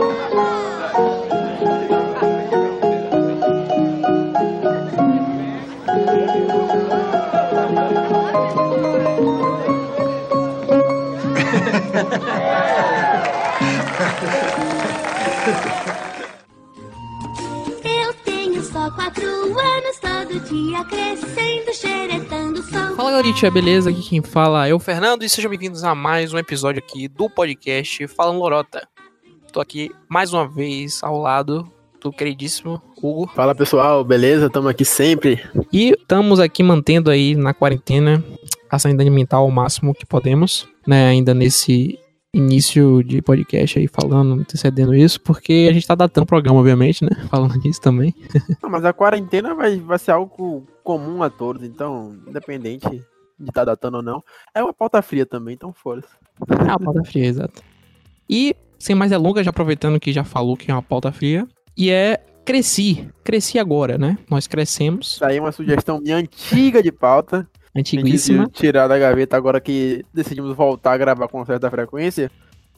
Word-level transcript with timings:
Eu 0.00 0.06
tenho 18.24 18.62
só 18.62 18.90
quatro 18.92 19.22
anos, 19.22 19.98
todo 20.00 20.40
dia 20.40 20.82
crescendo, 20.84 21.74
xeretando 21.74 22.62
sol. 22.62 22.96
Fala 22.96 23.10
galerinha, 23.10 23.50
beleza? 23.50 23.90
Aqui 23.90 24.00
quem 24.00 24.22
fala 24.22 24.66
é 24.66 24.72
o 24.72 24.78
Fernando 24.78 25.24
e 25.24 25.28
sejam 25.28 25.50
bem-vindos 25.50 25.84
a 25.84 25.94
mais 25.94 26.32
um 26.32 26.38
episódio 26.38 26.82
aqui 26.82 27.06
do 27.06 27.28
podcast 27.28 28.08
Falando 28.08 28.38
Lorota. 28.38 28.88
Tô 29.52 29.60
aqui 29.60 29.90
mais 30.08 30.32
uma 30.32 30.46
vez 30.46 31.02
ao 31.02 31.18
lado 31.18 31.68
do 32.00 32.12
queridíssimo 32.12 32.80
Hugo 33.02 33.26
Fala 33.34 33.52
pessoal, 33.52 34.04
beleza? 34.04 34.46
Estamos 34.46 34.70
aqui 34.70 34.84
sempre. 34.84 35.42
e 35.72 35.90
estamos 35.90 36.38
aqui 36.38 36.62
mantendo 36.62 37.10
aí 37.10 37.34
na 37.34 37.52
quarentena 37.52 38.22
a 38.70 38.78
sanidade 38.78 39.10
mental 39.10 39.42
ao 39.42 39.50
máximo 39.50 39.92
que 39.92 40.06
podemos, 40.06 40.68
né? 40.86 41.08
Ainda 41.08 41.34
nesse 41.34 41.98
início 42.32 43.02
de 43.02 43.20
podcast 43.20 43.78
aí 43.78 43.88
falando, 43.88 44.34
antecedendo 44.34 44.94
isso, 44.94 45.20
porque 45.20 45.66
a 45.68 45.72
gente 45.72 45.86
tá 45.86 45.96
datando 45.96 46.22
o 46.24 46.28
programa, 46.28 46.60
obviamente, 46.60 47.04
né? 47.04 47.10
Falando 47.28 47.56
nisso 47.56 47.80
também. 47.80 48.14
Não, 48.62 48.70
mas 48.70 48.84
a 48.84 48.92
quarentena 48.92 49.52
vai, 49.52 49.78
vai 49.78 49.98
ser 49.98 50.12
algo 50.12 50.64
comum 50.84 51.24
a 51.24 51.28
todos, 51.28 51.64
então, 51.64 52.16
independente 52.26 52.88
de 52.88 53.48
estar 53.48 53.64
datando 53.64 53.96
ou 53.96 54.02
não, 54.02 54.22
é 54.54 54.62
uma 54.62 54.72
pauta 54.72 55.00
fria 55.00 55.24
também, 55.24 55.54
então 55.54 55.72
foda-se. 55.72 56.08
É 56.50 56.62
uma 56.62 56.78
pauta 56.78 57.02
fria, 57.04 57.24
exato. 57.24 57.62
E, 58.28 58.54
sem 58.80 58.96
mais 58.96 59.10
delongas, 59.10 59.44
já 59.44 59.50
aproveitando 59.50 60.00
que 60.00 60.12
já 60.12 60.24
falou 60.24 60.56
que 60.56 60.70
é 60.70 60.74
uma 60.74 60.82
pauta 60.82 61.12
fria, 61.12 61.46
e 61.76 61.90
é 61.90 62.18
cresci. 62.44 63.08
Cresci 63.22 63.58
agora, 63.58 63.98
né? 63.98 64.18
Nós 64.28 64.46
crescemos, 64.46 65.12
Isso 65.14 65.24
aí 65.24 65.36
é 65.36 65.40
uma 65.40 65.52
sugestão 65.52 66.00
minha 66.00 66.16
antiga 66.16 66.82
de 66.82 66.90
pauta. 66.90 67.46
Antiguíssima. 67.76 68.48
tirar 68.48 68.88
da 68.88 68.98
gaveta 68.98 69.36
agora 69.36 69.60
que 69.60 70.04
decidimos 70.12 70.56
voltar 70.56 70.92
a 70.92 70.98
gravar 70.98 71.28
com 71.28 71.44
certa 71.44 71.70
frequência. 71.70 72.28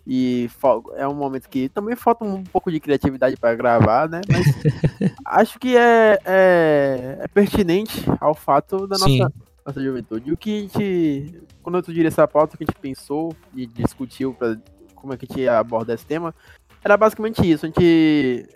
E 0.07 0.51
é 0.97 1.07
um 1.07 1.15
momento 1.15 1.49
que 1.49 1.69
também 1.69 1.95
falta 1.95 2.25
um 2.25 2.43
pouco 2.43 2.71
de 2.71 2.81
criatividade 2.81 3.37
para 3.37 3.55
gravar, 3.55 4.09
né? 4.09 4.21
Mas 4.29 4.45
acho 5.25 5.59
que 5.59 5.77
é, 5.77 6.19
é, 6.27 7.19
é 7.21 7.29
pertinente 7.29 8.05
ao 8.21 8.35
fato 8.35 8.87
da 8.87 8.97
Sim. 8.97 9.21
nossa, 9.21 9.33
nossa 9.65 9.83
juventude. 9.83 10.29
E 10.29 10.33
o 10.33 10.37
que 10.37 10.59
a 10.59 10.61
gente. 10.61 11.41
Quando 11.63 11.79
eu 11.79 11.85
sugeri 11.85 12.09
essa 12.09 12.27
pauta, 12.27 12.57
o 12.57 12.59
que 12.59 12.65
a 12.65 12.67
gente 12.67 12.81
pensou 12.81 13.35
e 13.55 13.65
discutiu 13.65 14.35
para 14.35 14.59
como 15.03 15.12
é 15.12 15.17
que 15.17 15.27
a 15.27 15.28
gente 15.28 15.41
ia 15.41 15.58
abordar 15.58 15.95
esse 15.95 16.06
tema, 16.06 16.34
era 16.83 16.97
basicamente 16.97 17.42
isso. 17.48 17.67
A 17.67 17.69
gente. 17.69 18.48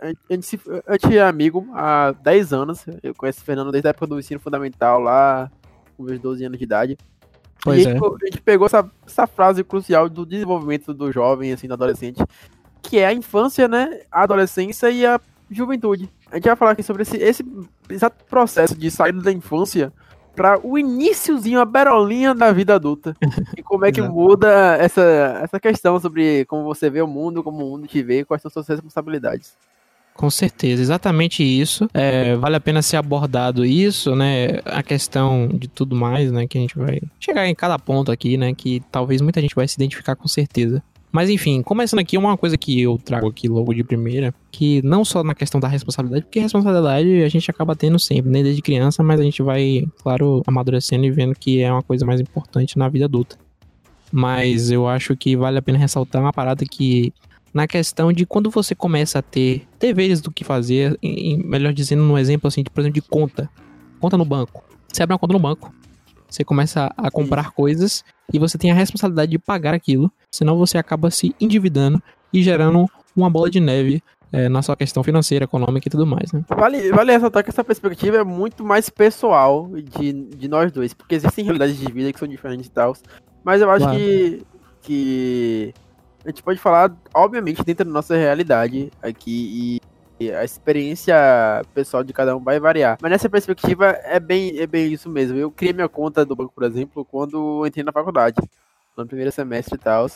A 0.00 0.08
gente, 0.08 0.18
a 0.28 0.34
gente, 0.34 0.46
se- 0.46 0.60
a 0.86 0.92
gente 0.92 1.16
é 1.16 1.22
amigo 1.22 1.66
há 1.72 2.12
10 2.22 2.52
anos. 2.52 2.84
Eu 3.02 3.14
conheço 3.14 3.40
o 3.40 3.44
Fernando 3.44 3.72
desde 3.72 3.88
a 3.88 3.90
época 3.90 4.06
do 4.06 4.18
ensino 4.18 4.38
fundamental, 4.38 5.00
lá 5.00 5.50
com 5.96 6.02
meus 6.02 6.20
12 6.20 6.44
anos 6.44 6.58
de 6.58 6.64
idade. 6.64 6.98
Pois 7.62 7.82
e 7.82 7.88
a 7.88 7.90
é. 7.90 7.94
gente, 7.94 8.04
a 8.04 8.26
gente 8.26 8.42
pegou 8.42 8.66
essa, 8.66 8.88
essa 9.06 9.26
frase 9.26 9.64
crucial 9.64 10.08
do 10.08 10.26
desenvolvimento 10.26 10.92
do 10.92 11.10
jovem, 11.10 11.52
assim, 11.52 11.66
do 11.66 11.74
adolescente, 11.74 12.22
que 12.82 12.98
é 12.98 13.06
a 13.06 13.14
infância, 13.14 13.66
né? 13.66 14.02
A 14.12 14.22
adolescência 14.24 14.90
e 14.90 15.06
a 15.06 15.18
juventude. 15.50 16.10
A 16.30 16.36
gente 16.36 16.44
vai 16.44 16.56
falar 16.56 16.72
aqui 16.72 16.82
sobre 16.82 17.02
esse, 17.02 17.16
esse 17.16 17.44
exato 17.88 18.24
processo 18.26 18.76
de 18.76 18.90
sair 18.90 19.12
da 19.12 19.32
infância 19.32 19.92
para 20.34 20.58
o 20.66 20.78
iníciozinho, 20.78 21.60
a 21.60 21.64
berolinha 21.64 22.34
da 22.34 22.52
vida 22.52 22.74
adulta. 22.74 23.16
E 23.56 23.62
como 23.62 23.84
é 23.84 23.92
que 23.92 24.02
muda 24.02 24.76
essa, 24.78 25.40
essa 25.42 25.60
questão 25.60 25.98
sobre 26.00 26.44
como 26.46 26.64
você 26.64 26.90
vê 26.90 27.00
o 27.00 27.06
mundo, 27.06 27.42
como 27.42 27.64
o 27.64 27.70
mundo 27.70 27.86
te 27.86 28.02
vê, 28.02 28.24
quais 28.24 28.42
são 28.42 28.50
suas 28.50 28.68
responsabilidades. 28.68 29.56
Com 30.14 30.30
certeza, 30.30 30.80
exatamente 30.80 31.42
isso. 31.42 31.88
É, 31.92 32.36
vale 32.36 32.54
a 32.54 32.60
pena 32.60 32.80
ser 32.82 32.96
abordado 32.96 33.66
isso, 33.66 34.14
né? 34.14 34.60
A 34.64 34.80
questão 34.80 35.48
de 35.48 35.66
tudo 35.66 35.96
mais, 35.96 36.30
né? 36.30 36.46
Que 36.46 36.56
a 36.56 36.60
gente 36.60 36.78
vai 36.78 37.00
chegar 37.18 37.48
em 37.48 37.54
cada 37.54 37.76
ponto 37.80 38.12
aqui, 38.12 38.36
né? 38.36 38.54
Que 38.54 38.80
talvez 38.92 39.20
muita 39.20 39.40
gente 39.40 39.56
vai 39.56 39.66
se 39.66 39.74
identificar 39.74 40.14
com 40.14 40.28
certeza. 40.28 40.80
Mas 41.14 41.30
enfim, 41.30 41.62
começando 41.62 42.00
aqui, 42.00 42.18
uma 42.18 42.36
coisa 42.36 42.58
que 42.58 42.80
eu 42.82 42.98
trago 42.98 43.28
aqui 43.28 43.48
logo 43.48 43.72
de 43.72 43.84
primeira, 43.84 44.34
que 44.50 44.82
não 44.82 45.04
só 45.04 45.22
na 45.22 45.32
questão 45.32 45.60
da 45.60 45.68
responsabilidade, 45.68 46.24
porque 46.24 46.40
responsabilidade 46.40 47.22
a 47.22 47.28
gente 47.28 47.48
acaba 47.48 47.76
tendo 47.76 48.00
sempre, 48.00 48.32
né? 48.32 48.42
Desde 48.42 48.60
criança, 48.60 49.00
mas 49.00 49.20
a 49.20 49.22
gente 49.22 49.40
vai, 49.40 49.86
claro, 50.02 50.42
amadurecendo 50.44 51.04
e 51.04 51.12
vendo 51.12 51.32
que 51.36 51.60
é 51.60 51.70
uma 51.70 51.84
coisa 51.84 52.04
mais 52.04 52.20
importante 52.20 52.76
na 52.76 52.88
vida 52.88 53.04
adulta. 53.04 53.38
Mas 54.10 54.72
eu 54.72 54.88
acho 54.88 55.16
que 55.16 55.36
vale 55.36 55.56
a 55.56 55.62
pena 55.62 55.78
ressaltar 55.78 56.20
uma 56.20 56.32
parada 56.32 56.64
que 56.68 57.12
na 57.52 57.68
questão 57.68 58.12
de 58.12 58.26
quando 58.26 58.50
você 58.50 58.74
começa 58.74 59.20
a 59.20 59.22
ter 59.22 59.62
deveres 59.78 60.20
do 60.20 60.32
que 60.32 60.42
fazer, 60.42 60.98
em- 61.00 61.38
melhor 61.44 61.72
dizendo, 61.72 62.02
no 62.02 62.18
exemplo 62.18 62.48
assim, 62.48 62.64
de, 62.64 62.70
por 62.70 62.80
exemplo, 62.80 63.00
de 63.00 63.08
conta. 63.08 63.48
Conta 64.00 64.16
no 64.18 64.24
banco. 64.24 64.64
Você 64.92 65.00
abre 65.04 65.12
uma 65.14 65.18
conta 65.20 65.32
no 65.32 65.38
banco. 65.38 65.72
Você 66.34 66.42
começa 66.42 66.92
a 66.96 67.10
comprar 67.12 67.52
coisas 67.52 68.04
e 68.32 68.40
você 68.40 68.58
tem 68.58 68.72
a 68.72 68.74
responsabilidade 68.74 69.30
de 69.30 69.38
pagar 69.38 69.72
aquilo, 69.72 70.10
senão 70.34 70.58
você 70.58 70.76
acaba 70.76 71.08
se 71.08 71.32
endividando 71.40 72.02
e 72.32 72.42
gerando 72.42 72.86
uma 73.14 73.30
bola 73.30 73.48
de 73.48 73.60
neve 73.60 74.02
eh, 74.32 74.48
na 74.48 74.60
sua 74.60 74.74
questão 74.74 75.04
financeira, 75.04 75.44
econômica 75.44 75.86
e 75.86 75.90
tudo 75.92 76.04
mais, 76.04 76.32
né? 76.32 76.44
Vale, 76.48 76.90
vale 76.90 77.12
ressaltar 77.12 77.44
que 77.44 77.50
essa 77.50 77.62
perspectiva 77.62 78.16
é 78.16 78.24
muito 78.24 78.64
mais 78.64 78.90
pessoal 78.90 79.70
de, 79.96 80.12
de 80.12 80.48
nós 80.48 80.72
dois, 80.72 80.92
porque 80.92 81.14
existem 81.14 81.44
realidades 81.44 81.78
de 81.78 81.92
vida 81.92 82.12
que 82.12 82.18
são 82.18 82.26
diferentes 82.26 82.66
e 82.66 82.70
tal. 82.70 82.96
Mas 83.44 83.62
eu 83.62 83.70
acho 83.70 83.84
Claro. 83.84 83.96
que, 84.00 84.42
que 84.82 85.74
a 86.24 86.30
gente 86.30 86.42
pode 86.42 86.58
falar, 86.58 86.92
obviamente, 87.14 87.62
dentro 87.62 87.84
da 87.84 87.92
nossa 87.92 88.16
realidade 88.16 88.90
aqui 89.00 89.78
e 89.80 89.80
a 90.20 90.44
experiência 90.44 91.14
pessoal 91.74 92.04
de 92.04 92.12
cada 92.12 92.36
um 92.36 92.40
vai 92.40 92.60
variar. 92.60 92.96
Mas 93.02 93.10
nessa 93.10 93.28
perspectiva 93.28 93.86
é 94.04 94.20
bem, 94.20 94.58
é 94.58 94.66
bem 94.66 94.92
isso 94.92 95.08
mesmo. 95.08 95.36
Eu 95.36 95.50
criei 95.50 95.72
minha 95.72 95.88
conta 95.88 96.24
do 96.24 96.36
banco, 96.36 96.52
por 96.54 96.64
exemplo, 96.64 97.04
quando 97.04 97.66
entrei 97.66 97.84
na 97.84 97.92
faculdade, 97.92 98.36
no 98.96 99.06
primeiro 99.06 99.32
semestre 99.32 99.74
e 99.74 99.78
tal. 99.78 100.06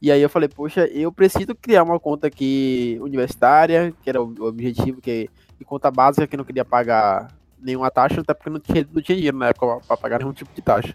E 0.00 0.12
aí 0.12 0.22
eu 0.22 0.28
falei, 0.28 0.48
poxa, 0.48 0.86
eu 0.86 1.10
preciso 1.10 1.54
criar 1.54 1.82
uma 1.82 1.98
conta 1.98 2.26
aqui 2.26 2.98
universitária, 3.00 3.92
que 4.02 4.08
era 4.08 4.22
o 4.22 4.44
objetivo, 4.44 5.00
que 5.00 5.28
e 5.60 5.64
conta 5.64 5.90
básica 5.90 6.26
que 6.26 6.36
eu 6.36 6.38
não 6.38 6.44
queria 6.44 6.64
pagar 6.64 7.28
nenhuma 7.60 7.90
taxa, 7.90 8.20
até 8.20 8.32
porque 8.32 8.50
não 8.50 8.60
tinha, 8.60 8.86
não 8.92 9.02
tinha 9.02 9.16
dinheiro 9.16 9.36
na 9.36 9.48
época 9.48 9.80
para 9.86 9.96
pagar 9.96 10.18
nenhum 10.20 10.32
tipo 10.32 10.54
de 10.54 10.62
taxa. 10.62 10.94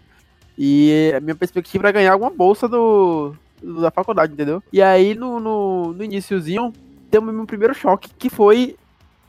E 0.56 1.12
a 1.14 1.20
minha 1.20 1.34
perspectiva 1.34 1.84
era 1.84 1.92
ganhar 1.92 2.12
alguma 2.12 2.30
bolsa 2.30 2.66
do, 2.66 3.34
da 3.62 3.90
faculdade, 3.90 4.32
entendeu? 4.32 4.62
E 4.72 4.80
aí 4.80 5.14
no, 5.14 5.38
no, 5.38 5.92
no 5.92 6.04
iniciozinho, 6.04 6.72
deu 7.14 7.22
o 7.22 7.24
meu 7.24 7.46
primeiro 7.46 7.74
choque, 7.74 8.10
que 8.18 8.28
foi. 8.28 8.76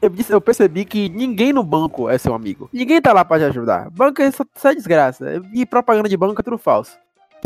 Eu, 0.01 0.09
disse- 0.09 0.33
eu 0.33 0.41
percebi 0.41 0.85
que 0.85 1.07
ninguém 1.09 1.53
no 1.53 1.63
banco 1.63 2.09
é 2.09 2.17
seu 2.17 2.33
amigo. 2.33 2.69
Ninguém 2.73 3.01
tá 3.01 3.13
lá 3.13 3.23
pra 3.23 3.37
te 3.37 3.45
ajudar. 3.45 3.89
Banco 3.91 4.21
é 4.21 4.29
só, 4.31 4.43
só 4.55 4.73
desgraça. 4.73 5.41
E 5.53 5.65
propaganda 5.65 6.09
de 6.09 6.17
banco 6.17 6.39
é 6.41 6.43
tudo 6.43 6.57
falso. 6.57 6.97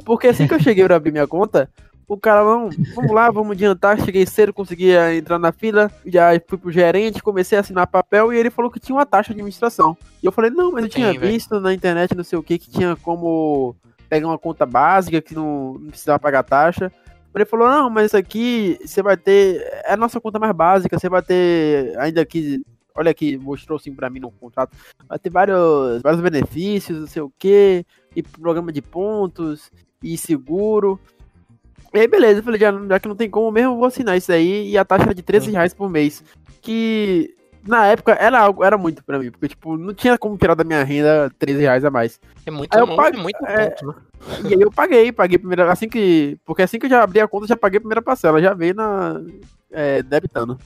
Porque 0.05 0.27
assim 0.27 0.47
que 0.47 0.53
eu 0.53 0.59
cheguei 0.59 0.83
pra 0.85 0.95
abrir 0.95 1.11
minha 1.11 1.27
conta, 1.27 1.69
o 2.07 2.17
cara, 2.17 2.43
não, 2.43 2.69
vamos 2.95 3.11
lá, 3.11 3.29
vamos 3.29 3.51
adiantar. 3.51 3.99
Cheguei 3.99 4.25
cedo, 4.25 4.53
consegui 4.53 4.91
eh, 4.91 5.17
entrar 5.17 5.37
na 5.37 5.51
fila. 5.51 5.91
Já 6.05 6.29
fui 6.47 6.57
pro 6.57 6.71
gerente, 6.71 7.21
comecei 7.21 7.57
a 7.57 7.61
assinar 7.61 7.85
papel 7.87 8.33
e 8.33 8.37
ele 8.37 8.49
falou 8.49 8.71
que 8.71 8.79
tinha 8.79 8.95
uma 8.95 9.05
taxa 9.05 9.27
de 9.33 9.39
administração. 9.39 9.95
E 10.23 10.25
eu 10.25 10.31
falei, 10.31 10.49
não, 10.51 10.71
mas 10.71 10.83
eu 10.85 10.89
tinha 10.89 11.07
velho. 11.13 11.19
visto 11.31 11.59
na 11.59 11.73
internet, 11.73 12.15
não 12.15 12.23
sei 12.23 12.39
o 12.39 12.43
que, 12.43 12.57
que 12.57 12.69
tinha 12.71 12.95
como 12.97 13.75
pegar 14.09 14.27
uma 14.27 14.39
conta 14.39 14.65
básica 14.65 15.21
que 15.21 15.35
não, 15.35 15.75
não 15.75 15.89
precisava 15.89 16.17
pagar 16.19 16.43
taxa. 16.43 16.91
Ele 17.35 17.45
falou, 17.45 17.67
não, 17.69 17.89
mas 17.89 18.07
isso 18.07 18.17
aqui 18.17 18.77
você 18.83 19.01
vai 19.01 19.15
ter. 19.15 19.61
É 19.85 19.93
a 19.93 19.97
nossa 19.97 20.19
conta 20.19 20.39
mais 20.39 20.51
básica, 20.53 20.97
você 20.99 21.07
vai 21.09 21.21
ter. 21.21 21.97
Ainda 21.99 22.25
que. 22.25 22.61
Olha 22.95 23.11
aqui, 23.11 23.37
mostrou 23.37 23.77
assim 23.77 23.93
pra 23.93 24.09
mim 24.09 24.19
no 24.19 24.31
contrato. 24.31 24.75
Vai 25.07 25.17
ter 25.19 25.29
vários, 25.29 26.01
vários 26.01 26.21
benefícios, 26.21 26.99
não 26.99 27.07
sei 27.07 27.21
o 27.21 27.31
que, 27.39 27.85
e 28.15 28.21
programa 28.21 28.71
de 28.73 28.81
pontos, 28.81 29.71
e 30.03 30.17
seguro. 30.17 30.99
E 31.93 31.99
aí, 31.99 32.07
beleza, 32.07 32.39
eu 32.39 32.43
falei, 32.43 32.59
já, 32.59 32.71
já 32.71 32.99
que 32.99 33.07
não 33.07 33.15
tem 33.15 33.29
como 33.29 33.49
mesmo, 33.51 33.71
eu 33.71 33.77
vou 33.77 33.85
assinar 33.85 34.17
isso 34.17 34.31
aí. 34.31 34.69
E 34.71 34.77
a 34.77 34.83
taxa 34.83 35.05
era 35.05 35.15
de 35.15 35.21
13 35.21 35.49
reais 35.51 35.73
por 35.73 35.89
mês. 35.89 36.23
Que 36.61 37.33
na 37.65 37.85
época 37.87 38.13
era 38.19 38.39
algo, 38.39 38.63
era 38.65 38.77
muito 38.77 39.03
pra 39.03 39.17
mim, 39.19 39.31
porque 39.31 39.47
tipo, 39.47 39.77
não 39.77 39.93
tinha 39.93 40.17
como 40.17 40.37
tirar 40.37 40.55
da 40.55 40.63
minha 40.63 40.83
renda 40.83 41.31
13 41.39 41.61
reais 41.61 41.85
a 41.85 41.89
mais. 41.91 42.19
É 42.45 42.51
muito, 42.51 42.73
Aí 42.75 42.81
eu 42.81 42.87
muito, 42.87 42.97
pago- 43.01 43.17
muito 43.19 43.45
é, 43.45 43.69
né? 43.69 43.93
E 44.43 44.53
aí 44.53 44.61
eu 44.61 44.71
paguei, 44.71 45.11
paguei 45.11 45.37
a 45.37 45.39
primeira. 45.39 45.71
Assim 45.71 45.87
que. 45.87 46.37
Porque 46.45 46.61
assim 46.61 46.79
que 46.79 46.85
eu 46.85 46.89
já 46.89 47.03
abri 47.03 47.19
a 47.19 47.27
conta, 47.27 47.47
já 47.47 47.57
paguei 47.57 47.77
a 47.77 47.81
primeira 47.81 48.01
parcela, 48.01 48.41
já 48.41 48.53
veio 48.53 48.75
na. 48.75 49.21
É, 49.71 50.01
debitando. 50.03 50.57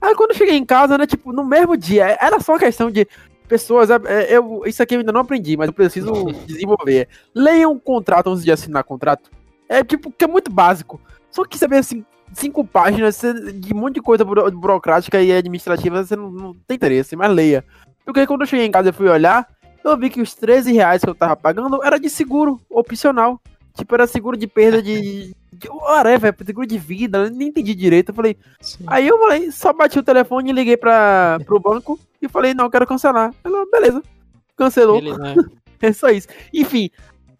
Aí 0.00 0.14
quando 0.14 0.30
eu 0.32 0.36
cheguei 0.36 0.56
em 0.56 0.64
casa, 0.64 0.98
né, 0.98 1.06
tipo, 1.06 1.32
no 1.32 1.44
mesmo 1.44 1.76
dia, 1.76 2.18
era 2.20 2.40
só 2.40 2.58
questão 2.58 2.90
de 2.90 3.06
pessoas. 3.46 3.88
é, 3.90 3.96
é, 4.06 4.36
eu, 4.36 4.62
isso 4.66 4.82
aqui 4.82 4.94
eu 4.94 5.00
ainda 5.00 5.12
não 5.12 5.20
aprendi, 5.20 5.56
mas 5.56 5.68
eu 5.68 5.72
preciso 5.72 6.12
desenvolver. 6.46 7.08
Leiam 7.34 7.72
um 7.72 7.78
contrato 7.78 8.28
antes 8.30 8.44
de 8.44 8.50
assinar 8.50 8.82
contrato. 8.84 9.30
É 9.68 9.82
tipo, 9.84 10.10
que 10.10 10.24
é 10.24 10.28
muito 10.28 10.50
básico. 10.50 11.00
Só 11.30 11.44
que 11.44 11.56
saber 11.56 11.76
assim, 11.76 12.04
cinco 12.34 12.64
páginas 12.64 13.20
de 13.54 13.72
um 13.72 13.78
monte 13.78 13.94
de 13.94 14.02
coisa 14.02 14.24
buro- 14.24 14.50
burocrática 14.50 15.22
e 15.22 15.32
administrativa, 15.32 16.04
você 16.04 16.16
não, 16.16 16.30
não 16.30 16.54
tem 16.66 16.74
interesse, 16.74 17.14
mas 17.16 17.30
leia. 17.30 17.64
Porque 18.04 18.26
quando 18.26 18.42
eu 18.42 18.46
cheguei 18.46 18.66
em 18.66 18.70
casa 18.70 18.88
e 18.90 18.92
fui 18.92 19.08
olhar, 19.08 19.46
eu 19.90 19.96
vi 19.98 20.10
que 20.10 20.20
os 20.20 20.34
13 20.34 20.72
reais 20.72 21.02
que 21.02 21.10
eu 21.10 21.14
tava 21.14 21.36
pagando 21.36 21.82
era 21.82 21.98
de 21.98 22.08
seguro, 22.08 22.60
opcional. 22.70 23.40
Tipo, 23.74 23.94
era 23.94 24.06
seguro 24.06 24.36
de 24.36 24.46
perda 24.46 24.82
de. 24.82 25.34
de 25.52 25.68
whatever, 25.68 26.34
seguro 26.44 26.66
de 26.66 26.78
vida, 26.78 27.18
eu 27.18 27.30
nem 27.30 27.48
entendi 27.48 27.74
direito. 27.74 28.10
Eu 28.10 28.14
falei. 28.14 28.36
Sim. 28.60 28.84
Aí 28.86 29.08
eu 29.08 29.18
falei, 29.18 29.50
só 29.50 29.72
bati 29.72 29.98
o 29.98 30.02
telefone, 30.02 30.52
liguei 30.52 30.76
pra, 30.76 31.38
pro 31.46 31.60
banco 31.60 31.98
e 32.20 32.28
falei, 32.28 32.52
não, 32.52 32.68
quero 32.68 32.86
cancelar. 32.86 33.34
Ela, 33.42 33.64
beleza. 33.70 34.02
Cancelou. 34.56 34.98
Ele, 34.98 35.16
né? 35.16 35.34
É 35.82 35.92
só 35.92 36.10
isso. 36.10 36.28
Enfim, 36.54 36.90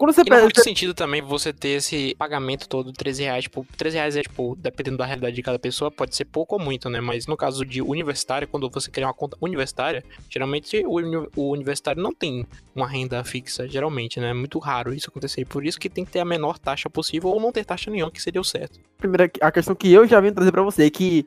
quando 0.02 0.12
você 0.14 0.22
E 0.22 0.24
não 0.24 0.28
faz 0.30 0.40
pega. 0.40 0.42
muito 0.42 0.62
sentido 0.64 0.94
também 0.94 1.22
você 1.22 1.52
ter 1.52 1.68
esse 1.76 2.14
pagamento 2.16 2.68
todo 2.68 2.90
de 2.90 2.98
13 2.98 3.22
reais. 3.22 3.44
Tipo, 3.44 3.64
13 3.76 3.96
reais 3.96 4.16
é, 4.16 4.22
tipo, 4.22 4.56
dependendo 4.60 4.96
da 4.96 5.06
realidade 5.06 5.36
de 5.36 5.42
cada 5.42 5.58
pessoa, 5.60 5.92
pode 5.92 6.16
ser 6.16 6.24
pouco 6.24 6.56
ou 6.56 6.60
muito, 6.60 6.90
né? 6.90 7.00
Mas 7.00 7.26
no 7.28 7.36
caso 7.36 7.64
de 7.64 7.80
universitário, 7.80 8.48
quando 8.48 8.68
você 8.68 8.90
cria 8.90 9.06
uma 9.06 9.14
conta 9.14 9.36
universitária, 9.40 10.02
geralmente 10.28 10.84
o, 10.84 10.94
uni- 10.96 11.28
o 11.36 11.50
universitário 11.52 12.02
não 12.02 12.12
tem 12.12 12.44
uma 12.74 12.88
renda 12.88 13.22
fixa, 13.22 13.68
geralmente, 13.68 14.18
né? 14.18 14.30
É 14.30 14.34
muito 14.34 14.58
raro 14.58 14.92
isso 14.92 15.08
acontecer. 15.08 15.44
Por 15.46 15.64
isso 15.64 15.78
que 15.78 15.88
tem 15.88 16.04
que 16.04 16.10
ter 16.10 16.18
a 16.20 16.24
menor 16.24 16.58
taxa 16.58 16.90
possível 16.90 17.30
ou 17.30 17.40
não 17.40 17.52
ter 17.52 17.64
taxa 17.64 17.88
nenhuma, 17.90 18.10
que 18.10 18.20
seria 18.20 18.40
o 18.40 18.44
certo. 18.44 18.80
primeira, 18.98 19.30
a 19.40 19.52
questão 19.52 19.74
que 19.74 19.92
eu 19.92 20.04
já 20.08 20.20
vim 20.20 20.32
trazer 20.32 20.50
pra 20.50 20.62
você 20.62 20.86
é 20.86 20.90
que 20.90 21.24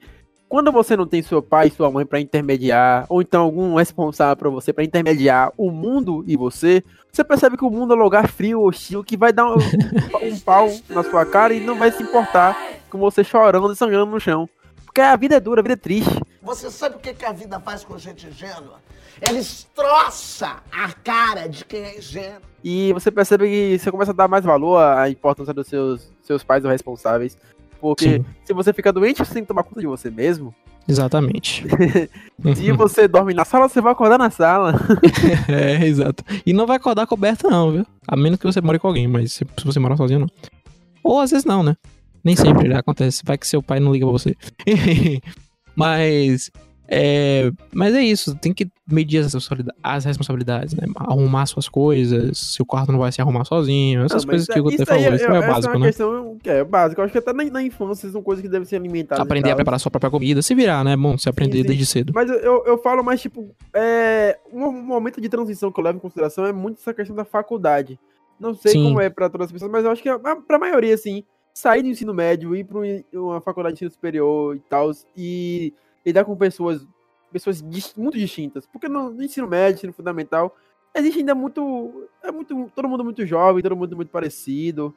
quando 0.56 0.72
você 0.72 0.96
não 0.96 1.06
tem 1.06 1.22
seu 1.22 1.42
pai 1.42 1.68
e 1.68 1.72
sua 1.72 1.92
mãe 1.92 2.06
pra 2.06 2.18
intermediar, 2.18 3.06
ou 3.10 3.22
então 3.22 3.42
algum 3.42 3.76
responsável 3.76 4.38
pra 4.38 4.50
você 4.50 4.72
pra 4.72 4.86
intermediar 4.86 5.52
o 5.58 5.70
mundo 5.70 6.24
e 6.26 6.38
você, 6.38 6.82
você 7.12 7.26
percebe 7.26 7.58
que 7.58 7.66
o 7.66 7.70
mundo 7.70 7.94
é 7.94 7.98
um 7.98 8.00
lugar 8.00 8.30
frio, 8.30 8.62
hostil, 8.62 9.04
que 9.04 9.18
vai 9.18 9.34
dar 9.34 9.48
um, 9.48 9.58
um 10.24 10.40
pau 10.40 10.72
na 10.88 11.04
sua 11.04 11.26
cara 11.26 11.54
e 11.54 11.60
não 11.60 11.76
vai 11.78 11.92
se 11.92 12.02
importar 12.02 12.58
com 12.90 12.98
você 12.98 13.22
chorando 13.22 13.74
e 13.74 13.76
sangrando 13.76 14.06
no 14.06 14.18
chão. 14.18 14.48
Porque 14.86 15.02
a 15.02 15.18
vida 15.18 15.36
é 15.36 15.42
dura, 15.42 15.60
a 15.60 15.62
vida 15.62 15.74
é 15.74 15.76
triste. 15.76 16.22
Você 16.42 16.72
sabe 16.72 16.96
o 16.96 17.00
que, 17.00 17.14
que 17.14 17.26
a 17.26 17.34
vida 17.34 17.60
faz 17.60 17.84
com 17.84 17.98
gente 17.98 18.26
ingênua? 18.26 18.80
Ela 19.20 19.38
destroça 19.38 20.64
a 20.72 20.94
cara 20.94 21.50
de 21.50 21.66
quem 21.66 21.84
é 21.84 21.98
ingênuo. 21.98 22.40
E 22.64 22.94
você 22.94 23.12
percebe 23.12 23.46
que 23.50 23.78
você 23.78 23.92
começa 23.92 24.12
a 24.12 24.16
dar 24.16 24.30
mais 24.30 24.46
valor 24.46 24.78
à 24.78 25.10
importância 25.10 25.54
dos 25.54 25.68
seus, 25.68 26.14
seus 26.22 26.46
pais 26.46 26.64
ou 26.64 26.72
responsáveis. 26.72 27.38
Porque 27.80 28.18
Sim. 28.18 28.26
se 28.44 28.54
você 28.54 28.74
fica 28.74 28.92
doente, 28.92 29.20
você 29.20 29.34
tem 29.34 29.44
que 29.44 29.48
tomar 29.48 29.64
conta 29.64 29.80
de 29.80 29.88
você 29.88 30.10
mesmo. 30.10 30.54
Exatamente. 30.88 31.66
Se 32.56 32.72
você 32.72 33.08
dorme 33.08 33.34
na 33.34 33.44
sala, 33.44 33.68
você 33.68 33.82
vai 33.82 33.92
acordar 33.92 34.20
na 34.20 34.30
sala. 34.30 34.76
é, 35.50 35.84
exato. 35.86 36.24
E 36.46 36.54
não 36.54 36.68
vai 36.68 36.78
acordar 36.78 37.08
coberto, 37.08 37.50
não, 37.50 37.72
viu? 37.72 37.86
A 38.08 38.16
menos 38.16 38.38
que 38.38 38.46
você 38.46 38.62
more 38.62 38.78
com 38.78 38.88
alguém, 38.88 39.08
mas 39.08 39.34
se, 39.34 39.48
se 39.58 39.66
você 39.66 39.80
morar 39.80 39.98
sozinho, 39.98 40.20
não. 40.20 40.30
Ou 41.04 41.20
às 41.20 41.32
vezes 41.32 41.44
não, 41.44 41.64
né? 41.64 41.76
Nem 42.24 42.36
sempre 42.36 42.68
né? 42.68 42.78
acontece. 42.78 43.24
Vai 43.26 43.38
que 43.38 43.48
seu 43.48 43.64
pai 43.64 43.80
não 43.80 43.92
liga 43.92 44.06
pra 44.06 44.12
você. 44.12 44.36
mas. 45.76 46.52
É, 46.88 47.52
mas 47.74 47.94
é 47.96 48.02
isso, 48.02 48.36
tem 48.36 48.54
que 48.54 48.68
medir 48.88 49.18
as 49.20 49.26
responsabilidades, 49.26 49.80
as 49.84 50.06
responsabilidades, 50.06 50.74
né? 50.76 50.88
Arrumar 50.98 51.46
suas 51.48 51.68
coisas, 51.68 52.38
seu 52.38 52.66
quarto 52.66 52.92
não 52.92 53.00
vai 53.00 53.12
se 53.12 53.22
arrumar 53.22 53.44
sozinho, 53.46 54.04
essas 54.04 54.24
Não, 54.24 54.30
coisas 54.30 54.48
que 54.48 54.54
o 54.60 54.70
isso 54.70 54.78
Guter 54.80 54.86
falou, 54.86 55.16
isso 55.16 55.26
é, 55.26 55.30
o 55.32 55.36
essa 55.36 55.48
básico, 55.48 55.74
uma 55.74 55.80
né? 55.80 55.86
questão 55.88 56.38
que 56.42 56.50
é 56.50 56.64
básica. 56.64 57.02
Eu 57.02 57.06
acho 57.06 57.12
que 57.12 57.18
até 57.18 57.34
na, 57.34 57.44
na 57.46 57.64
infância 57.64 58.10
são 58.10 58.22
coisas 58.22 58.44
que 58.44 58.50
devem 58.50 58.66
ser 58.68 58.76
alimentadas. 58.76 59.26
Aprender 59.26 59.52
a 59.52 59.56
preparar 59.56 59.80
sua 59.80 59.90
própria 59.90 60.12
comida, 60.12 60.42
se 60.42 60.54
virar, 60.54 60.84
né? 60.84 60.94
É 60.94 60.98
bom 60.98 61.18
você 61.18 61.30
aprender 61.30 61.58
sim. 61.60 61.64
desde 61.68 61.86
cedo. 61.86 62.14
Mas 62.14 62.30
eu, 62.30 62.36
eu, 62.38 62.64
eu 62.66 62.78
falo 62.78 63.04
mais, 63.04 63.20
tipo, 63.22 63.50
é, 63.74 64.38
um 64.54 64.72
momento 64.72 65.20
de 65.20 65.28
transição 65.28 65.72
que 65.72 65.80
eu 65.80 65.84
levo 65.84 65.98
em 65.98 66.02
consideração 66.02 66.46
é 66.46 66.54
muito 66.54 66.80
essa 66.80 66.94
questão 66.94 67.16
da 67.16 67.26
faculdade. 67.26 68.00
Não 68.40 68.54
sei 68.54 68.74
Sim. 68.74 68.84
como 68.84 69.00
é 69.00 69.10
pra 69.10 69.30
todas 69.30 69.46
as 69.46 69.52
pessoas, 69.52 69.72
mas 69.72 69.86
eu 69.86 69.92
acho 69.92 70.04
que 70.04 70.10
é, 70.10 70.18
pra 70.18 70.60
maioria, 70.60 70.94
assim, 70.94 71.24
sair 71.54 71.82
do 71.82 71.88
ensino 71.88 72.14
médio, 72.14 72.54
ir 72.56 72.66
pra 72.66 72.80
um- 72.80 73.04
uma 73.14 73.40
faculdade 73.42 73.76
de 73.76 73.78
ensino 73.78 73.92
superior 73.92 74.56
e 74.56 74.60
tal, 74.70 74.92
e 75.16 75.74
lidar 76.06 76.26
com 76.26 76.36
pessoas, 76.36 76.86
pessoas 77.32 77.62
muito 77.98 78.18
distintas. 78.18 78.66
Porque 78.66 78.88
no, 78.88 79.10
no 79.10 79.24
ensino 79.24 79.48
médio, 79.48 79.78
ensino 79.78 79.94
fundamental, 79.94 80.56
existe 80.94 81.20
ainda 81.20 81.36
muito, 81.36 82.08
é 82.24 82.32
muito, 82.32 82.72
todo 82.76 82.88
mundo 82.88 83.04
muito 83.04 83.26
jovem, 83.26 83.64
todo 83.64 83.76
mundo 83.76 83.96
muito 83.96 84.12
parecido. 84.12 84.94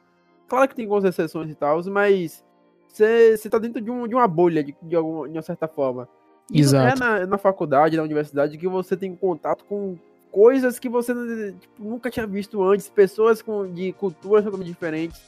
Claro 0.47 0.67
que 0.67 0.75
tem 0.75 0.85
algumas 0.85 1.03
exceções 1.03 1.51
e 1.51 1.55
tal, 1.55 1.83
mas 1.85 2.43
você 2.87 3.49
tá 3.49 3.59
dentro 3.59 3.81
de, 3.81 3.91
um, 3.91 4.07
de 4.07 4.15
uma 4.15 4.27
bolha, 4.27 4.63
de, 4.63 4.75
de, 4.81 4.95
alguma, 4.95 5.27
de 5.29 5.35
uma 5.37 5.41
certa 5.41 5.67
forma. 5.67 6.07
E 6.49 6.55
não 6.55 6.59
Exato. 6.61 7.03
É 7.03 7.19
na, 7.19 7.25
na 7.27 7.37
faculdade, 7.37 7.97
na 7.97 8.03
universidade, 8.03 8.57
que 8.57 8.67
você 8.67 8.97
tem 8.97 9.15
contato 9.15 9.63
com 9.65 9.97
coisas 10.31 10.79
que 10.79 10.89
você 10.89 11.13
tipo, 11.59 11.83
nunca 11.83 12.09
tinha 12.09 12.25
visto 12.25 12.61
antes, 12.63 12.89
pessoas 12.89 13.41
com, 13.41 13.71
de 13.71 13.93
culturas 13.93 14.43
totalmente 14.43 14.67
diferentes. 14.67 15.19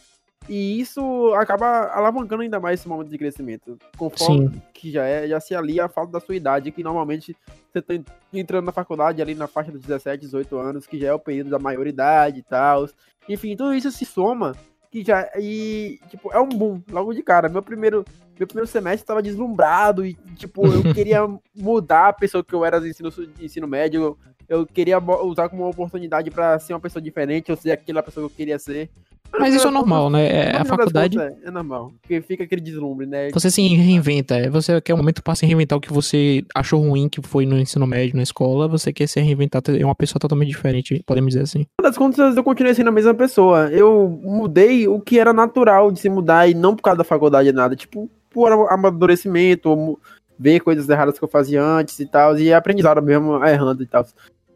E 0.49 0.79
isso 0.79 1.33
acaba 1.35 1.91
alavancando 1.93 2.41
ainda 2.41 2.59
mais 2.59 2.79
esse 2.79 2.89
momento 2.89 3.09
de 3.09 3.17
crescimento. 3.17 3.77
Conforme 3.95 4.49
Sim. 4.49 4.61
que 4.73 4.91
já 4.91 5.05
é, 5.05 5.27
já 5.27 5.39
se 5.39 5.53
alia 5.53 5.85
a 5.85 5.89
falta 5.89 6.11
da 6.11 6.19
sua 6.19 6.35
idade, 6.35 6.71
que 6.71 6.83
normalmente 6.83 7.35
você 7.71 7.81
tá 7.81 7.93
entrando 8.33 8.65
na 8.65 8.71
faculdade 8.71 9.21
ali 9.21 9.35
na 9.35 9.47
faixa 9.47 9.71
dos 9.71 9.81
17, 9.81 10.21
18 10.21 10.57
anos, 10.57 10.88
que 10.88 10.99
já 10.99 11.09
é 11.09 11.13
o 11.13 11.19
período 11.19 11.51
da 11.51 11.59
maioridade 11.59 12.39
e 12.39 12.43
tal. 12.43 12.89
Enfim, 13.29 13.55
tudo 13.55 13.73
isso 13.73 13.91
se 13.91 14.03
soma 14.03 14.55
que 14.91 15.03
já 15.03 15.29
e 15.39 15.99
tipo 16.09 16.31
é 16.33 16.39
um 16.39 16.49
boom 16.49 16.81
logo 16.91 17.13
de 17.13 17.23
cara. 17.23 17.47
Meu 17.47 17.61
primeiro 17.61 18.03
meu 18.38 18.47
primeiro 18.47 18.67
semestre 18.67 19.03
estava 19.03 19.21
deslumbrado 19.21 20.05
e 20.05 20.15
tipo 20.35 20.65
eu 20.65 20.81
queria 20.93 21.21
mudar 21.55 22.09
a 22.09 22.13
pessoa 22.13 22.43
que 22.43 22.53
eu 22.53 22.65
era 22.65 22.79
do 22.79 22.88
ensino 22.88 23.09
de 23.09 23.45
ensino 23.45 23.67
médio. 23.67 24.01
Eu, 24.01 24.17
eu 24.49 24.65
queria 24.65 24.99
usar 24.99 25.47
como 25.47 25.63
uma 25.63 25.69
oportunidade 25.69 26.29
para 26.29 26.59
ser 26.59 26.73
uma 26.73 26.79
pessoa 26.79 27.01
diferente, 27.01 27.49
eu 27.49 27.55
ser 27.55 27.71
aquela 27.71 28.03
pessoa 28.03 28.27
que 28.27 28.33
eu 28.33 28.38
queria 28.38 28.59
ser. 28.59 28.89
Mas 29.39 29.55
isso 29.55 29.67
é 29.67 29.71
normal, 29.71 30.09
né? 30.09 30.27
É, 30.27 30.55
a 30.57 30.65
faculdade. 30.65 31.17
contas, 31.17 31.37
É, 31.43 31.47
é 31.47 31.51
normal, 31.51 31.93
porque 32.01 32.21
fica 32.21 32.43
aquele 32.43 32.61
deslumbre, 32.61 33.05
né? 33.05 33.29
Você 33.31 33.49
se 33.49 33.61
reinventa, 33.61 34.35
é, 34.35 34.49
você 34.49 34.79
quer 34.81 34.93
um 34.93 34.97
momento 34.97 35.23
para 35.23 35.35
se 35.35 35.45
reinventar 35.45 35.77
o 35.77 35.81
que 35.81 35.91
você 35.91 36.43
achou 36.55 36.81
ruim 36.81 37.07
que 37.09 37.21
foi 37.21 37.45
no 37.45 37.57
ensino 37.57 37.87
médio, 37.87 38.15
na 38.15 38.23
escola, 38.23 38.67
você 38.67 38.91
quer 38.91 39.07
se 39.07 39.19
reinventar, 39.19 39.61
é 39.67 39.85
uma 39.85 39.95
pessoa 39.95 40.19
totalmente 40.19 40.49
diferente, 40.49 41.01
podemos 41.05 41.33
dizer 41.33 41.43
assim. 41.43 41.65
No 41.79 41.83
das 41.83 41.97
contas, 41.97 42.35
eu 42.35 42.43
continuei 42.43 42.73
sendo 42.73 42.89
a 42.89 42.91
mesma 42.91 43.13
pessoa. 43.13 43.69
Eu 43.71 44.19
mudei 44.23 44.87
o 44.87 44.99
que 44.99 45.19
era 45.19 45.33
natural 45.33 45.91
de 45.91 45.99
se 45.99 46.09
mudar 46.09 46.47
e 46.47 46.53
não 46.53 46.75
por 46.75 46.83
causa 46.83 46.99
da 46.99 47.03
faculdade 47.03 47.51
nada. 47.51 47.75
Tipo, 47.75 48.09
por 48.29 48.51
amadurecimento, 48.71 49.99
ver 50.37 50.59
coisas 50.59 50.89
erradas 50.89 51.17
que 51.19 51.23
eu 51.23 51.29
fazia 51.29 51.63
antes 51.63 51.99
e 51.99 52.05
tal, 52.05 52.37
e 52.37 52.53
aprendizado 52.53 53.01
mesmo 53.01 53.43
errando 53.45 53.83
e 53.83 53.85
tal. 53.85 54.05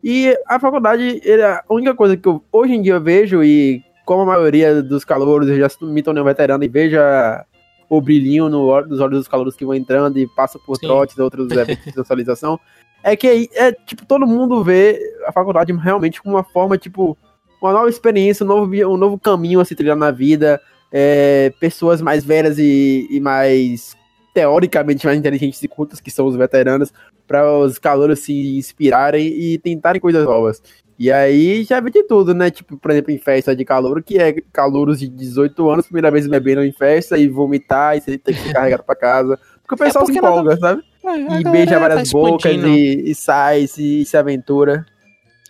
E 0.04 0.38
a 0.48 0.60
faculdade, 0.60 1.22
a 1.42 1.74
única 1.74 1.96
coisa 1.96 2.16
que 2.16 2.28
eu 2.28 2.44
hoje 2.52 2.74
em 2.74 2.82
dia 2.82 2.94
eu 2.94 3.02
vejo, 3.02 3.44
e 3.44 3.84
como 4.06 4.22
a 4.22 4.26
maioria 4.26 4.82
dos 4.82 5.04
calouros, 5.04 5.48
já 5.48 5.68
me 5.82 6.02
tornei 6.04 6.22
um 6.22 6.26
veterano 6.26 6.64
e 6.64 6.68
vejo 6.68 7.00
a- 7.00 7.44
o 7.90 8.00
brilhinho 8.02 8.50
no, 8.50 8.82
nos 8.86 9.00
olhos 9.00 9.20
dos 9.20 9.28
calouros 9.28 9.56
que 9.56 9.66
vão 9.66 9.76
entrando 9.76 10.18
e 10.18 10.28
passam 10.36 10.60
por 10.66 10.78
Sim. 10.78 10.88
trotes, 10.88 11.18
outros 11.20 11.50
eventos 11.52 11.86
de 11.86 11.94
socialização, 11.94 12.60
é 13.04 13.16
que 13.16 13.28
aí, 13.28 13.50
é, 13.54 13.72
tipo, 13.72 14.06
todo 14.06 14.26
mundo 14.26 14.64
vê 14.64 15.00
a 15.28 15.32
faculdade 15.32 15.72
realmente 15.74 16.22
como 16.22 16.36
uma 16.36 16.44
forma, 16.44 16.78
tipo, 16.78 17.18
uma 17.62 17.72
nova 17.72 17.90
experiência, 17.90 18.44
um 18.44 18.48
novo, 18.48 18.74
um 18.92 18.98
novo 18.98 19.20
caminho 19.20 19.60
a 19.60 19.66
se 19.66 19.76
trilhar 19.76 19.96
na 19.96 20.10
vida, 20.12 20.60
é, 20.92 21.52
pessoas 21.60 22.02
mais 22.02 22.24
velhas 22.24 22.58
e, 22.58 23.08
e 23.10 23.20
mais 23.20 23.96
teoricamente 24.34 25.06
mais 25.06 25.18
inteligentes 25.18 25.64
e 25.64 25.68
cultas, 25.68 26.02
que 26.02 26.12
são 26.12 26.26
os 26.26 26.36
veteranos, 26.36 26.92
para 27.26 27.50
os 27.58 27.80
calouros 27.80 28.20
se 28.20 28.58
inspirarem 28.58 29.28
e 29.28 29.58
tentarem 29.58 30.02
coisas 30.02 30.26
novas. 30.26 30.62
E 30.98 31.12
aí 31.12 31.64
já 31.64 31.80
vi 31.82 31.92
de 31.92 32.04
tudo, 32.04 32.34
né? 32.34 32.50
Tipo, 32.50 32.78
por 32.78 32.90
exemplo, 32.92 33.12
em 33.12 33.18
festa 33.18 33.54
de 33.56 33.66
calouro, 33.66 34.02
que 34.02 34.18
é 34.18 34.34
calouros 34.54 35.00
de 35.00 35.08
18 35.10 35.70
anos, 35.70 35.86
primeira 35.86 36.10
vez 36.10 36.26
bebendo 36.28 36.64
em 36.64 36.72
festa 36.72 37.18
e 37.18 37.28
vomitar 37.28 37.98
e 37.98 38.02
você 38.02 38.18
tem 38.18 38.34
que 38.34 38.42
ser 38.42 38.54
carregado 38.54 38.84
pra 38.84 38.96
casa. 38.96 39.38
Porque 39.62 39.76
o 39.76 39.78
pessoal 39.86 40.06
se 40.06 40.14
porque 40.14 40.22
nada- 40.26 40.36
empolga, 40.42 40.58
sabe? 40.58 40.84
É, 41.04 41.40
E 41.42 41.44
beija 41.44 41.80
várias 41.80 42.12
bocas 42.12 42.54
e, 42.54 43.12
e 43.12 43.16
sai, 43.16 43.68
se, 43.68 44.06
se 44.06 44.16
aventura. 44.16 44.86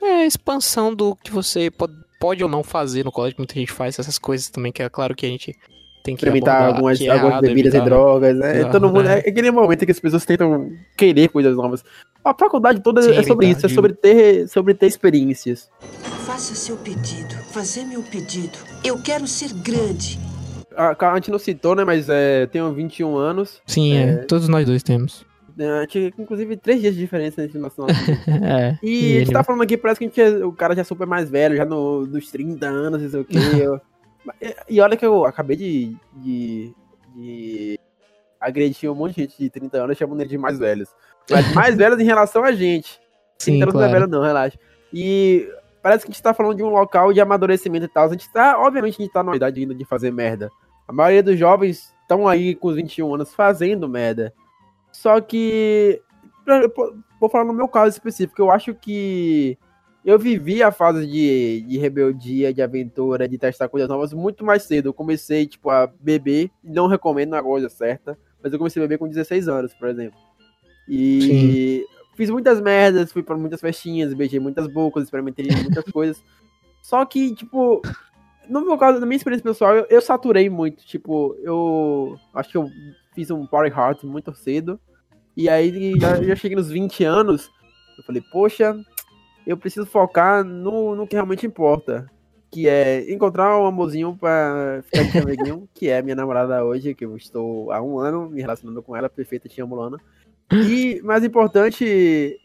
É 0.02 0.24
a 0.24 0.25
expansão 0.25 0.94
do 0.96 1.16
que 1.16 1.32
você 1.32 1.70
pode, 1.70 1.94
pode 2.20 2.44
ou 2.44 2.50
não 2.50 2.64
fazer 2.64 3.06
no 3.06 3.12
colégio, 3.12 3.38
muita 3.38 3.54
gente 3.54 3.72
faz 3.72 4.00
essas 4.00 4.18
coisas 4.18 4.50
também, 4.50 4.72
que 4.72 4.82
é 4.82 4.90
claro 4.90 5.16
que 5.16 5.25
a 5.25 5.30
gente 5.30 5.56
tem 6.06 6.16
que 6.16 6.22
experimentar 6.22 6.56
abordar, 6.56 6.76
algumas, 6.76 6.98
que 7.00 7.08
é 7.08 7.12
algumas 7.12 7.32
errado 7.32 7.42
bebidas 7.42 7.74
e 7.74 7.78
evitar. 7.78 7.86
drogas, 7.90 8.38
né? 8.38 8.58
Exato, 8.60 8.72
Todo 8.72 8.88
mundo, 8.88 9.04
né? 9.04 9.20
é 9.26 9.30
aquele 9.30 9.52
momento 9.52 9.86
que 9.86 9.92
as 9.92 10.00
pessoas 10.00 10.24
tentam 10.26 10.72
querer 10.96 11.28
coisas 11.30 11.56
novas. 11.56 11.84
A 12.24 12.34
faculdade 12.34 12.82
toda 12.82 13.02
Sim, 13.02 13.12
é 13.18 13.24
sobre 13.24 13.48
isso, 13.48 13.66
é 13.66 13.68
verdade. 13.70 13.74
sobre 13.74 13.94
ter, 13.94 14.48
sobre 14.48 14.74
ter 14.74 14.86
experiências. 14.88 15.70
Faça 16.26 16.56
seu 16.56 16.78
pedido. 16.78 17.36
Fazer 17.52 17.84
meu 17.86 18.02
pedido. 18.04 18.58
Eu 18.84 18.98
quero 19.02 19.28
ser 19.28 19.52
grande. 19.54 20.20
A, 20.78 20.96
a 21.12 21.16
gente 21.16 21.32
não 21.32 21.40
citou, 21.40 21.76
né? 21.76 21.84
Mas 21.84 22.08
é, 22.10 22.46
tenho 22.48 22.72
21 22.74 23.16
anos. 23.18 23.62
Sim, 23.66 23.96
é, 23.98 24.16
todos 24.18 24.48
nós 24.48 24.66
dois 24.66 24.84
temos. 24.84 25.26
né, 25.58 25.68
A 25.70 25.82
gente, 25.82 26.14
inclusive, 26.20 26.58
três 26.58 26.82
dias 26.82 26.94
de 26.94 27.00
diferença 27.00 27.44
entre 27.44 27.58
nós. 27.60 27.74
nós. 27.78 27.92
É. 28.28 28.78
E 28.84 29.16
a 29.18 29.20
gente 29.20 29.32
tá 29.32 29.44
falando 29.44 29.62
aqui, 29.62 29.78
parece 29.78 30.00
que 30.00 30.06
a 30.06 30.08
gente 30.08 30.22
é- 30.22 30.46
o 30.46 30.52
cara 30.52 30.76
já 30.76 30.82
é 30.82 30.84
super 30.84 31.08
mais 31.08 31.30
velho, 31.30 31.56
já 31.56 31.64
no, 31.66 32.06
dos 32.06 32.30
30 32.30 32.68
anos, 32.68 33.02
não 33.02 33.10
sei 33.10 33.20
o 33.22 33.26
quê. 33.26 33.38
Eu- 34.41 34.53
e 34.70 34.82
olha 34.82 34.98
que 34.98 35.05
eu 35.05 35.25
acabei 35.25 35.55
de, 35.55 35.98
de, 36.13 36.74
de 37.15 37.79
agredir 38.39 38.91
um 38.91 38.96
monte 38.96 39.15
de 39.15 39.22
gente 39.22 39.38
de 39.38 39.50
30 39.50 39.77
anos 39.84 39.98
chamando 39.98 40.22
ele 40.22 40.29
de 40.29 40.38
mais 40.38 40.58
velhos. 40.60 40.89
Mas 41.29 41.53
mais 41.53 41.75
velhos 41.75 42.00
em 42.00 42.03
relação 42.05 42.44
a 42.44 42.51
gente. 42.51 43.00
Sim, 43.39 43.60
30 43.60 43.63
anos 43.63 43.74
não 43.74 43.82
é 43.82 43.88
claro. 43.89 44.00
velho 44.00 44.12
não, 44.12 44.22
relaxa. 44.22 44.58
E 44.94 45.50
parece 45.82 46.05
que 46.05 46.12
a 46.12 46.13
gente 46.13 46.24
tá 46.24 46.34
falando 46.34 46.55
de 46.58 46.63
um 46.63 46.70
local 46.70 47.12
de 47.12 47.20
amadurecimento 47.22 47.86
e 47.86 47.89
tal. 47.89 48.05
A 48.05 48.12
gente 48.12 48.32
tá, 48.32 48.58
obviamente, 48.60 49.01
a 49.01 49.03
gente 49.03 49.13
tá 49.13 49.24
numa 49.24 49.36
idade 49.36 49.60
ainda 49.62 49.75
de 49.75 49.86
fazer 49.86 50.12
merda. 50.12 50.50
A 50.88 50.94
maioria 50.94 51.24
dos 51.24 51.38
jovens 51.38 51.94
estão 52.01 52.27
aí 52.27 52.55
com 52.55 52.67
os 52.70 52.75
21 52.75 53.15
anos 53.15 53.34
fazendo 53.34 53.89
merda. 53.89 54.34
Só 54.91 55.20
que, 55.20 56.01
vou 57.20 57.29
falar 57.29 57.44
no 57.44 57.53
meu 57.53 57.67
caso 57.67 57.89
específico, 57.89 58.41
eu 58.41 58.51
acho 58.51 58.74
que 58.74 59.58
eu 60.06 60.20
vivi 60.20 60.62
a 60.62 60.72
fase 60.72 61.08
de, 61.08 61.62
de 61.62 61.80
rebeldia, 61.80 62.54
de 62.54 62.62
aventura, 62.62 63.28
de 63.28 63.40
testar 63.40 63.68
coisas 63.68 63.90
novas 63.90 64.14
muito 64.14 64.46
mais 64.46 64.62
cedo. 64.62 64.90
Eu 64.90 64.94
comecei, 64.94 65.48
tipo, 65.48 65.72
a 65.72 65.88
beber, 65.88 66.52
não 66.64 66.86
recomendo 66.86 67.34
a 67.34 67.42
coisa 67.42 67.68
certa, 67.70 68.16
mas 68.42 68.54
eu 68.54 68.60
comecei 68.60 68.80
a 68.80 68.86
beber 68.86 69.00
com 69.00 69.08
16 69.08 69.48
anos, 69.48 69.74
por 69.74 69.88
exemplo. 69.88 70.20
E 70.88 71.84
fiz 72.14 72.30
muitas 72.30 72.62
merdas, 72.62 73.12
fui 73.12 73.24
para 73.24 73.36
muitas 73.36 73.60
festinhas, 73.60 74.14
beijei 74.14 74.40
muitas 74.40 74.68
bocas, 74.68 75.06
experimentei 75.06 75.48
muitas 75.64 75.86
coisas. 75.86 76.24
Só 76.84 77.04
que, 77.04 77.34
tipo, 77.34 77.82
no 78.48 78.62
meu 78.62 78.78
caso, 78.78 79.00
na 79.00 79.08
minha 79.08 79.18
experiência 79.18 79.44
pessoal, 79.44 79.76
eu, 79.76 79.88
eu 79.90 80.02
saturei 80.02 80.52
muito. 80.52 80.86
Tipo, 80.86 81.36
eu 81.42 82.16
acho 82.32 82.52
que 82.52 82.58
eu 82.58 82.70
fiz 83.16 83.32
um 83.32 83.48
party 83.48 83.74
hard 83.74 84.04
muito 84.04 84.32
cedo. 84.36 84.80
E 85.36 85.50
aí 85.50 86.00
já, 86.00 86.22
já 86.22 86.36
cheguei 86.36 86.56
nos 86.56 86.70
20 86.70 87.04
anos, 87.04 87.50
eu 87.98 88.04
falei, 88.04 88.22
poxa, 88.32 88.78
eu 89.46 89.58
preciso 89.58 89.86
focar 89.86 90.44
no, 90.44 90.96
no 90.96 91.08
que 91.08 91.16
realmente 91.16 91.46
importa. 91.46 92.10
Que 92.52 92.70
é 92.70 93.12
encontrar 93.12 93.60
um 93.60 93.66
amorzinho 93.66 94.16
pra 94.16 94.82
ficar 94.84 95.04
de 95.04 95.18
amiguinho, 95.18 95.68
que 95.74 95.90
é 95.90 96.02
minha 96.02 96.16
namorada 96.16 96.64
hoje, 96.64 96.96
que 96.96 97.06
eu 97.06 97.18
estou 97.18 97.72
há 97.72 97.82
um 97.82 98.00
ano 98.00 98.30
me 98.30 98.42
relacionando 98.42 98.82
com 98.82 98.96
ela, 98.96 99.10
perfeita, 99.10 99.50
tia 99.50 99.66
Mulana. 99.66 99.98
E, 100.52 101.02
mais 101.04 101.24
importante, 101.24 102.40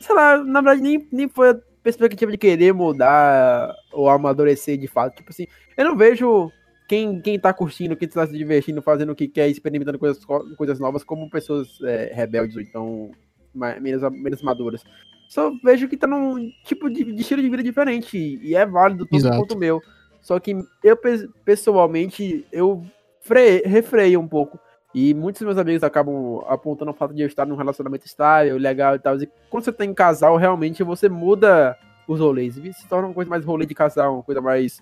sei 0.00 0.14
lá, 0.14 0.42
na 0.42 0.60
verdade 0.60 0.82
nem, 0.82 1.08
nem 1.12 1.28
foi 1.28 1.50
a 1.50 1.60
perspectiva 1.82 2.32
de 2.32 2.38
querer 2.38 2.72
mudar 2.72 3.72
ou 3.92 4.08
amadurecer 4.08 4.78
de 4.78 4.88
fato. 4.88 5.16
Tipo 5.16 5.30
assim, 5.30 5.46
eu 5.76 5.84
não 5.84 5.96
vejo 5.96 6.50
quem, 6.88 7.20
quem 7.20 7.38
tá 7.38 7.52
curtindo, 7.52 7.96
quem 7.96 8.08
tá 8.08 8.26
se 8.26 8.32
divertindo, 8.32 8.82
fazendo 8.82 9.12
o 9.12 9.14
que 9.14 9.28
quer, 9.28 9.48
experimentando 9.48 9.98
coisas, 9.98 10.24
coisas 10.56 10.80
novas, 10.80 11.04
como 11.04 11.30
pessoas 11.30 11.78
é, 11.82 12.12
rebeldes 12.14 12.56
ou 12.56 12.62
então 12.62 13.10
menos, 13.54 14.02
menos 14.10 14.42
maduras. 14.42 14.82
Só 15.28 15.52
vejo 15.62 15.88
que 15.88 15.96
tá 15.96 16.06
num 16.06 16.50
tipo 16.64 16.88
de, 16.88 17.04
de 17.04 17.20
estilo 17.22 17.42
de 17.42 17.48
vida 17.48 17.62
diferente. 17.62 18.16
E 18.42 18.54
é 18.54 18.64
válido 18.64 19.04
tanto 19.04 19.16
Exato. 19.16 19.36
quanto 19.38 19.54
o 19.54 19.58
meu. 19.58 19.80
Só 20.20 20.38
que 20.38 20.56
eu, 20.82 20.96
pe- 20.96 21.28
pessoalmente, 21.44 22.46
eu 22.52 22.82
fre, 23.20 23.62
refreio 23.64 24.20
um 24.20 24.28
pouco. 24.28 24.58
E 24.94 25.12
muitos 25.12 25.40
dos 25.40 25.46
meus 25.46 25.58
amigos 25.58 25.82
acabam 25.82 26.44
apontando 26.46 26.92
o 26.92 26.94
fato 26.94 27.12
de 27.12 27.22
eu 27.22 27.26
estar 27.26 27.44
num 27.44 27.56
relacionamento 27.56 28.06
estável, 28.06 28.56
legal 28.56 28.94
e 28.94 28.98
tal. 28.98 29.16
E 29.20 29.28
quando 29.50 29.64
você 29.64 29.72
tá 29.72 29.84
em 29.84 29.92
casal, 29.92 30.36
realmente 30.36 30.82
você 30.84 31.08
muda 31.08 31.76
os 32.06 32.20
rolês. 32.20 32.54
Se 32.54 32.86
torna 32.88 33.08
uma 33.08 33.14
coisa 33.14 33.28
mais 33.28 33.44
rolê 33.44 33.66
de 33.66 33.74
casal, 33.74 34.14
uma 34.14 34.22
coisa 34.22 34.40
mais, 34.40 34.80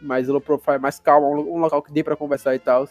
mais 0.00 0.28
low 0.28 0.40
profile, 0.42 0.78
mais 0.78 0.98
calma, 1.00 1.26
um 1.28 1.58
local 1.58 1.80
que 1.82 1.90
dê 1.92 2.04
pra 2.04 2.14
conversar 2.14 2.54
e 2.54 2.58
tal. 2.58 2.86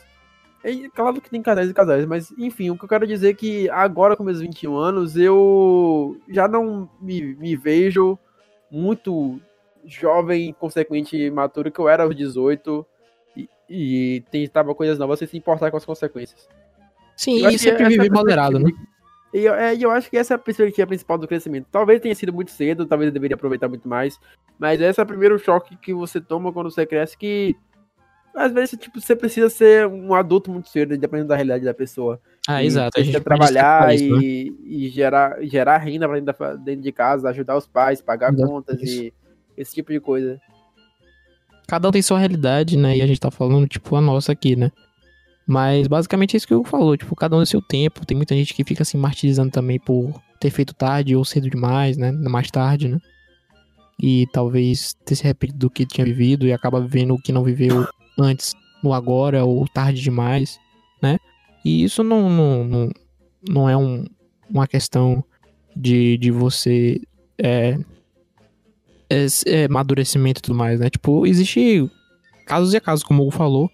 E 0.64 0.90
claro 0.90 1.22
que 1.22 1.30
tem 1.30 1.42
casais 1.42 1.70
e 1.70 1.74
casais, 1.74 2.06
mas 2.06 2.32
enfim, 2.38 2.70
o 2.70 2.78
que 2.78 2.86
eu 2.86 2.90
quero 2.90 3.06
dizer 3.06 3.30
é 3.30 3.34
que 3.34 3.70
agora 3.70 4.16
com 4.16 4.24
meus 4.24 4.40
21 4.40 4.76
anos, 4.76 5.16
eu 5.16 6.20
já 6.28 6.48
não 6.48 6.90
me, 7.00 7.36
me 7.36 7.56
vejo 7.56 8.18
muito 8.72 9.40
jovem, 9.86 10.54
consequente 10.54 11.16
e 11.16 11.30
maturo 11.30 11.72
que 11.72 11.80
eu 11.80 11.88
era 11.88 12.04
aos 12.04 12.16
18 12.16 12.86
e, 13.38 13.50
e 13.70 14.24
tentava 14.32 14.74
coisas 14.74 14.98
novas 14.98 15.20
sem 15.20 15.28
se 15.28 15.38
importar 15.38 15.70
com 15.70 15.78
as 15.78 15.86
consequências. 15.86 16.48
Sim, 17.16 17.40
Eu 17.42 17.50
e 17.50 17.54
que 17.54 17.60
sempre 17.60 17.84
essa 17.84 17.90
viver 17.90 18.08
é 18.08 18.10
moderado, 18.10 18.60
né? 18.60 18.72
E 19.34 19.40
eu, 19.40 19.54
é, 19.54 19.76
eu 19.76 19.92
acho 19.92 20.10
que 20.10 20.18
essa 20.18 20.34
é 20.34 20.36
a 20.36 20.40
perspectiva 20.40 20.88
principal 20.88 21.18
do 21.18 21.28
crescimento. 21.28 21.68
Talvez 21.72 22.00
tenha 22.00 22.16
sido 22.16 22.34
muito 22.34 22.52
cedo, 22.52 22.86
talvez 22.86 23.10
eu 23.10 23.14
deveria 23.14 23.36
aproveitar 23.36 23.68
muito 23.68 23.88
mais, 23.88 24.18
mas 24.58 24.80
esse 24.80 25.00
é 25.00 25.04
o 25.04 25.06
primeiro 25.06 25.38
choque 25.38 25.76
que 25.78 25.94
você 25.94 26.22
toma 26.22 26.54
quando 26.54 26.72
você 26.72 26.86
cresce, 26.86 27.18
que 27.18 27.56
às 28.36 28.52
vezes 28.52 28.78
tipo, 28.80 29.00
você 29.00 29.16
precisa 29.16 29.50
ser 29.50 29.88
um 29.88 30.14
adulto 30.14 30.52
muito 30.52 30.70
cedo, 30.70 30.98
dependendo 30.98 31.30
da 31.30 31.36
realidade 31.36 31.64
da 31.66 31.74
pessoa. 31.74 32.20
Ah, 32.48 32.62
E 32.64 32.68
exato. 32.68 33.00
A 33.00 33.04
gente 33.04 33.20
trabalhar 33.22 33.94
isso, 33.96 34.10
né? 34.16 34.20
e, 34.22 34.86
e 34.86 34.90
gerar, 34.90 35.42
gerar 35.44 35.78
renda 35.78 36.08
pra 36.08 36.20
dentro, 36.20 36.38
da- 36.40 36.56
dentro 36.56 36.82
de 36.82 36.92
casa, 36.92 37.30
ajudar 37.30 37.58
os 37.58 37.66
pais, 37.68 38.02
pagar 38.02 38.34
Exato, 38.34 38.48
contas 38.50 38.82
isso. 38.82 39.04
e 39.04 39.14
esse 39.58 39.74
tipo 39.74 39.92
de 39.92 40.00
coisa. 40.00 40.40
Cada 41.68 41.88
um 41.88 41.92
tem 41.92 42.02
sua 42.02 42.20
realidade, 42.20 42.78
né? 42.78 42.98
E 42.98 43.02
a 43.02 43.08
gente 43.08 43.20
tá 43.20 43.32
falando, 43.32 43.68
tipo, 43.68 43.96
a 43.96 44.02
nossa 44.02 44.32
aqui, 44.32 44.56
né? 44.56 44.72
Mas 45.48 45.88
basicamente 45.88 46.36
é 46.36 46.38
isso 46.38 46.48
que 46.48 46.54
eu 46.54 46.64
falou, 46.64 46.96
tipo, 46.98 47.16
cada 47.16 47.36
um 47.36 47.40
tem 47.40 47.46
seu 47.46 47.62
tempo. 47.62 48.06
Tem 48.06 48.16
muita 48.16 48.36
gente 48.36 48.54
que 48.54 48.64
fica 48.64 48.84
se 48.86 48.98
martirizando 48.98 49.52
também 49.52 49.80
por 49.80 50.14
ter 50.40 50.50
feito 50.52 50.74
tarde 50.76 51.16
ou 51.16 51.26
cedo 51.26 51.50
demais, 51.50 51.98
né? 51.98 52.12
Mais 52.12 52.52
tarde, 52.52 52.88
né? 52.90 53.00
E 54.00 54.28
talvez 54.34 54.94
ter 55.06 55.16
se 55.16 55.24
arrependido 55.24 55.58
do 55.60 55.70
que 55.70 55.86
tinha 55.86 56.06
vivido 56.06 56.46
e 56.46 56.54
acaba 56.54 56.82
vivendo 56.82 57.14
o 57.16 57.22
que 57.22 57.32
não 57.32 57.44
viveu 57.44 57.88
antes, 58.20 58.54
no 58.84 58.94
agora, 58.94 59.44
ou 59.44 59.68
tarde 59.68 60.02
demais, 60.02 60.60
né? 61.02 61.18
E 61.64 61.84
isso 61.84 62.04
não, 62.04 62.30
não, 62.30 62.64
não, 62.64 62.92
não 63.48 63.70
é 63.70 63.76
um, 63.76 64.06
uma 64.50 64.68
questão 64.68 65.24
de, 65.76 66.18
de 66.18 66.32
você 66.32 67.02
é, 67.38 67.78
é, 69.10 69.26
é, 69.48 69.66
amadurecimento 69.66 70.40
e 70.40 70.44
tudo 70.44 70.56
mais, 70.56 70.80
né? 70.80 70.90
Tipo, 70.90 71.26
existe 71.26 71.90
casos 72.46 72.74
e 72.74 72.80
casos, 72.80 73.04
como 73.04 73.26
o 73.26 73.32
falou, 73.32 73.70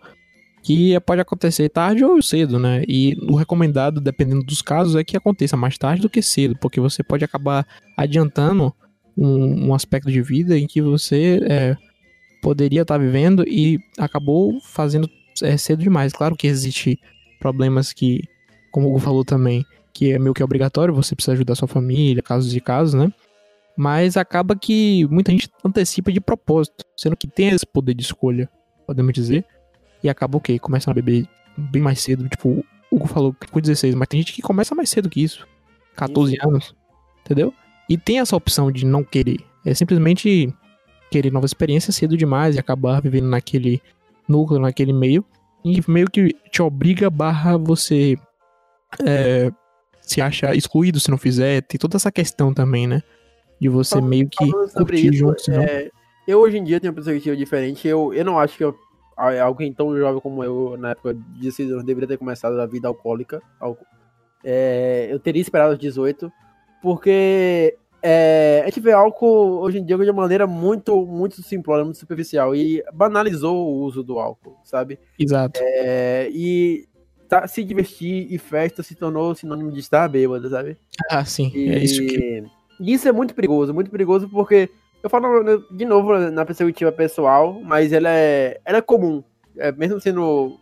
que 0.63 0.99
pode 1.01 1.21
acontecer 1.21 1.69
tarde 1.69 2.03
ou 2.03 2.21
cedo, 2.21 2.59
né? 2.59 2.83
E 2.87 3.15
o 3.29 3.35
recomendado, 3.35 3.99
dependendo 3.99 4.43
dos 4.43 4.61
casos, 4.61 4.95
é 4.95 5.03
que 5.03 5.17
aconteça 5.17 5.57
mais 5.57 5.77
tarde 5.77 6.01
do 6.01 6.09
que 6.09 6.21
cedo, 6.21 6.55
porque 6.59 6.79
você 6.79 7.03
pode 7.03 7.25
acabar 7.25 7.65
adiantando 7.97 8.73
um, 9.17 9.67
um 9.67 9.73
aspecto 9.73 10.11
de 10.11 10.21
vida 10.21 10.57
em 10.57 10.67
que 10.67 10.81
você 10.81 11.39
é, 11.43 11.77
poderia 12.41 12.81
estar 12.81 12.97
vivendo 12.97 13.47
e 13.47 13.79
acabou 13.97 14.59
fazendo 14.61 15.09
é, 15.41 15.55
cedo 15.57 15.83
demais. 15.83 16.11
Claro 16.11 16.35
que 16.35 16.47
existe 16.47 16.99
problemas 17.39 17.93
que, 17.93 18.21
como 18.71 18.87
o 18.87 18.91
Hugo 18.91 18.99
falou 18.99 19.23
também, 19.23 19.65
que 19.93 20.11
é 20.11 20.19
meio 20.19 20.33
que 20.33 20.43
obrigatório, 20.43 20.93
você 20.93 21.15
precisa 21.15 21.33
ajudar 21.33 21.55
sua 21.55 21.67
família, 21.67 22.21
casos 22.21 22.53
e 22.55 22.59
casos, 22.59 22.93
né? 22.93 23.11
Mas 23.77 24.17
acaba 24.17 24.55
que 24.55 25.07
muita 25.09 25.31
gente 25.31 25.49
antecipa 25.63 26.11
de 26.11 26.19
propósito, 26.19 26.85
sendo 26.95 27.15
que 27.15 27.27
tem 27.27 27.49
esse 27.49 27.65
poder 27.65 27.93
de 27.93 28.03
escolha, 28.03 28.49
podemos 28.85 29.13
dizer. 29.13 29.45
E 30.03 30.09
acaba 30.09 30.37
o 30.37 30.41
quê? 30.41 30.59
Começa 30.59 30.91
a 30.91 30.93
beber 30.93 31.27
bem 31.55 31.81
mais 31.81 32.01
cedo. 32.01 32.27
Tipo, 32.27 32.49
o 32.49 32.65
Hugo 32.91 33.07
falou 33.07 33.33
que 33.33 33.47
com 33.47 33.59
16, 33.59 33.95
mas 33.95 34.07
tem 34.07 34.19
gente 34.19 34.33
que 34.33 34.41
começa 34.41 34.75
mais 34.75 34.89
cedo 34.89 35.09
que 35.09 35.23
isso. 35.23 35.47
14 35.95 36.37
anos. 36.41 36.75
Entendeu? 37.23 37.53
E 37.87 37.97
tem 37.97 38.19
essa 38.19 38.35
opção 38.35 38.71
de 38.71 38.85
não 38.85 39.03
querer. 39.03 39.39
É 39.65 39.73
simplesmente 39.73 40.53
querer 41.11 41.31
novas 41.31 41.49
experiências 41.51 41.95
cedo 41.95 42.15
demais 42.15 42.55
e 42.55 42.59
acabar 42.59 43.01
vivendo 43.01 43.27
naquele 43.27 43.81
núcleo, 44.27 44.59
naquele 44.61 44.93
meio. 44.93 45.23
E 45.63 45.79
meio 45.87 46.09
que 46.09 46.33
te 46.49 46.61
obriga 46.61 47.09
barra 47.09 47.57
você 47.57 48.17
é, 49.05 49.51
se 50.01 50.21
acha 50.21 50.55
excluído 50.55 50.99
se 50.99 51.11
não 51.11 51.17
fizer. 51.17 51.61
Tem 51.63 51.77
toda 51.77 51.97
essa 51.97 52.11
questão 52.11 52.53
também, 52.53 52.87
né? 52.87 53.03
De 53.59 53.69
você 53.69 53.95
Falando- 53.95 54.09
meio 54.09 54.27
que 54.27 54.51
curtir 54.73 55.09
isso, 55.09 55.19
junto, 55.19 55.41
senão... 55.41 55.61
é, 55.61 55.91
eu 56.27 56.39
hoje 56.39 56.57
em 56.57 56.63
dia 56.63 56.79
tenho 56.79 56.91
uma 56.91 56.95
perspectiva 56.95 57.35
diferente. 57.35 57.87
Eu, 57.87 58.13
eu 58.13 58.25
não 58.25 58.39
acho 58.39 58.57
que 58.57 58.63
eu, 58.63 58.75
alguém 59.43 59.71
tão 59.71 59.95
jovem 59.95 60.19
como 60.21 60.43
eu, 60.43 60.75
na 60.79 60.91
época 60.91 61.13
de 61.13 61.41
16 61.41 61.71
anos, 61.73 61.83
deveria 61.83 62.07
ter 62.07 62.17
começado 62.17 62.59
a 62.59 62.65
vida 62.65 62.87
alcoólica. 62.87 63.41
É, 64.43 65.07
eu 65.11 65.19
teria 65.19 65.41
esperado 65.41 65.73
os 65.73 65.79
18, 65.79 66.31
porque 66.81 67.77
é, 68.01 68.61
a 68.63 68.65
gente 68.65 68.79
vê 68.79 68.91
álcool 68.91 69.59
hoje 69.59 69.79
em 69.79 69.85
dia 69.85 69.97
de 69.97 70.09
uma 70.09 70.21
maneira 70.21 70.47
muito, 70.47 71.05
muito 71.05 71.41
simplória, 71.41 71.83
muito 71.83 71.99
superficial, 71.99 72.55
e 72.55 72.83
banalizou 72.93 73.55
o 73.55 73.81
uso 73.83 74.03
do 74.03 74.19
álcool, 74.19 74.57
sabe? 74.63 74.99
Exato. 75.19 75.59
É, 75.63 76.29
e 76.31 76.87
tá, 77.29 77.47
se 77.47 77.63
divertir 77.63 78.27
e 78.31 78.37
festa 78.37 78.83
se 78.83 78.95
tornou 78.95 79.35
sinônimo 79.35 79.71
de 79.71 79.79
estar 79.79 80.07
bêbado, 80.07 80.49
sabe? 80.49 80.77
Ah, 81.09 81.23
sim. 81.23 81.51
E 81.53 81.69
É 81.69 81.83
isso 81.83 82.01
que. 82.01 82.43
e 82.79 82.93
isso 82.93 83.07
é 83.07 83.11
muito 83.11 83.33
perigoso, 83.33 83.73
muito 83.73 83.91
perigoso 83.91 84.27
porque 84.29 84.69
eu 85.03 85.09
falo 85.09 85.65
de 85.71 85.85
novo 85.85 86.17
na 86.31 86.45
perspectiva 86.45 86.91
pessoal, 86.91 87.59
mas 87.63 87.91
ela 87.91 88.09
é, 88.09 88.59
ela 88.65 88.77
é 88.79 88.81
comum, 88.81 89.23
é, 89.57 89.71
mesmo 89.71 89.99
sendo 89.99 90.57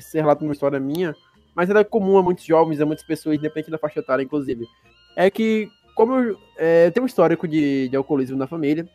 se 0.00 0.18
relata 0.18 0.42
uma 0.42 0.52
história 0.52 0.80
minha, 0.80 1.14
mas 1.54 1.68
ela 1.68 1.80
é 1.80 1.84
comum 1.84 2.16
a 2.16 2.22
muitos 2.22 2.44
jovens, 2.44 2.80
a 2.80 2.86
muitas 2.86 3.04
pessoas, 3.04 3.36
independente 3.36 3.70
da 3.70 3.78
faixa 3.78 4.00
etária, 4.00 4.22
inclusive. 4.22 4.66
É 5.16 5.30
que, 5.30 5.68
como 5.94 6.14
eu, 6.14 6.38
é, 6.56 6.86
eu 6.86 6.92
tenho 6.92 7.04
um 7.04 7.06
histórico 7.06 7.46
de, 7.46 7.88
de 7.88 7.96
alcoolismo 7.96 8.36
na 8.36 8.46
família, 8.46 8.88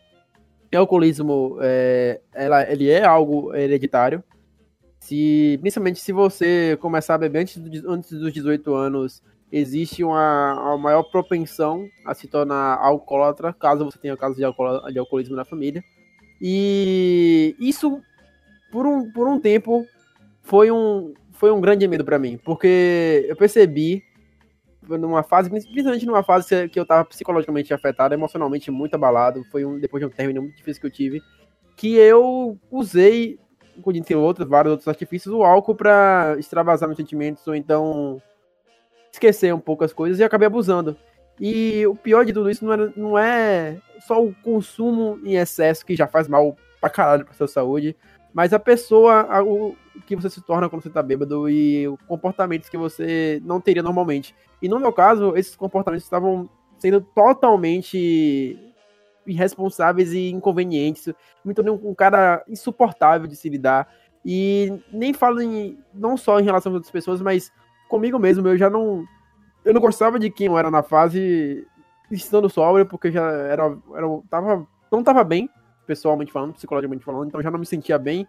e 0.72 0.76
alcoolismo 0.76 1.58
é, 1.62 2.20
ela, 2.34 2.70
ele 2.70 2.90
é 2.90 3.04
algo 3.06 3.56
hereditário. 3.56 4.24
Se, 5.00 5.58
principalmente 5.62 6.00
se 6.00 6.12
você 6.12 6.78
começar 6.82 7.16
a 7.16 7.18
beber 7.18 7.40
antes, 7.40 7.58
do- 7.58 7.92
antes 7.92 8.10
dos 8.12 8.34
18 8.34 8.74
anos, 8.74 9.24
existe 9.50 10.04
uma, 10.04 10.54
uma 10.62 10.78
maior 10.78 11.04
propensão 11.04 11.88
a 12.06 12.14
se 12.14 12.28
tornar 12.28 12.76
alcoólatra, 12.78 13.54
caso 13.54 13.86
você 13.86 13.98
tenha 13.98 14.18
casos 14.18 14.36
de, 14.38 14.44
alcool, 14.44 14.92
de 14.92 15.00
alcoolismo 15.00 15.36
na 15.36 15.46
família. 15.46 15.82
E 16.42 17.56
isso, 17.60 18.02
por 18.72 18.86
um, 18.86 19.10
por 19.12 19.28
um 19.28 19.40
tempo, 19.40 19.86
foi 20.42 20.70
um, 20.70 21.14
foi 21.32 21.52
um 21.52 21.62
grande 21.62 21.88
medo 21.88 22.04
pra 22.04 22.20
mim, 22.20 22.38
porque 22.44 23.26
eu 23.30 23.36
percebi, 23.38 24.04
numa 24.90 25.24
fase, 25.24 25.50
principalmente 25.50 26.06
numa 26.06 26.24
fase 26.24 26.70
que- 26.70 26.80
eu 26.80 26.86
tava 26.86 27.04
psicologicamente 27.06 27.74
afetado, 27.74 28.14
emocionalmente 28.14 28.70
muito 28.72 28.96
abalado, 28.96 29.44
foi 29.52 29.66
um, 29.66 29.80
depois 29.80 30.02
de 30.02 30.08
um 30.08 30.10
término 30.10 30.42
muito 30.42 30.56
difícil 30.56 30.82
que 30.82 30.88
eu 30.88 30.92
tive, 30.92 31.22
que 31.76 31.96
eu 31.96 32.58
usei, 32.72 33.40
entre 33.94 34.16
outros, 34.16 34.48
vários 34.48 34.72
outros 34.72 34.88
artifícios, 34.88 35.34
o 35.34 35.44
álcool 35.44 35.76
pra 35.76 36.36
extravasar 36.40 36.88
meus 36.88 36.98
sentimentos, 36.98 37.46
ou 37.48 37.56
então 37.56 38.22
esquecer 39.12 39.54
um 39.54 39.60
pouco 39.60 39.84
as 39.84 39.94
coisas 39.94 40.20
e 40.20 40.24
acabei 40.24 40.48
abusando. 40.48 40.96
E 41.40 41.86
o 41.86 41.96
pior 41.96 42.26
de 42.26 42.34
tudo 42.34 42.50
isso 42.50 42.66
não 42.66 42.74
é, 42.74 42.94
não 42.96 43.18
é 43.18 43.78
só 44.08 44.24
o 44.24 44.34
consumo 44.44 45.20
em 45.24 45.36
excesso 45.36 45.86
que 45.86 45.96
já 45.96 46.08
faz 46.08 46.28
mal 46.28 46.56
pra 46.82 46.90
caralho 46.90 47.26
pra 47.26 47.34
sua 47.34 47.48
saúde, 47.48 47.96
mas 48.34 48.54
a 48.54 48.60
pessoa, 48.60 49.22
a, 49.30 49.44
que 50.06 50.16
você 50.16 50.30
se 50.30 50.42
torna 50.42 50.70
quando 50.70 50.84
você 50.84 50.90
tá 50.90 51.02
bêbado 51.02 51.50
e 51.50 51.88
os 51.88 52.02
comportamentos 52.08 52.70
que 52.70 52.78
você 52.78 53.42
não 53.44 53.60
teria 53.60 53.84
normalmente. 53.84 54.36
E 54.62 54.68
no 54.68 54.80
meu 54.80 54.94
caso, 54.94 55.36
esses 55.36 55.56
comportamentos 55.56 56.04
estavam 56.04 56.50
sendo 56.78 57.02
totalmente 57.02 58.58
irresponsáveis 59.26 60.14
e 60.14 60.30
inconvenientes. 60.30 61.14
Me 61.44 61.54
tornei 61.54 61.74
um, 61.74 61.94
cara 61.94 62.44
insuportável 62.48 63.28
de 63.28 63.36
se 63.36 63.50
lidar. 63.50 63.88
E 64.26 64.82
nem 64.92 65.14
falo 65.14 65.42
em, 65.42 65.78
não 65.94 66.18
só 66.18 66.40
em 66.40 66.44
relação 66.44 66.72
a 66.72 66.76
outras 66.76 66.92
pessoas, 66.92 67.22
mas 67.22 67.52
comigo 67.90 68.18
mesmo. 68.18 68.48
Eu 68.48 68.58
já 68.58 68.70
não. 68.70 69.06
Eu 69.64 69.74
não 69.74 69.82
gostava 69.82 70.18
de 70.18 70.30
quem 70.30 70.48
eu 70.48 70.58
era 70.58 70.72
na 70.72 70.82
fase 70.82 71.68
estando 72.10 72.50
sóbrio, 72.50 72.86
porque 72.86 73.12
já 73.12 73.30
era. 73.30 73.78
era 73.94 74.08
tava, 74.30 74.68
não 74.92 75.04
tava 75.04 75.24
bem, 75.24 75.50
pessoalmente 75.86 76.32
falando, 76.32 76.54
psicologicamente 76.54 77.04
falando, 77.04 77.28
então 77.28 77.42
já 77.42 77.52
não 77.52 77.60
me 77.60 77.66
sentia 77.66 77.98
bem. 77.98 78.28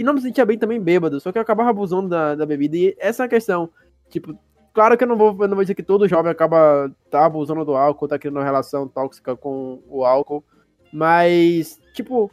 E 0.00 0.02
não 0.02 0.14
me 0.14 0.22
sentia 0.22 0.46
bem 0.46 0.56
também 0.56 0.80
bêbado, 0.80 1.20
só 1.20 1.30
que 1.30 1.36
eu 1.36 1.42
acabava 1.42 1.68
abusando 1.68 2.08
da, 2.08 2.34
da 2.34 2.46
bebida. 2.46 2.74
E 2.74 2.96
essa 2.98 3.24
é 3.24 3.26
a 3.26 3.28
questão. 3.28 3.68
Tipo, 4.08 4.34
claro 4.72 4.96
que 4.96 5.04
eu 5.04 5.08
não 5.08 5.14
vou, 5.14 5.36
eu 5.38 5.46
não 5.46 5.54
vou 5.54 5.62
dizer 5.62 5.74
que 5.74 5.82
todo 5.82 6.08
jovem 6.08 6.32
acaba 6.32 6.90
tá 7.10 7.26
abusando 7.26 7.66
do 7.66 7.76
álcool, 7.76 8.08
tá 8.08 8.18
criando 8.18 8.38
uma 8.38 8.44
relação 8.44 8.88
tóxica 8.88 9.36
com 9.36 9.82
o 9.86 10.02
álcool. 10.02 10.42
Mas, 10.90 11.78
tipo, 11.92 12.30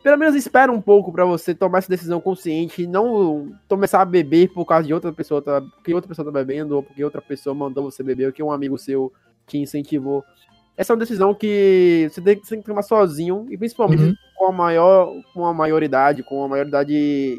pelo 0.00 0.16
menos 0.16 0.36
espera 0.36 0.70
um 0.70 0.80
pouco 0.80 1.10
para 1.10 1.24
você 1.24 1.52
tomar 1.52 1.78
essa 1.78 1.88
decisão 1.88 2.20
consciente 2.20 2.84
e 2.84 2.86
não 2.86 3.52
começar 3.68 4.00
a 4.00 4.04
beber 4.04 4.52
por 4.52 4.64
causa 4.64 4.86
de 4.86 4.94
outra 4.94 5.12
pessoa, 5.12 5.42
tá, 5.42 5.60
porque 5.60 5.92
outra 5.92 6.08
pessoa 6.08 6.24
tá 6.24 6.30
bebendo, 6.30 6.76
ou 6.76 6.84
porque 6.84 7.02
outra 7.02 7.20
pessoa 7.20 7.52
mandou 7.52 7.82
você 7.82 8.00
beber, 8.00 8.26
ou 8.26 8.32
que 8.32 8.44
um 8.44 8.52
amigo 8.52 8.78
seu 8.78 9.12
te 9.44 9.58
incentivou. 9.58 10.22
Essa 10.76 10.92
é 10.92 10.94
uma 10.94 11.00
decisão 11.00 11.34
que 11.34 12.08
você 12.12 12.20
tem, 12.20 12.36
você 12.36 12.50
tem 12.50 12.60
que 12.60 12.68
tomar 12.68 12.82
sozinho, 12.82 13.44
e 13.50 13.58
principalmente 13.58 14.04
Uhum. 14.04 14.14
Com 14.38 14.46
a 14.46 14.52
maior, 14.52 15.12
com 15.34 15.44
a 15.44 15.52
maioridade, 15.52 16.22
com 16.22 16.44
a 16.44 16.48
maioridade 16.48 17.36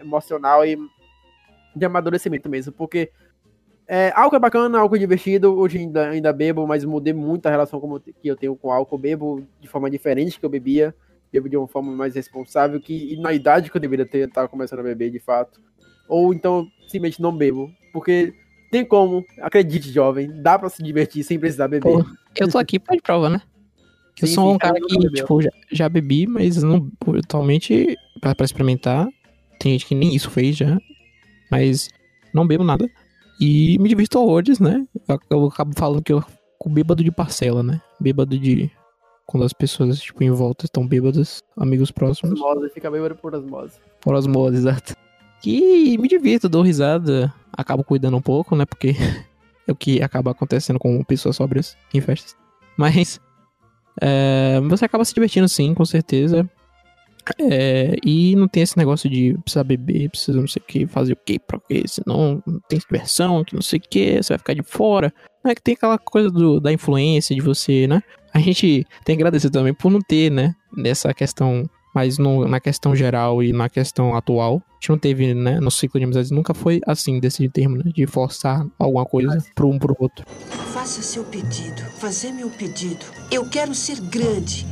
emocional 0.00 0.64
e 0.64 0.78
de 1.76 1.84
amadurecimento 1.84 2.48
mesmo, 2.48 2.72
porque 2.72 3.12
é, 3.86 4.10
álcool 4.14 4.36
é 4.36 4.40
bacana, 4.40 4.78
álcool 4.78 4.96
é 4.96 5.00
divertido, 5.00 5.52
hoje 5.56 5.78
ainda, 5.78 6.08
ainda 6.08 6.32
bebo, 6.32 6.66
mas 6.66 6.84
mudei 6.84 7.12
muito 7.12 7.46
a 7.46 7.50
relação 7.50 7.78
como, 7.78 8.00
que 8.00 8.14
eu 8.24 8.36
tenho 8.36 8.56
com 8.56 8.72
álcool, 8.72 8.96
bebo 8.96 9.46
de 9.60 9.68
forma 9.68 9.90
diferente 9.90 10.40
que 10.40 10.46
eu 10.46 10.50
bebia, 10.50 10.94
bebo 11.30 11.48
de 11.48 11.56
uma 11.56 11.68
forma 11.68 11.92
mais 11.92 12.14
responsável, 12.14 12.80
que 12.80 13.16
na 13.18 13.32
idade 13.32 13.70
que 13.70 13.76
eu 13.76 13.80
deveria 13.80 14.06
ter, 14.06 14.30
tava 14.30 14.48
começando 14.48 14.80
a 14.80 14.84
beber 14.84 15.10
de 15.10 15.20
fato, 15.20 15.60
ou 16.08 16.32
então 16.32 16.66
simplesmente 16.88 17.20
não 17.20 17.36
bebo, 17.36 17.70
porque 17.92 18.32
tem 18.70 18.84
como, 18.84 19.24
acredite 19.40 19.90
jovem, 19.90 20.40
dá 20.40 20.58
pra 20.58 20.70
se 20.70 20.82
divertir 20.82 21.22
sem 21.22 21.38
precisar 21.38 21.68
beber. 21.68 21.92
Pô, 21.92 22.04
Eu 22.36 22.48
tô 22.48 22.58
aqui 22.58 22.78
pra 22.78 22.96
prova, 23.02 23.28
né? 23.28 23.42
Eu 24.20 24.28
Sim, 24.28 24.34
sou 24.34 24.54
um 24.54 24.58
cara 24.58 24.78
que, 24.78 24.98
tipo, 25.10 25.40
já, 25.40 25.50
já 25.72 25.88
bebi, 25.88 26.26
mas 26.26 26.62
não 26.62 26.90
atualmente 27.18 27.96
pra, 28.20 28.34
pra 28.34 28.44
experimentar. 28.44 29.08
Tem 29.58 29.72
gente 29.72 29.86
que 29.86 29.94
nem 29.94 30.14
isso 30.14 30.30
fez 30.30 30.56
já. 30.56 30.78
Mas 31.50 31.88
não 32.34 32.46
bebo 32.46 32.64
nada. 32.64 32.88
E 33.40 33.78
me 33.78 33.88
divirto 33.88 34.20
horrores, 34.20 34.60
né? 34.60 34.86
Eu, 35.08 35.18
eu 35.30 35.46
acabo 35.46 35.72
falando 35.74 36.02
que 36.02 36.12
eu 36.12 36.20
fico 36.20 36.68
bêbado 36.68 37.02
de 37.02 37.10
parcela, 37.10 37.62
né? 37.62 37.80
Bêbado 37.98 38.38
de. 38.38 38.70
Quando 39.26 39.44
as 39.44 39.52
pessoas, 39.52 40.00
tipo, 40.00 40.22
em 40.22 40.30
volta 40.30 40.66
estão 40.66 40.86
bêbadas, 40.86 41.42
amigos 41.56 41.90
próximos. 41.90 42.40
Osmose, 42.40 42.68
fica 42.74 42.90
bêbado 42.90 43.14
por 43.14 43.34
osmose. 43.34 43.74
Por 44.00 44.14
osmose, 44.14 44.56
exato. 44.56 44.94
Que 45.40 45.96
me 45.96 46.08
divirto, 46.08 46.48
dou 46.48 46.62
risada, 46.62 47.32
acabo 47.52 47.84
cuidando 47.84 48.16
um 48.16 48.22
pouco, 48.22 48.54
né? 48.54 48.66
Porque 48.66 48.90
é 49.66 49.72
o 49.72 49.76
que 49.76 50.02
acaba 50.02 50.32
acontecendo 50.32 50.78
com 50.78 51.02
pessoas 51.04 51.36
sóbrias 51.36 51.76
em 51.94 52.00
festas. 52.00 52.36
Mas 52.76 53.20
é, 54.00 54.60
você 54.62 54.84
acaba 54.84 55.04
se 55.04 55.14
divertindo 55.14 55.48
sim, 55.48 55.74
com 55.74 55.84
certeza. 55.84 56.48
É, 57.38 57.96
e 58.04 58.34
não 58.34 58.48
tem 58.48 58.62
esse 58.62 58.76
negócio 58.76 59.08
de 59.08 59.36
precisar 59.44 59.62
beber, 59.62 60.08
precisa 60.08 60.40
não 60.40 60.48
sei 60.48 60.60
o 60.60 60.64
que, 60.66 60.86
fazer 60.86 61.12
o 61.12 61.16
que, 61.16 61.38
pra 61.38 61.60
quê, 61.60 61.84
senão 61.86 62.42
não 62.46 62.60
tem 62.68 62.78
diversão, 62.78 63.44
que 63.44 63.54
não 63.54 63.62
sei 63.62 63.78
o 63.78 63.82
que, 63.82 64.22
você 64.22 64.32
vai 64.32 64.38
ficar 64.38 64.54
de 64.54 64.62
fora. 64.62 65.12
Não 65.44 65.50
é 65.50 65.54
que 65.54 65.62
tem 65.62 65.74
aquela 65.74 65.98
coisa 65.98 66.30
do, 66.30 66.60
da 66.60 66.72
influência 66.72 67.34
de 67.34 67.42
você, 67.42 67.86
né? 67.86 68.02
A 68.32 68.38
gente 68.38 68.86
tem 69.04 69.16
que 69.16 69.22
agradecer 69.22 69.50
também 69.50 69.74
por 69.74 69.90
não 69.90 70.00
ter, 70.00 70.30
né? 70.30 70.54
Nessa 70.76 71.12
questão 71.12 71.68
mas 71.94 72.18
no- 72.18 72.46
na 72.46 72.60
questão 72.60 72.94
geral 72.94 73.42
e 73.42 73.52
na 73.52 73.68
questão 73.68 74.14
atual, 74.14 74.62
a 74.68 74.74
gente 74.74 74.90
não 74.90 74.98
teve, 74.98 75.34
né, 75.34 75.58
no 75.60 75.70
ciclo 75.70 75.98
de 75.98 76.04
amizades, 76.04 76.30
nunca 76.30 76.54
foi 76.54 76.80
assim, 76.86 77.18
desse 77.20 77.48
termo, 77.48 77.76
né, 77.76 77.84
de 77.86 78.06
forçar 78.06 78.66
alguma 78.78 79.04
coisa 79.04 79.38
pro 79.54 79.68
um 79.68 79.78
pro 79.78 79.96
outro. 79.98 80.24
Faça 80.72 81.02
seu 81.02 81.24
pedido. 81.24 81.82
Fazer 81.98 82.32
meu 82.32 82.48
pedido. 82.50 83.04
Eu 83.30 83.48
quero 83.48 83.74
ser 83.74 84.00
grande. 84.00 84.66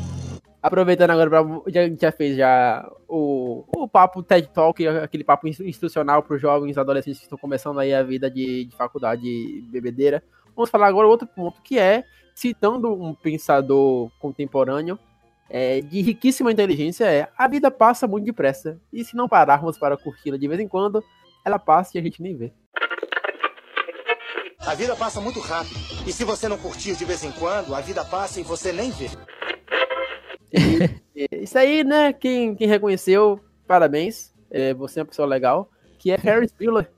Aproveitando 0.61 1.11
agora, 1.11 1.31
pra, 1.31 1.63
já, 1.73 1.83
a 1.83 1.89
gente 1.89 2.01
já 2.01 2.11
fez 2.11 2.37
já 2.37 2.85
o, 3.09 3.65
o 3.77 3.87
papo 3.89 4.23
TED 4.23 4.49
Talk, 4.53 4.85
aquele 4.87 5.23
papo 5.23 5.47
ins- 5.47 5.61
institucional 5.61 6.23
para 6.23 6.35
os 6.35 6.43
jovens 6.43 6.77
adolescentes 6.77 7.21
que 7.21 7.27
estão 7.27 7.39
começando 7.39 7.79
aí 7.79 7.95
a 7.95 8.03
vida 8.03 8.29
de, 8.31 8.65
de 8.65 8.75
faculdade 8.77 9.23
de 9.23 9.69
bebedeira. 9.71 10.23
Vamos 10.57 10.69
falar 10.69 10.89
agora 10.89 11.07
outro 11.07 11.29
ponto, 11.29 11.63
que 11.63 11.79
é, 11.79 12.03
citando 12.35 12.93
um 12.93 13.15
pensador 13.15 14.11
contemporâneo, 14.19 14.99
é, 15.49 15.81
de 15.81 16.01
riquíssima 16.03 16.53
inteligência, 16.53 17.05
é 17.05 17.29
a 17.37 17.49
vida 17.49 17.71
passa 17.71 18.07
muito 18.07 18.25
depressa, 18.25 18.81
e 18.93 19.05
se 19.05 19.17
não 19.17 19.29
pararmos 19.29 19.79
para 19.79 19.97
curti-la 19.97 20.37
de 20.37 20.49
vez 20.49 20.61
em 20.61 20.69
quando, 20.69 21.03
ela 21.45 21.59
passa 21.59 21.97
e 21.97 22.01
a 22.01 22.03
gente 22.03 22.23
nem 22.23 22.37
vê. 22.37 22.53
A 24.61 24.75
vida 24.75 24.95
passa 24.95 25.21
muito 25.21 25.41
rápido. 25.41 25.77
E 26.07 26.13
se 26.13 26.25
você 26.25 26.47
não 26.47 26.59
curtir 26.59 26.95
de 26.95 27.05
vez 27.05 27.25
em 27.25 27.33
quando, 27.33 27.75
a 27.75 27.81
vida 27.81 28.05
passa 28.05 28.39
e 28.39 28.43
você 28.43 28.71
nem 28.71 28.91
vê. 28.91 29.09
E, 30.53 31.27
isso 31.43 31.57
aí, 31.59 31.83
né, 31.83 32.13
quem, 32.13 32.55
quem 32.55 32.69
reconheceu, 32.69 33.41
parabéns, 33.67 34.35
é, 34.51 34.75
você 34.75 35.01
é 35.01 35.03
uma 35.03 35.09
pessoa 35.09 35.27
legal, 35.27 35.71
que 35.99 36.11
é 36.11 36.19
Ferris 36.19 36.53
Bueller. 36.53 36.91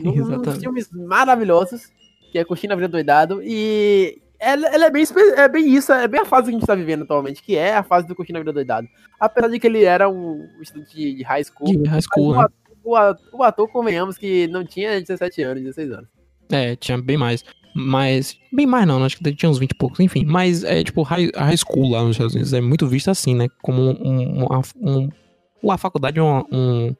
Num 0.00 0.12
dos 0.40 0.58
filmes 0.58 0.90
maravilhosos, 0.90 1.92
que 2.30 2.38
é 2.38 2.44
Curtindo 2.44 2.72
a 2.72 2.76
Vida 2.76 2.88
Doidado, 2.88 3.42
e 3.42 4.22
ela, 4.42 4.66
ela 4.68 4.86
é, 4.86 4.90
bem, 4.90 5.04
é 5.36 5.48
bem 5.48 5.68
isso, 5.72 5.92
é 5.92 6.08
bem 6.08 6.20
a 6.20 6.24
fase 6.24 6.44
que 6.50 6.56
a 6.56 6.58
gente 6.58 6.66
tá 6.66 6.74
vivendo 6.74 7.02
atualmente, 7.04 7.42
que 7.42 7.56
é 7.56 7.74
a 7.76 7.82
fase 7.82 8.06
do 8.08 8.14
Curtindo 8.14 8.38
a 8.38 8.40
Vida 8.40 8.52
Doidado. 8.52 8.88
Apesar 9.20 9.48
de 9.48 9.58
que 9.60 9.66
ele 9.66 9.84
era 9.84 10.08
um 10.08 10.46
estudante 10.60 10.94
de, 10.96 11.14
de 11.14 11.22
high 11.22 11.44
school, 11.44 11.80
De 11.82 11.88
high 11.88 12.02
school, 12.02 12.34
né? 12.34 12.46
o 12.84 12.96
ator- 12.96 13.28
o 13.32 13.42
ator, 13.42 13.68
convenhamos, 13.70 14.18
que 14.18 14.48
não 14.48 14.64
tinha 14.64 15.00
17 15.00 15.42
anos, 15.42 15.62
16 15.62 15.92
anos. 15.92 16.08
É, 16.50 16.74
tinha 16.74 17.00
bem 17.00 17.16
mais. 17.16 17.44
Mas, 17.74 18.36
bem 18.52 18.66
mais 18.66 18.86
não, 18.86 19.02
acho 19.02 19.16
que 19.16 19.34
tinha 19.34 19.48
uns 19.48 19.58
20 19.58 19.70
e 19.70 19.74
poucos, 19.76 20.00
enfim. 20.00 20.24
Mas, 20.26 20.62
é 20.64 20.82
tipo, 20.84 21.02
high, 21.02 21.30
a 21.34 21.44
high 21.44 21.56
school 21.56 21.90
lá 21.90 22.02
nos 22.02 22.12
Estados 22.16 22.34
Unidos 22.34 22.52
é 22.52 22.60
muito 22.60 22.86
vista 22.86 23.10
assim, 23.12 23.34
né? 23.34 23.48
Como 23.62 23.80
um, 23.80 24.44
uma, 24.44 24.60
um, 24.82 25.70
a 25.70 25.78
faculdade 25.78 26.18
é 26.18 26.22
um, 26.22 26.42
um, 26.52 26.96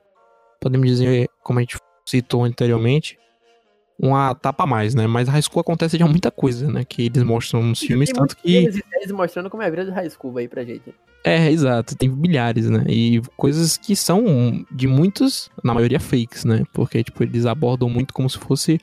podemos 0.60 0.86
dizer, 0.86 1.28
como 1.42 1.58
a 1.58 1.62
gente 1.62 1.76
citou 2.06 2.44
anteriormente, 2.44 3.18
uma 4.02 4.32
etapa 4.32 4.64
a 4.64 4.66
mais, 4.66 4.96
né? 4.96 5.06
Mas 5.06 5.28
a 5.28 5.32
high 5.32 5.42
school 5.42 5.60
acontece 5.60 5.96
já 5.96 6.06
muita 6.08 6.28
coisa, 6.32 6.68
né? 6.68 6.84
Que 6.84 7.06
eles 7.06 7.22
mostram 7.22 7.62
nos 7.62 7.78
filmes, 7.78 8.10
Tem 8.10 8.18
tanto 8.20 8.36
que... 8.36 8.58
e 8.58 8.72
séries 8.72 9.12
mostrando 9.12 9.48
como 9.48 9.62
é 9.62 9.66
a 9.66 9.70
vida 9.70 9.84
de 9.84 9.92
high 9.92 10.10
school 10.10 10.36
aí 10.38 10.48
pra 10.48 10.64
gente. 10.64 10.92
É, 11.24 11.48
exato, 11.48 11.94
tem 11.94 12.08
milhares, 12.08 12.68
né? 12.68 12.84
E 12.88 13.22
coisas 13.36 13.76
que 13.76 13.94
são 13.94 14.66
de 14.72 14.88
muitos, 14.88 15.48
na 15.62 15.72
maioria 15.72 16.00
fakes, 16.00 16.44
né? 16.44 16.64
Porque, 16.72 17.04
tipo, 17.04 17.22
eles 17.22 17.46
abordam 17.46 17.88
muito 17.88 18.12
como 18.12 18.28
se 18.28 18.38
fosse 18.38 18.80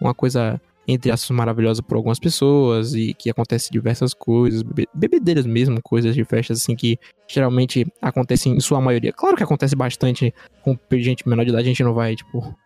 uma 0.00 0.14
coisa, 0.14 0.58
entre 0.88 1.10
aspas, 1.10 1.36
maravilhosa 1.36 1.82
por 1.82 1.96
algumas 1.96 2.18
pessoas 2.18 2.94
e 2.94 3.12
que 3.12 3.28
acontece 3.28 3.70
diversas 3.70 4.14
coisas, 4.14 4.62
bebe- 4.62 4.88
bebedeiras 4.94 5.44
mesmo, 5.44 5.82
coisas 5.82 6.14
de 6.14 6.24
festas 6.24 6.62
assim 6.62 6.74
que 6.74 6.98
geralmente 7.28 7.86
acontecem 8.00 8.56
em 8.56 8.60
sua 8.60 8.80
maioria. 8.80 9.12
Claro 9.12 9.36
que 9.36 9.42
acontece 9.42 9.76
bastante 9.76 10.32
com 10.62 10.74
gente 10.92 11.28
menor 11.28 11.44
de 11.44 11.50
idade, 11.50 11.64
a 11.64 11.68
gente 11.68 11.84
não 11.84 11.92
vai, 11.92 12.16
tipo, 12.16 12.56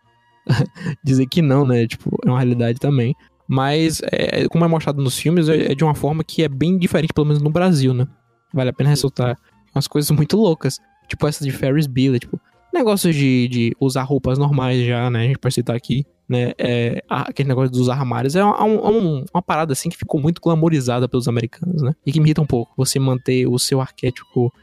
dizer 1.03 1.25
que 1.27 1.41
não, 1.41 1.65
né? 1.65 1.87
Tipo, 1.87 2.17
é 2.25 2.29
uma 2.29 2.39
realidade 2.39 2.79
também. 2.79 3.15
Mas, 3.47 4.01
é, 4.11 4.47
como 4.47 4.63
é 4.65 4.67
mostrado 4.67 5.01
nos 5.01 5.17
filmes, 5.17 5.49
é 5.49 5.71
é 5.71 5.75
de 5.75 5.83
uma 5.83 5.95
forma 5.95 6.23
que 6.23 6.43
é 6.43 6.47
bem 6.47 6.77
diferente, 6.77 7.13
pelo 7.13 7.25
menos 7.27 7.41
no 7.41 7.49
Brasil, 7.49 7.93
né? 7.93 8.07
Vale 8.53 8.69
a 8.69 8.73
pena 8.73 8.89
ressaltar 8.89 9.35
umas 9.73 9.87
coisas 9.87 10.09
muito 10.11 10.37
loucas. 10.37 10.77
Tipo 11.07 11.27
essa 11.27 11.43
de 11.43 11.51
Ferris 11.51 11.87
Bueller, 11.87 12.19
tipo, 12.19 12.39
negócios 12.71 13.15
de, 13.15 13.47
de 13.47 13.75
usar 13.79 14.03
roupas 14.03 14.37
normais 14.37 14.85
já, 14.85 15.09
né? 15.09 15.23
A 15.23 15.27
gente 15.27 15.39
pode 15.39 15.55
citar 15.55 15.75
aqui, 15.75 16.05
né? 16.27 16.51
É, 16.59 17.01
aquele 17.09 17.49
negócio 17.49 17.71
dos 17.71 17.89
armários 17.89 18.35
é, 18.35 18.45
um- 18.45 18.53
é 18.53 18.63
um- 18.63 19.25
uma 19.33 19.41
parada 19.41 19.73
assim 19.73 19.89
que 19.89 19.97
ficou 19.97 20.21
muito 20.21 20.39
glamorizada 20.39 21.09
pelos 21.09 21.27
americanos, 21.27 21.81
né? 21.81 21.93
E 22.05 22.11
que 22.11 22.19
me 22.19 22.27
irrita 22.27 22.41
um 22.41 22.45
pouco. 22.45 22.71
Você 22.77 22.99
manter 22.99 23.47
o 23.47 23.57
seu 23.57 23.81
arquétipo 23.81 24.53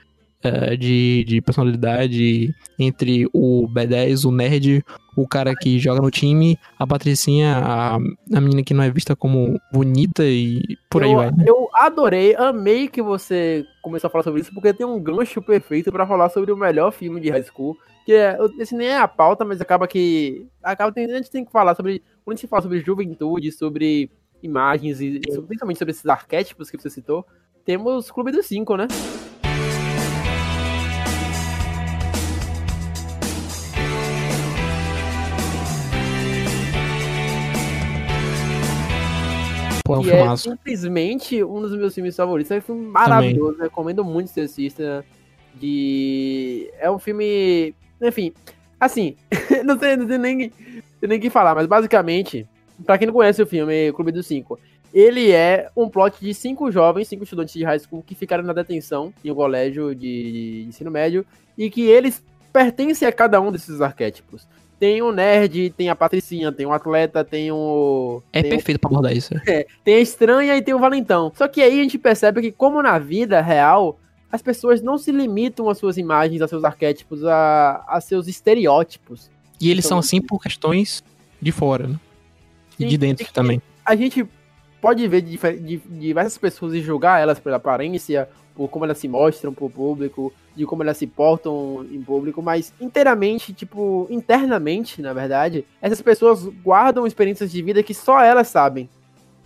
é, 0.42 0.76
de, 0.76 1.24
de 1.24 1.40
personalidade 1.40 2.54
entre 2.78 3.26
o 3.32 3.68
B10, 3.68 4.24
o 4.24 4.30
nerd, 4.30 4.84
o 5.16 5.26
cara 5.26 5.54
que 5.54 5.78
joga 5.78 6.00
no 6.00 6.10
time, 6.10 6.58
a 6.78 6.86
Patricinha, 6.86 7.56
a, 7.56 7.96
a 7.96 8.40
menina 8.40 8.62
que 8.62 8.74
não 8.74 8.84
é 8.84 8.90
vista 8.90 9.16
como 9.16 9.58
bonita 9.72 10.22
e 10.24 10.76
por 10.90 11.02
aí 11.02 11.10
eu, 11.10 11.16
vai. 11.16 11.30
né? 11.30 11.44
Eu 11.46 11.68
adorei, 11.74 12.34
amei 12.36 12.86
que 12.88 13.00
você 13.00 13.64
começou 13.82 14.08
a 14.08 14.10
falar 14.10 14.24
sobre 14.24 14.40
isso, 14.40 14.52
porque 14.52 14.74
tem 14.74 14.86
um 14.86 15.00
gancho 15.00 15.40
perfeito 15.40 15.90
pra 15.90 16.06
falar 16.06 16.28
sobre 16.28 16.52
o 16.52 16.56
melhor 16.56 16.92
filme 16.92 17.20
de 17.20 17.30
high 17.30 17.42
school. 17.42 17.76
Que 18.04 18.12
é, 18.12 18.38
esse 18.58 18.76
nem 18.76 18.88
é 18.88 18.98
a 18.98 19.08
pauta, 19.08 19.44
mas 19.44 19.60
acaba 19.60 19.88
que. 19.88 20.46
Acaba 20.62 20.92
tem, 20.92 21.10
a 21.10 21.16
gente 21.16 21.30
tem 21.30 21.44
que 21.44 21.50
falar 21.50 21.74
sobre. 21.74 22.02
Quando 22.24 22.36
a 22.36 22.40
gente 22.40 22.48
fala 22.48 22.62
sobre 22.62 22.80
juventude, 22.80 23.50
sobre 23.50 24.10
imagens 24.42 25.00
e 25.00 25.16
e 25.16 25.20
principalmente 25.20 25.78
sobre 25.78 25.90
esses 25.90 26.06
arquétipos 26.06 26.70
que 26.70 26.78
você 26.78 26.88
citou, 26.88 27.26
temos 27.64 28.10
Clube 28.12 28.30
dos 28.30 28.46
Cinco, 28.46 28.76
né? 28.76 28.86
É 39.96 39.98
um 39.98 40.02
que 40.02 40.10
é 40.10 40.36
simplesmente 40.36 41.44
um 41.44 41.60
dos 41.60 41.72
meus 41.72 41.94
filmes 41.94 42.16
favoritos. 42.16 42.50
É 42.50 42.58
um 42.58 42.62
filme 42.62 42.86
maravilhoso, 42.86 43.58
recomendo 43.58 44.04
muito 44.04 44.26
esse 44.28 44.40
assista. 44.40 45.04
De... 45.54 46.70
É 46.78 46.90
um 46.90 46.98
filme. 46.98 47.74
Enfim, 48.00 48.32
assim, 48.78 49.16
não 49.64 49.78
sei, 49.78 49.96
não 49.96 50.06
sei 50.06 50.18
nem, 50.18 50.52
nem 51.00 51.18
o 51.18 51.20
que 51.20 51.30
falar, 51.30 51.54
mas 51.54 51.66
basicamente, 51.66 52.46
pra 52.84 52.98
quem 52.98 53.06
não 53.06 53.14
conhece 53.14 53.42
o 53.42 53.46
filme 53.46 53.92
Clube 53.92 54.12
dos 54.12 54.26
Cinco, 54.26 54.58
ele 54.92 55.30
é 55.32 55.70
um 55.76 55.88
plot 55.88 56.18
de 56.20 56.32
cinco 56.32 56.70
jovens, 56.70 57.08
cinco 57.08 57.24
estudantes 57.24 57.54
de 57.54 57.64
high 57.64 57.78
school 57.78 58.02
que 58.02 58.14
ficaram 58.14 58.44
na 58.44 58.52
detenção 58.52 59.12
em 59.24 59.30
um 59.30 59.34
colégio 59.34 59.94
de, 59.94 60.62
de 60.62 60.66
ensino 60.68 60.90
médio 60.90 61.24
e 61.56 61.70
que 61.70 61.82
eles 61.82 62.22
pertencem 62.52 63.06
a 63.06 63.12
cada 63.12 63.40
um 63.40 63.52
desses 63.52 63.80
arquétipos. 63.80 64.46
Tem 64.78 65.00
o 65.00 65.10
nerd, 65.10 65.70
tem 65.70 65.88
a 65.88 65.96
patricinha, 65.96 66.52
tem 66.52 66.66
o 66.66 66.72
atleta, 66.72 67.24
tem 67.24 67.50
o. 67.50 68.22
É 68.32 68.42
tem 68.42 68.52
o 68.52 68.54
perfeito 68.56 68.78
pra 68.78 68.90
abordar 68.90 69.16
isso. 69.16 69.34
tem 69.82 69.94
a 69.94 70.00
estranha 70.00 70.54
e 70.56 70.60
tem 70.62 70.74
o 70.74 70.78
valentão. 70.78 71.32
Só 71.34 71.48
que 71.48 71.62
aí 71.62 71.80
a 71.80 71.82
gente 71.82 71.96
percebe 71.98 72.42
que, 72.42 72.52
como 72.52 72.82
na 72.82 72.98
vida 72.98 73.40
real, 73.40 73.98
as 74.30 74.42
pessoas 74.42 74.82
não 74.82 74.98
se 74.98 75.10
limitam 75.12 75.70
às 75.70 75.78
suas 75.78 75.96
imagens, 75.96 76.42
a 76.42 76.48
seus 76.48 76.62
arquétipos, 76.62 77.24
a, 77.24 77.84
a 77.88 78.00
seus 78.02 78.28
estereótipos. 78.28 79.30
E 79.58 79.70
eles 79.70 79.86
Então- 79.86 79.96
são 79.96 79.98
assim 80.00 80.20
por 80.20 80.42
questões 80.42 81.02
de 81.40 81.52
fora, 81.52 81.86
né? 81.86 81.98
E 82.78 82.84
de 82.84 82.98
dentro 82.98 83.32
também. 83.32 83.62
A 83.84 83.96
gente 83.96 84.26
pode 84.82 85.08
ver 85.08 85.22
de, 85.22 85.38
de 85.38 85.76
diversas 85.88 86.36
pessoas 86.36 86.74
e 86.74 86.82
julgar 86.82 87.18
elas 87.22 87.38
pela 87.40 87.56
aparência, 87.56 88.28
por 88.56 88.68
como 88.68 88.84
elas 88.84 88.98
se 88.98 89.06
mostram 89.06 89.52
pro 89.52 89.68
público, 89.68 90.32
de 90.56 90.64
como 90.64 90.82
elas 90.82 90.96
se 90.96 91.06
portam 91.06 91.86
em 91.92 92.02
público, 92.02 92.42
mas 92.42 92.72
inteiramente, 92.80 93.52
tipo, 93.52 94.06
internamente, 94.10 95.02
na 95.02 95.12
verdade, 95.12 95.64
essas 95.80 96.00
pessoas 96.00 96.46
guardam 96.64 97.06
experiências 97.06 97.52
de 97.52 97.62
vida 97.62 97.82
que 97.82 97.92
só 97.92 98.20
elas 98.20 98.48
sabem. 98.48 98.88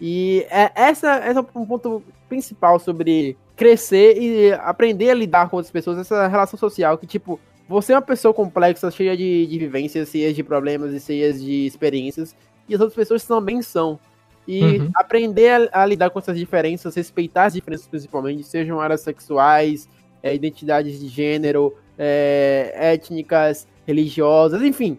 E 0.00 0.46
é, 0.48 0.70
essa, 0.74 1.16
essa 1.16 1.40
é 1.40 1.58
um 1.58 1.66
ponto 1.66 2.02
principal 2.28 2.78
sobre 2.78 3.36
crescer 3.56 4.16
e 4.16 4.52
aprender 4.52 5.10
a 5.10 5.14
lidar 5.14 5.50
com 5.50 5.56
outras 5.56 5.72
pessoas, 5.72 5.98
essa 5.98 6.26
relação 6.28 6.58
social 6.58 6.96
que, 6.96 7.06
tipo, 7.06 7.38
você 7.68 7.92
é 7.92 7.96
uma 7.96 8.02
pessoa 8.02 8.32
complexa, 8.32 8.90
cheia 8.90 9.16
de, 9.16 9.46
de 9.46 9.58
vivências, 9.58 10.08
cheia 10.08 10.32
de 10.32 10.42
problemas 10.42 10.92
e 10.92 11.00
cheias 11.00 11.42
de 11.42 11.66
experiências, 11.66 12.34
e 12.68 12.74
as 12.74 12.80
outras 12.80 12.96
pessoas 12.96 13.24
também 13.24 13.60
são. 13.62 13.98
E 14.48 14.78
Uhum. 14.78 14.90
aprender 14.94 15.70
a, 15.72 15.82
a 15.82 15.86
lidar 15.86 16.10
com 16.10 16.18
essas 16.18 16.36
diferenças, 16.36 16.94
respeitar 16.94 17.44
as 17.44 17.52
diferenças 17.52 17.86
principalmente, 17.86 18.42
sejam 18.42 18.82
elas 18.82 19.00
sexuais, 19.00 19.88
é, 20.22 20.34
identidades 20.34 20.98
de 20.98 21.08
gênero, 21.08 21.74
é, 21.98 22.72
étnicas, 22.74 23.68
religiosas, 23.86 24.62
enfim, 24.62 24.98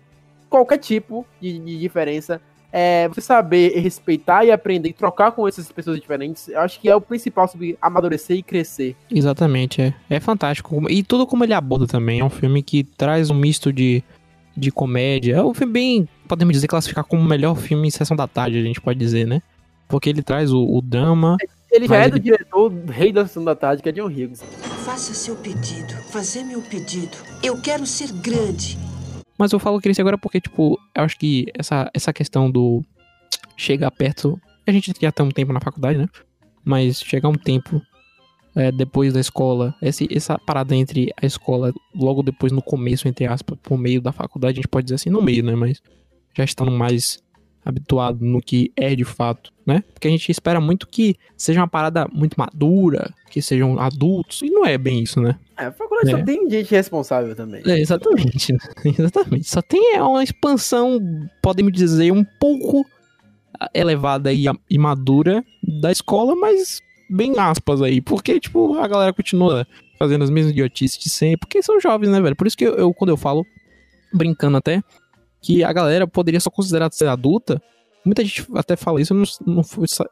qualquer 0.49 0.77
tipo 0.77 1.25
de, 1.41 1.59
de 1.59 1.79
diferença. 1.79 2.41
É, 2.73 3.09
você 3.09 3.19
saber 3.19 3.77
respeitar 3.81 4.45
e 4.45 4.51
aprender 4.51 4.89
e 4.89 4.93
trocar 4.93 5.33
com 5.33 5.45
essas 5.45 5.69
pessoas 5.69 5.99
diferentes, 5.99 6.47
eu 6.47 6.61
acho 6.61 6.79
que 6.79 6.87
é 6.89 6.95
o 6.95 7.01
principal 7.01 7.45
sobre 7.45 7.77
amadurecer 7.81 8.37
e 8.37 8.41
crescer. 8.41 8.95
Exatamente, 9.13 9.81
é. 9.81 9.93
É 10.09 10.19
fantástico. 10.21 10.89
E 10.89 11.03
tudo 11.03 11.27
como 11.27 11.43
ele 11.43 11.53
aborda 11.53 11.85
também. 11.85 12.21
É 12.21 12.23
um 12.23 12.29
filme 12.29 12.63
que 12.63 12.85
traz 12.85 13.29
um 13.29 13.35
misto 13.35 13.73
de, 13.73 14.01
de 14.55 14.71
comédia. 14.71 15.35
É 15.37 15.43
um 15.43 15.53
filme 15.53 15.73
bem, 15.73 16.09
podemos 16.27 16.53
dizer, 16.53 16.67
classificar 16.67 17.03
como 17.03 17.21
o 17.21 17.25
melhor 17.25 17.55
filme 17.55 17.87
em 17.87 17.91
sessão 17.91 18.15
da 18.15 18.27
tarde, 18.27 18.57
a 18.59 18.63
gente 18.63 18.81
pode 18.81 18.97
dizer, 18.99 19.25
né? 19.27 19.41
Porque 19.87 20.09
ele 20.09 20.21
traz 20.21 20.51
o, 20.51 20.63
o 20.63 20.81
drama. 20.81 21.37
Ele 21.71 21.87
já 21.87 21.95
é 21.97 22.09
do 22.09 22.15
ele- 22.17 22.23
diretor 22.23 22.71
Rei 22.89 23.11
da 23.13 23.25
Sessão 23.25 23.43
da 23.43 23.55
Tarde, 23.55 23.81
que 23.81 23.89
é 23.89 23.91
John 23.91 24.07
Hughes. 24.07 24.41
Faça 24.85 25.13
seu 25.13 25.35
pedido. 25.35 25.93
Fazer 26.11 26.43
meu 26.43 26.61
pedido. 26.61 27.15
Eu 27.43 27.61
quero 27.61 27.85
ser 27.85 28.11
grande. 28.11 28.77
Mas 29.37 29.51
eu 29.51 29.59
falo 29.59 29.79
que 29.79 29.89
esse 29.89 30.01
agora 30.01 30.17
porque, 30.17 30.39
tipo, 30.41 30.77
eu 30.95 31.03
acho 31.03 31.17
que 31.17 31.45
essa, 31.53 31.89
essa 31.93 32.11
questão 32.13 32.49
do 32.51 32.83
chegar 33.57 33.91
perto. 33.91 34.39
A 34.67 34.71
gente 34.71 34.93
já 35.01 35.11
tem 35.11 35.25
um 35.25 35.31
tempo 35.31 35.51
na 35.53 35.59
faculdade, 35.59 35.97
né? 35.97 36.07
Mas 36.63 37.01
chegar 37.01 37.29
um 37.29 37.33
tempo 37.35 37.81
é, 38.55 38.71
depois 38.71 39.13
da 39.13 39.19
escola, 39.19 39.73
esse, 39.81 40.07
essa 40.11 40.37
parada 40.37 40.75
entre 40.75 41.11
a 41.21 41.25
escola, 41.25 41.73
logo 41.95 42.21
depois 42.21 42.51
no 42.51 42.61
começo, 42.61 43.07
entre 43.07 43.25
aspas, 43.25 43.57
por 43.61 43.77
meio 43.77 44.01
da 44.01 44.11
faculdade, 44.11 44.53
a 44.53 44.61
gente 44.61 44.67
pode 44.67 44.85
dizer 44.85 44.95
assim, 44.95 45.09
no 45.09 45.21
meio, 45.21 45.43
né? 45.43 45.55
Mas 45.55 45.81
já 46.33 46.43
estando 46.43 46.71
mais 46.71 47.19
habituado 47.63 48.25
no 48.25 48.41
que 48.41 48.71
é 48.75 48.95
de 48.95 49.03
fato, 49.03 49.51
né? 49.65 49.83
Porque 49.93 50.07
a 50.07 50.11
gente 50.11 50.29
espera 50.31 50.59
muito 50.59 50.87
que 50.87 51.15
seja 51.37 51.61
uma 51.61 51.67
parada 51.67 52.07
muito 52.11 52.35
madura, 52.35 53.13
que 53.29 53.41
sejam 53.41 53.79
adultos, 53.79 54.41
e 54.41 54.49
não 54.49 54.65
é 54.65 54.77
bem 54.77 55.01
isso, 55.01 55.21
né? 55.21 55.37
É, 55.57 55.65
a 55.65 55.71
faculdade 55.71 56.09
É. 56.09 56.17
só 56.17 56.25
tem 56.25 56.49
gente 56.49 56.71
responsável 56.71 57.35
também. 57.35 57.61
É, 57.65 57.79
exatamente, 57.79 58.51
né? 58.53 58.59
exatamente. 58.97 59.47
Só 59.47 59.61
tem 59.61 59.95
é, 59.95 60.01
uma 60.01 60.23
expansão, 60.23 60.99
podemos 61.41 61.71
dizer, 61.71 62.11
um 62.11 62.23
pouco 62.39 62.85
elevada 63.73 64.33
e, 64.33 64.45
e 64.69 64.77
madura 64.77 65.43
da 65.61 65.91
escola, 65.91 66.35
mas 66.35 66.81
bem 67.11 67.37
aspas 67.37 67.81
aí, 67.81 68.01
porque, 68.01 68.39
tipo, 68.39 68.77
a 68.77 68.87
galera 68.87 69.13
continua 69.13 69.67
fazendo 69.99 70.23
as 70.23 70.29
mesmas 70.29 70.51
idiotices 70.51 70.97
de 70.97 71.09
sempre, 71.09 71.41
porque 71.41 71.61
são 71.61 71.79
jovens, 71.79 72.09
né, 72.09 72.21
velho? 72.21 72.35
Por 72.35 72.47
isso 72.47 72.57
que 72.57 72.65
eu, 72.65 72.75
eu, 72.75 72.93
quando 72.93 73.09
eu 73.09 73.17
falo, 73.17 73.45
brincando 74.13 74.57
até, 74.57 74.81
que 75.41 75.63
a 75.63 75.71
galera 75.73 76.07
poderia 76.07 76.39
só 76.39 76.49
considerar 76.49 76.91
ser 76.91 77.07
adulta, 77.07 77.61
muita 78.05 78.23
gente 78.23 78.45
até 78.55 78.75
fala 78.75 79.01
isso, 79.01 79.13
não, 79.13 79.23
não, 79.45 79.63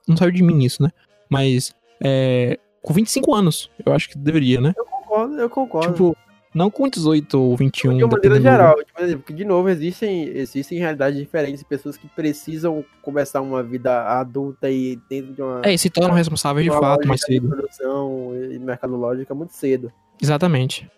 não 0.07 0.17
saiu 0.17 0.31
de 0.31 0.43
mim 0.43 0.63
isso, 0.63 0.83
né? 0.83 0.89
Mas, 1.29 1.73
é, 2.03 2.59
com 2.81 2.93
25 2.93 3.33
anos, 3.33 3.69
eu 3.85 3.93
acho 3.93 4.09
que 4.09 4.17
deveria, 4.17 4.59
né? 4.59 4.73
Eu 4.77 4.85
concordo, 4.85 5.39
eu 5.39 5.49
concordo. 5.49 5.91
Tipo, 5.93 6.17
não 6.53 6.69
com 6.71 6.87
18 6.87 7.33
ou 7.39 7.55
21. 7.55 7.97
de 7.97 8.03
uma 8.03 8.11
maneira 8.11 8.35
dependendo 8.35 8.39
do- 8.39 8.41
geral, 8.41 8.75
tipo, 8.83 9.17
porque 9.21 9.33
de 9.33 9.45
novo 9.45 9.69
existem, 9.69 10.23
existem 10.29 10.77
realidades 10.79 11.17
diferentes, 11.19 11.61
pessoas 11.63 11.95
que 11.97 12.07
precisam 12.07 12.83
começar 13.01 13.41
uma 13.41 13.61
vida 13.63 14.03
adulta 14.19 14.69
e 14.69 14.99
dentro 15.09 15.33
de 15.33 15.41
uma, 15.41 15.61
É, 15.63 15.73
e 15.73 15.77
se 15.77 15.89
tornam 15.89 16.15
responsáveis 16.15 16.65
de 16.65 16.71
fato 16.71 17.07
mais 17.07 17.21
lógica 17.21 17.27
de 17.27 17.33
cedo. 17.39 17.49
produção 17.49 18.31
e 18.51 18.59
mercadológica 18.59 19.33
muito 19.35 19.53
cedo. 19.53 19.91
Exatamente. 20.21 20.89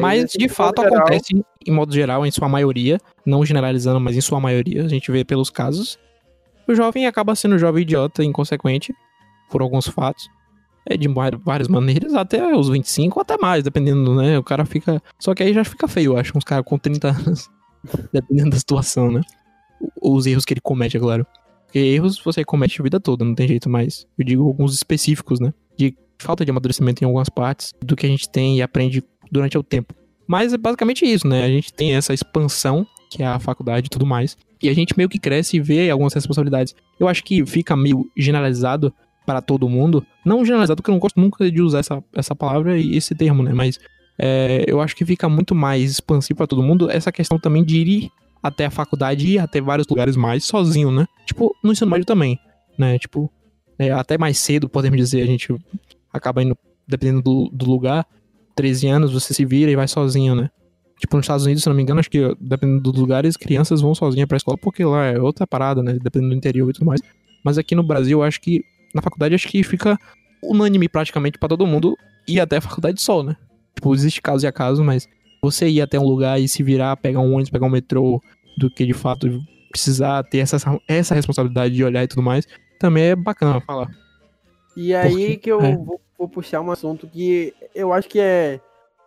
Mas, 0.00 0.24
assim, 0.24 0.38
de 0.38 0.48
fato, 0.48 0.80
geral, 0.80 0.96
acontece, 0.98 1.44
em 1.66 1.72
modo 1.72 1.92
geral, 1.92 2.24
em 2.24 2.30
sua 2.30 2.48
maioria, 2.48 2.98
não 3.26 3.44
generalizando, 3.44 3.98
mas 4.00 4.16
em 4.16 4.20
sua 4.20 4.38
maioria, 4.38 4.84
a 4.84 4.88
gente 4.88 5.10
vê 5.10 5.24
pelos 5.24 5.50
casos, 5.50 5.98
o 6.68 6.74
jovem 6.74 7.06
acaba 7.06 7.34
sendo 7.34 7.58
jovem 7.58 7.82
idiota, 7.82 8.22
inconsequente, 8.22 8.94
por 9.50 9.60
alguns 9.60 9.88
fatos. 9.88 10.28
É 10.84 10.96
de 10.96 11.08
várias 11.44 11.68
maneiras, 11.68 12.14
até 12.14 12.54
os 12.56 12.68
25 12.68 13.18
ou 13.18 13.22
até 13.22 13.36
mais, 13.38 13.62
dependendo, 13.62 14.14
né? 14.14 14.38
O 14.38 14.42
cara 14.42 14.64
fica. 14.64 15.00
Só 15.18 15.34
que 15.34 15.42
aí 15.42 15.54
já 15.54 15.64
fica 15.64 15.86
feio, 15.86 16.12
eu 16.12 16.18
acho, 16.18 16.36
uns 16.36 16.44
caras 16.44 16.64
com 16.64 16.76
30 16.76 17.08
anos. 17.08 17.48
dependendo 18.12 18.50
da 18.50 18.58
situação, 18.58 19.10
né? 19.10 19.20
Os 20.00 20.26
erros 20.26 20.44
que 20.44 20.54
ele 20.54 20.60
comete, 20.60 20.96
é 20.96 21.00
claro. 21.00 21.26
Porque 21.66 21.78
erros 21.78 22.20
você 22.22 22.44
comete 22.44 22.80
a 22.80 22.82
vida 22.82 23.00
toda, 23.00 23.24
não 23.24 23.34
tem 23.34 23.48
jeito 23.48 23.68
mais. 23.68 24.06
Eu 24.18 24.24
digo 24.24 24.46
alguns 24.46 24.74
específicos, 24.74 25.40
né? 25.40 25.52
De 25.76 25.96
falta 26.18 26.44
de 26.44 26.50
amadurecimento 26.50 27.02
em 27.02 27.06
algumas 27.06 27.28
partes 27.28 27.72
do 27.80 27.96
que 27.96 28.06
a 28.06 28.08
gente 28.08 28.28
tem 28.28 28.58
e 28.58 28.62
aprende 28.62 29.02
durante 29.30 29.56
o 29.56 29.62
tempo. 29.62 29.94
Mas 30.26 30.52
é 30.52 30.58
basicamente 30.58 31.04
isso, 31.04 31.26
né? 31.26 31.44
A 31.44 31.48
gente 31.48 31.72
tem 31.72 31.94
essa 31.94 32.14
expansão, 32.14 32.86
que 33.10 33.22
é 33.22 33.26
a 33.26 33.38
faculdade 33.38 33.86
e 33.86 33.90
tudo 33.90 34.06
mais. 34.06 34.36
E 34.62 34.68
a 34.68 34.74
gente 34.74 34.96
meio 34.96 35.08
que 35.08 35.18
cresce 35.18 35.56
e 35.56 35.60
vê 35.60 35.90
algumas 35.90 36.14
responsabilidades. 36.14 36.74
Eu 37.00 37.08
acho 37.08 37.24
que 37.24 37.44
fica 37.44 37.74
meio 37.74 38.08
generalizado 38.16 38.94
para 39.24 39.40
todo 39.40 39.68
mundo. 39.68 40.04
Não 40.24 40.44
generalizado, 40.44 40.76
porque 40.76 40.90
eu 40.90 40.94
não 40.94 41.00
gosto 41.00 41.20
nunca 41.20 41.50
de 41.50 41.62
usar 41.62 41.80
essa, 41.80 42.02
essa 42.14 42.34
palavra 42.34 42.78
e 42.78 42.96
esse 42.96 43.14
termo, 43.14 43.42
né? 43.42 43.52
Mas 43.52 43.78
é, 44.18 44.64
eu 44.66 44.80
acho 44.80 44.94
que 44.94 45.04
fica 45.04 45.28
muito 45.28 45.54
mais 45.54 45.90
expansivo 45.90 46.38
para 46.38 46.46
todo 46.46 46.62
mundo 46.62 46.90
essa 46.90 47.10
questão 47.10 47.38
também 47.38 47.64
de 47.64 47.78
ir 47.78 48.10
até 48.42 48.66
a 48.66 48.70
faculdade 48.70 49.26
e 49.26 49.34
ir 49.34 49.38
até 49.38 49.60
vários 49.60 49.86
lugares 49.86 50.16
mais 50.16 50.44
sozinho, 50.44 50.90
né? 50.90 51.06
Tipo, 51.26 51.54
no 51.62 51.72
ensino 51.72 51.90
médio 51.90 52.04
também, 52.04 52.38
né? 52.76 52.98
Tipo, 52.98 53.30
é, 53.78 53.90
até 53.90 54.18
mais 54.18 54.38
cedo, 54.38 54.68
podemos 54.68 54.98
dizer, 54.98 55.22
a 55.22 55.26
gente 55.26 55.54
acaba 56.12 56.42
indo, 56.42 56.56
dependendo 56.86 57.22
do, 57.22 57.50
do 57.52 57.66
lugar, 57.66 58.06
13 58.54 58.88
anos, 58.88 59.12
você 59.12 59.32
se 59.32 59.44
vira 59.44 59.70
e 59.70 59.76
vai 59.76 59.88
sozinho, 59.88 60.34
né? 60.34 60.50
Tipo, 60.98 61.16
nos 61.16 61.24
Estados 61.24 61.44
Unidos, 61.44 61.64
se 61.64 61.68
não 61.68 61.74
me 61.74 61.82
engano, 61.82 61.98
acho 61.98 62.10
que 62.10 62.20
dependendo 62.40 62.80
dos 62.80 63.00
lugares, 63.00 63.36
crianças 63.36 63.80
vão 63.80 63.92
sozinhas 63.94 64.28
pra 64.28 64.36
escola, 64.36 64.56
porque 64.56 64.84
lá 64.84 65.06
é 65.06 65.18
outra 65.18 65.46
parada, 65.46 65.82
né? 65.82 65.98
Dependendo 66.00 66.30
do 66.30 66.36
interior 66.36 66.70
e 66.70 66.72
tudo 66.72 66.86
mais. 66.86 67.00
Mas 67.44 67.58
aqui 67.58 67.74
no 67.74 67.82
Brasil, 67.82 68.20
eu 68.20 68.22
acho 68.22 68.40
que, 68.40 68.62
na 68.94 69.02
faculdade, 69.02 69.34
acho 69.34 69.48
que 69.48 69.62
fica 69.62 69.98
unânime 70.42 70.88
praticamente 70.88 71.38
pra 71.38 71.48
todo 71.48 71.66
mundo 71.66 71.96
ir 72.26 72.40
até 72.40 72.56
a 72.56 72.60
faculdade 72.60 73.00
só, 73.00 73.22
né? 73.22 73.36
Tipo, 73.74 73.94
existe 73.94 74.20
caso 74.20 74.44
e 74.44 74.48
acaso, 74.48 74.82
mas 74.84 75.08
você 75.42 75.68
ir 75.68 75.80
até 75.80 75.98
um 75.98 76.06
lugar 76.06 76.40
e 76.40 76.48
se 76.48 76.62
virar, 76.62 76.96
pegar 76.96 77.20
um 77.20 77.32
ônibus, 77.32 77.50
pegar 77.50 77.66
um 77.66 77.70
metrô, 77.70 78.20
do 78.56 78.70
que 78.70 78.84
de 78.86 78.92
fato 78.92 79.40
precisar 79.70 80.22
ter 80.24 80.38
essa, 80.38 80.58
essa 80.86 81.14
responsabilidade 81.14 81.74
de 81.74 81.82
olhar 81.82 82.04
e 82.04 82.08
tudo 82.08 82.22
mais, 82.22 82.46
também 82.78 83.04
é 83.04 83.16
bacana 83.16 83.60
falar. 83.60 83.88
E 84.76 84.94
aí 84.94 85.10
Porque- 85.10 85.36
que 85.38 85.50
eu 85.52 85.60
é. 85.60 85.76
vou, 85.76 86.00
vou 86.18 86.28
puxar 86.28 86.60
um 86.60 86.70
assunto 86.70 87.06
que 87.06 87.54
eu 87.74 87.92
acho 87.92 88.08
que 88.08 88.20
é 88.20 88.60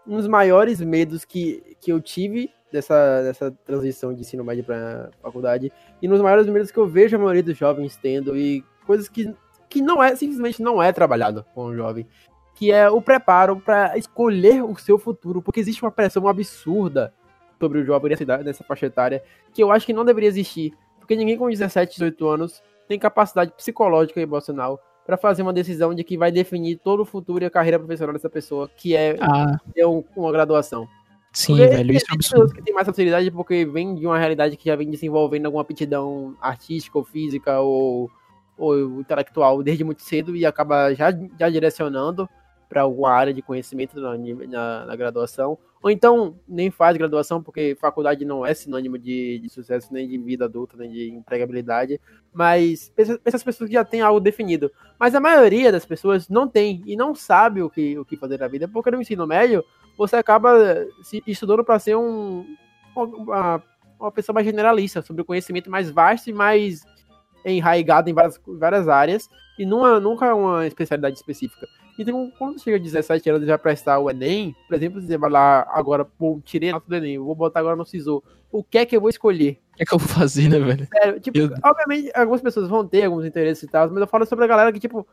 um 0.08 0.18
dos 0.18 0.28
maiores 0.28 0.82
medos 0.82 1.24
que, 1.26 1.62
que 1.82 1.92
eu 1.92 2.02
tive 2.02 2.50
dessa, 2.72 3.22
dessa 3.24 3.52
transição 3.66 4.14
de 4.14 4.22
ensino 4.22 4.44
médio 4.44 4.64
para 4.64 5.10
faculdade 5.22 5.72
e 6.02 6.08
nos 6.08 6.22
maiores 6.22 6.48
medos 6.48 6.72
que 6.72 6.78
eu 6.78 6.88
vejo 6.88 7.16
a 7.16 7.20
maioria 7.20 7.44
dos 7.44 7.58
jovens 7.58 7.96
tendo 7.96 8.36
e 8.36 8.64
coisas 8.86 9.08
que, 9.08 9.34
que 9.76 9.82
não 9.82 10.02
é, 10.02 10.16
simplesmente 10.16 10.62
não 10.62 10.82
é 10.82 10.94
trabalhado 10.94 11.46
com 11.54 11.66
o 11.66 11.76
jovem. 11.76 12.08
Que 12.54 12.72
é 12.72 12.90
o 12.90 13.02
preparo 13.02 13.58
para 13.60 13.98
escolher 13.98 14.64
o 14.64 14.74
seu 14.78 14.98
futuro, 14.98 15.42
porque 15.42 15.60
existe 15.60 15.84
uma 15.84 15.92
pressão 15.92 16.26
absurda 16.30 17.14
sobre 17.60 17.80
o 17.80 17.86
jovem 17.86 18.12
nessa, 18.12 18.38
nessa 18.38 18.64
faixa 18.64 18.86
etária, 18.86 19.22
que 19.54 19.62
eu 19.62 19.72
acho 19.74 19.86
que 19.86 19.92
não 19.92 20.06
deveria 20.06 20.30
existir, 20.30 20.74
porque 20.98 21.14
ninguém 21.18 21.38
com 21.38 21.50
17, 21.50 21.92
18 21.96 22.28
anos 22.30 22.64
tem 22.88 22.98
capacidade 22.98 23.52
psicológica 23.52 24.18
e 24.22 24.24
emocional 24.24 24.80
para 25.06 25.18
fazer 25.18 25.42
uma 25.42 25.52
decisão 25.52 25.94
de 25.94 26.04
que 26.06 26.18
vai 26.18 26.32
definir 26.32 26.78
todo 26.78 27.02
o 27.02 27.06
futuro 27.06 27.44
e 27.44 27.48
a 27.48 27.50
carreira 27.50 27.78
profissional 27.78 28.14
dessa 28.14 28.30
pessoa, 28.30 28.70
que 28.78 28.96
é 28.96 29.18
Ah, 29.20 29.58
ter 29.74 29.86
um- 29.86 30.04
uma 30.16 30.32
graduação. 30.32 30.88
sim, 31.34 31.58
Porque 31.58 31.68
velho, 31.68 31.92
isso 31.94 32.06
é 32.06 32.08
tem 32.08 32.16
absurdo. 32.16 32.18
pessoas 32.46 32.54
que 32.54 32.62
têm 32.62 32.74
mais 32.74 32.88
facilidade 32.88 33.30
porque 33.32 33.66
vem 33.66 33.94
de 33.96 34.08
uma 34.08 34.18
realidade 34.18 34.56
que 34.56 34.66
já 34.70 34.76
vem 34.78 34.90
desenvolvendo 34.90 35.46
alguma 35.48 35.62
aptidão 35.62 36.34
artística 36.42 36.98
ou 36.98 37.04
física 37.04 37.60
ou, 37.60 38.10
ou 38.58 39.02
intelectual 39.02 39.62
desde 39.62 39.84
muito 39.84 40.02
cedo 40.02 40.36
e 40.36 40.46
acaba 40.46 40.94
já, 40.94 41.12
já 41.12 41.50
direcionando 41.50 42.30
para 42.68 42.82
alguma 42.82 43.12
área 43.12 43.34
de 43.34 43.42
conhecimento 43.42 44.00
na, 44.00 44.18
na, 44.18 44.86
na 44.86 44.96
graduação. 44.96 45.58
Ou 45.82 45.92
então 45.92 46.40
nem 46.48 46.72
faz 46.72 46.98
graduação 46.98 47.44
porque 47.44 47.78
faculdade 47.80 48.26
não 48.26 48.44
é 48.44 48.54
sinônimo 48.54 48.98
de, 48.98 49.40
de 49.40 49.50
sucesso 49.50 49.94
nem 49.94 50.08
de 50.08 50.18
vida 50.18 50.46
adulta, 50.46 50.76
nem 50.78 50.90
de 50.90 51.12
empregabilidade. 51.12 52.02
Mas 52.34 52.92
essas 53.24 53.44
pessoas 53.44 53.70
já 53.70 53.86
têm 53.86 54.02
algo 54.02 54.20
definido. 54.20 54.72
Mas 55.00 55.14
a 55.14 55.20
maioria 55.20 55.72
das 55.72 55.86
pessoas 55.86 56.28
não 56.28 56.48
tem 56.48 56.82
e 56.88 56.96
não 56.96 57.14
sabe 57.14 57.62
o 57.62 57.70
que, 57.70 57.98
o 58.00 58.04
que 58.04 58.18
fazer 58.18 58.40
na 58.40 58.48
vida, 58.48 58.68
porque 58.68 58.90
no 58.90 59.02
ensino 59.02 59.28
médio 59.28 59.64
você 59.98 60.16
acaba 60.16 60.58
se 61.04 61.24
estudando 61.28 61.64
para 61.64 61.80
ser 61.80 61.96
um, 61.96 62.46
uma, 62.96 63.64
uma 64.00 64.12
pessoa 64.12 64.34
mais 64.34 64.46
generalista, 64.46 65.02
sobre 65.02 65.22
o 65.22 65.26
conhecimento 65.26 65.70
mais 65.70 65.90
vasto 65.90 66.30
e 66.30 66.34
mais 66.34 66.84
enraigado 67.54 68.10
em 68.10 68.14
várias, 68.14 68.40
várias 68.46 68.88
áreas, 68.88 69.30
e 69.58 69.66
numa, 69.66 70.00
nunca 70.00 70.34
uma 70.34 70.66
especialidade 70.66 71.16
específica. 71.18 71.68
Então, 71.98 72.30
quando 72.38 72.60
chega 72.62 72.76
a 72.76 72.80
17 72.80 73.30
anos 73.30 73.44
e 73.44 73.46
vai 73.46 73.58
prestar 73.58 74.00
o 74.00 74.10
Enem, 74.10 74.54
por 74.68 74.76
exemplo, 74.76 75.02
você 75.02 75.18
vai 75.18 75.30
lá 75.30 75.66
agora, 75.70 76.04
pô, 76.04 76.42
tirei 76.44 76.70
a 76.70 76.74
nota 76.74 76.86
do 76.90 76.96
Enem, 76.96 77.18
vou 77.18 77.34
botar 77.36 77.62
agora 77.62 77.76
no 77.76 77.86
SISU. 77.86 78.22
O 78.52 78.64
que 78.64 78.78
é 78.80 78.86
que 78.86 78.96
eu 78.98 79.00
vou 79.02 79.10
escolher? 79.10 79.62
O 79.74 79.78
que 79.78 79.84
é 79.84 79.86
que 79.86 79.94
eu 79.94 79.98
vou 79.98 80.08
fazer, 80.08 80.50
né, 80.50 80.60
velho? 80.60 80.88
Sério, 80.88 81.20
tipo, 81.22 81.38
Eu- 81.38 81.54
obviamente, 81.64 82.12
algumas 82.14 82.42
pessoas 82.42 82.68
vão 82.68 82.86
ter 82.86 83.04
alguns 83.06 83.26
interesses 83.26 83.64
e 83.64 83.68
tal, 83.68 83.90
mas 83.90 84.00
eu 84.02 84.08
falo 84.08 84.26
sobre 84.26 84.44
a 84.44 84.48
galera 84.48 84.74
que, 84.74 84.80
tipo, 84.80 85.08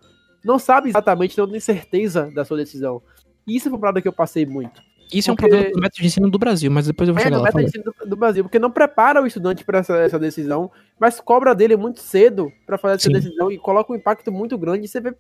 não 0.44 0.58
sabe 0.58 0.88
exatamente, 0.88 1.38
não 1.38 1.48
tem 1.48 1.60
certeza 1.60 2.30
da 2.34 2.44
sua 2.44 2.56
decisão. 2.56 3.00
E 3.46 3.54
isso 3.56 3.64
foi 3.64 3.72
uma 3.74 3.80
parada 3.80 4.02
que 4.02 4.08
eu 4.08 4.12
passei 4.12 4.44
muito. 4.44 4.82
Isso 5.12 5.31
é 5.31 5.33
um 5.33 5.37
Porque- 5.37 5.48
problema 5.48 5.72
do 5.75 5.81
método 5.81 6.01
de 6.01 6.07
ensino 6.07 6.31
do 6.31 6.38
Brasil, 6.38 6.70
mas 6.70 6.87
depois 6.87 7.09
eu 7.09 7.14
vou 7.14 7.20
É, 7.20 7.25
chegar 7.25 7.37
lá. 7.38 7.44
método 7.44 7.62
de 7.64 7.68
ensino 7.68 7.85
do, 7.85 8.07
do 8.11 8.16
Brasil, 8.16 8.44
porque 8.44 8.59
não 8.59 8.70
prepara 8.70 9.22
o 9.22 9.27
estudante 9.27 9.64
para 9.64 9.79
essa, 9.81 9.96
essa 9.98 10.18
decisão, 10.18 10.70
mas 10.98 11.20
cobra 11.20 11.55
dele 11.55 11.77
muito 11.77 12.01
cedo 12.01 12.51
para 12.66 12.79
fazer 12.79 12.94
essa 12.96 13.07
Sim. 13.09 13.12
decisão 13.12 13.51
e 13.51 13.59
coloca 13.59 13.92
um 13.92 13.96
impacto 13.96 14.31
muito 14.33 14.57
grande. 14.57 14.88
Você 14.88 15.01
vê 15.01 15.14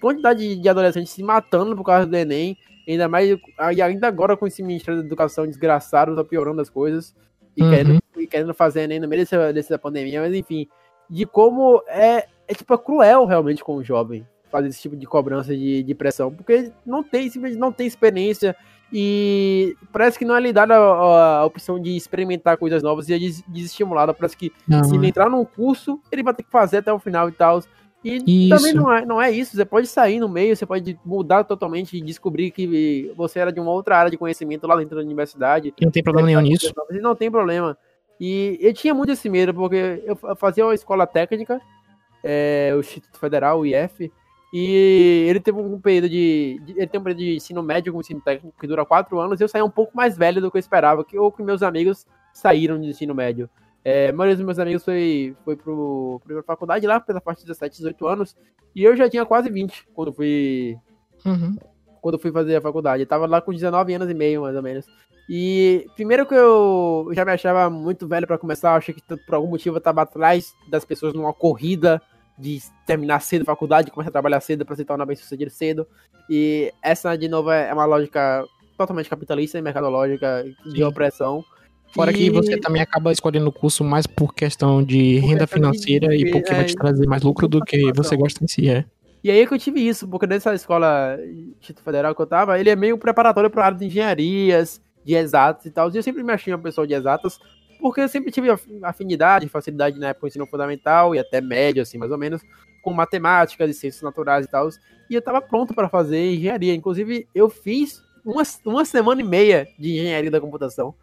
quantidade 0.00 0.40
de, 0.40 0.56
de 0.60 0.68
adolescentes 0.68 1.10
se 1.12 1.22
matando 1.22 1.76
por 1.76 1.84
causa 1.84 2.06
do 2.06 2.16
Enem, 2.16 2.56
ainda 2.88 3.08
mais 3.08 3.36
e 3.74 3.82
ainda 3.82 4.06
agora 4.06 4.36
com 4.36 4.46
esse 4.46 4.62
Ministério 4.62 5.00
da 5.00 5.06
Educação 5.06 5.46
desgraçado, 5.46 6.14
tá 6.14 6.22
piorando 6.24 6.60
as 6.60 6.70
coisas 6.70 7.14
e, 7.56 7.62
Uhum. 7.62 7.70
querendo, 7.70 7.98
e 8.18 8.26
querendo 8.26 8.54
fazer 8.54 8.82
Enem 8.82 9.00
no 9.00 9.08
meio 9.08 9.22
dessa, 9.22 9.52
dessa 9.52 9.78
pandemia, 9.78 10.20
mas 10.20 10.34
enfim, 10.34 10.68
de 11.08 11.24
como 11.26 11.82
é, 11.88 12.26
é 12.46 12.54
tipo 12.54 12.72
é 12.74 12.78
cruel 12.78 13.24
realmente 13.26 13.64
com 13.64 13.76
o 13.76 13.82
jovem 13.84 14.26
fazer 14.50 14.68
esse 14.68 14.80
tipo 14.80 14.94
de 14.96 15.06
cobrança 15.06 15.56
de, 15.56 15.82
de 15.82 15.94
pressão, 15.94 16.32
porque 16.32 16.70
não 16.84 17.02
tem, 17.02 17.28
simplesmente 17.28 17.58
não 17.60 17.72
tem 17.72 17.86
experiência 17.86 18.54
e 18.92 19.76
parece 19.92 20.18
que 20.18 20.24
não 20.24 20.36
é 20.36 20.40
lhe 20.40 20.52
dada 20.52 20.76
a, 20.76 21.38
a 21.38 21.44
opção 21.44 21.80
de 21.80 21.96
experimentar 21.96 22.56
coisas 22.56 22.82
novas 22.82 23.08
e 23.08 23.14
é 23.14 23.18
des- 23.18 23.42
desestimulada. 23.48 24.14
Parece 24.14 24.36
que 24.36 24.52
Não, 24.66 24.84
se 24.84 24.94
ele 24.94 25.08
entrar 25.08 25.28
num 25.28 25.44
curso, 25.44 26.00
ele 26.10 26.22
vai 26.22 26.32
ter 26.34 26.42
que 26.44 26.50
fazer 26.50 26.78
até 26.78 26.92
o 26.92 26.98
final 26.98 27.28
e 27.28 27.32
tal. 27.32 27.62
E 28.04 28.46
Isso. 28.46 28.56
também 28.56 28.72
não 28.72 28.92
é, 28.92 29.04
não 29.04 29.20
é 29.20 29.32
isso. 29.32 29.56
Você 29.56 29.64
pode 29.64 29.88
sair 29.88 30.20
no 30.20 30.28
meio, 30.28 30.54
você 30.56 30.64
pode 30.64 30.96
mudar 31.04 31.42
totalmente 31.42 31.96
e 31.96 32.00
descobrir 32.00 32.52
que 32.52 33.12
você 33.16 33.40
era 33.40 33.50
de 33.52 33.58
uma 33.58 33.72
outra 33.72 33.98
área 33.98 34.10
de 34.10 34.16
conhecimento 34.16 34.64
lá 34.66 34.76
dentro 34.76 34.96
da 34.96 35.02
universidade. 35.02 35.74
não 35.82 35.90
tem 35.90 36.04
problema 36.04 36.26
nenhum 36.28 36.40
nisso. 36.40 36.72
E 36.90 37.00
não 37.00 37.16
tem 37.16 37.28
problema. 37.30 37.76
E 38.20 38.56
eu 38.60 38.72
tinha 38.72 38.94
muito 38.94 39.10
esse 39.10 39.28
medo, 39.28 39.52
porque 39.52 40.02
eu 40.06 40.14
fa- 40.14 40.36
fazia 40.36 40.64
uma 40.64 40.74
escola 40.74 41.04
técnica, 41.06 41.60
é, 42.22 42.72
o 42.76 42.80
Instituto 42.80 43.18
Federal, 43.18 43.58
o 43.60 43.66
IF, 43.66 44.12
e 44.58 45.26
ele 45.28 45.40
teve 45.40 45.58
um 45.58 45.78
período 45.80 46.08
de, 46.08 46.60
de- 46.64 46.72
Ele 46.72 46.86
tem 46.86 46.98
um 47.00 47.04
período 47.04 47.18
de 47.18 47.36
ensino 47.36 47.62
médio 47.62 47.92
com 47.92 48.00
ensino 48.00 48.20
técnico 48.20 48.56
que 48.58 48.66
dura 48.66 48.84
quatro 48.86 49.18
anos, 49.20 49.38
e 49.40 49.44
eu 49.44 49.48
saí 49.48 49.60
um 49.62 49.70
pouco 49.70 49.94
mais 49.96 50.16
velho 50.16 50.40
do 50.40 50.50
que 50.50 50.56
eu 50.56 50.60
esperava, 50.60 51.04
que, 51.04 51.18
ou 51.18 51.30
que 51.30 51.42
meus 51.42 51.62
amigos 51.62 52.06
saíram 52.32 52.80
de 52.80 52.88
ensino 52.88 53.14
médio. 53.14 53.50
É, 53.84 54.08
a 54.08 54.12
maioria 54.12 54.36
dos 54.36 54.44
meus 54.44 54.58
amigos 54.58 54.84
foi, 54.84 55.36
foi 55.44 55.56
pro, 55.56 56.20
pra 56.26 56.42
faculdade 56.42 56.86
lá, 56.86 56.98
pela 56.98 57.20
parte 57.20 57.40
de 57.40 57.46
17, 57.46 57.76
18 57.76 58.06
anos, 58.06 58.36
e 58.74 58.82
eu 58.82 58.96
já 58.96 59.08
tinha 59.08 59.24
quase 59.26 59.50
20 59.50 59.86
quando 59.94 60.12
fui, 60.12 60.76
Uhum. 61.24 61.56
quando 62.00 62.18
fui 62.18 62.30
fazer 62.32 62.56
a 62.56 62.60
faculdade. 62.60 63.02
Eu 63.02 63.06
tava 63.06 63.26
lá 63.26 63.40
com 63.40 63.52
19 63.52 63.94
anos 63.94 64.08
e 64.10 64.14
meio, 64.14 64.42
mais 64.42 64.56
ou 64.56 64.62
menos. 64.62 64.86
E 65.28 65.86
primeiro 65.96 66.24
que 66.24 66.34
eu 66.34 67.08
já 67.12 67.24
me 67.24 67.32
achava 67.32 67.68
muito 67.68 68.06
velho 68.06 68.26
pra 68.26 68.38
começar, 68.38 68.70
eu 68.70 68.76
achei 68.76 68.94
que 68.94 69.02
por 69.02 69.34
algum 69.34 69.48
motivo 69.48 69.76
eu 69.76 69.80
tava 69.80 70.02
atrás 70.02 70.54
das 70.70 70.84
pessoas 70.84 71.12
numa 71.14 71.32
corrida 71.32 72.00
de 72.38 72.60
terminar 72.86 73.20
cedo 73.20 73.42
a 73.42 73.46
faculdade, 73.46 73.90
começar 73.90 74.10
a 74.10 74.12
trabalhar 74.12 74.40
cedo 74.40 74.64
pra 74.64 74.76
se 74.76 74.84
tornar 74.84 75.06
bem 75.06 75.16
sucedido 75.16 75.50
cedo. 75.50 75.86
E 76.28 76.72
essa, 76.82 77.16
de 77.16 77.28
novo, 77.28 77.50
é 77.50 77.72
uma 77.72 77.84
lógica 77.84 78.44
totalmente 78.76 79.08
capitalista 79.08 79.58
e 79.58 79.62
mercadológica 79.62 80.44
de 80.64 80.70
Sim. 80.72 80.82
opressão. 80.82 81.44
Fora 81.94 82.12
que 82.12 82.24
E- 82.26 82.30
você 82.30 82.58
também 82.58 82.82
acaba 82.82 83.10
escolhendo 83.12 83.48
o 83.48 83.52
curso 83.52 83.82
mais 83.82 84.06
por 84.06 84.34
questão 84.34 84.82
de 84.82 85.18
Por 85.20 85.28
renda 85.28 85.46
questão 85.46 85.46
de- 85.46 85.78
financeira 85.78 86.14
e 86.14 86.30
porque 86.30 86.50
vai 86.52 86.60
é, 86.62 86.64
te 86.64 86.74
trazer 86.74 87.06
mais 87.06 87.22
lucro 87.22 87.48
do 87.48 87.60
que 87.64 87.90
você 87.94 88.16
gosta 88.16 88.44
em 88.44 88.48
si, 88.48 88.68
é. 88.68 88.84
E 89.24 89.30
aí 89.30 89.46
que 89.46 89.54
eu 89.54 89.58
tive 89.58 89.80
isso, 89.80 90.06
porque 90.06 90.26
nessa 90.26 90.54
escola 90.54 91.18
Instituto 91.58 91.82
Federal 91.82 92.14
que 92.14 92.20
eu 92.20 92.26
tava, 92.26 92.60
ele 92.60 92.68
é 92.70 92.76
meio 92.76 92.98
preparatório 92.98 93.48
para 93.48 93.64
área 93.64 93.78
de 93.78 93.86
engenharias, 93.86 94.80
de 95.04 95.14
exatas 95.14 95.64
e 95.66 95.70
tal. 95.70 95.90
E 95.90 95.96
eu 95.96 96.02
sempre 96.02 96.22
me 96.22 96.32
achei 96.32 96.52
uma 96.52 96.62
pessoa 96.62 96.86
de 96.86 96.92
exatas, 96.94 97.38
porque 97.86 98.00
eu 98.00 98.08
sempre 98.08 98.30
tive 98.32 98.50
af- 98.50 98.66
afinidade, 98.82 99.48
facilidade 99.48 99.98
na 99.98 100.08
época 100.08 100.26
do 100.26 100.28
ensino 100.28 100.46
fundamental 100.46 101.14
e 101.14 101.18
até 101.18 101.40
médio, 101.40 101.82
assim, 101.82 101.98
mais 101.98 102.10
ou 102.10 102.18
menos, 102.18 102.42
com 102.82 102.92
matemática, 102.92 103.64
e 103.64 103.72
ciências 103.74 104.02
naturais 104.02 104.46
e 104.46 104.48
tal. 104.48 104.68
E 105.08 105.14
eu 105.14 105.22
tava 105.22 105.40
pronto 105.40 105.74
para 105.74 105.88
fazer 105.88 106.32
engenharia. 106.34 106.74
Inclusive, 106.74 107.28
eu 107.34 107.48
fiz 107.48 108.02
uma, 108.24 108.42
uma 108.64 108.84
semana 108.84 109.20
e 109.20 109.24
meia 109.24 109.68
de 109.78 109.92
engenharia 109.92 110.30
da 110.30 110.40
computação. 110.40 110.94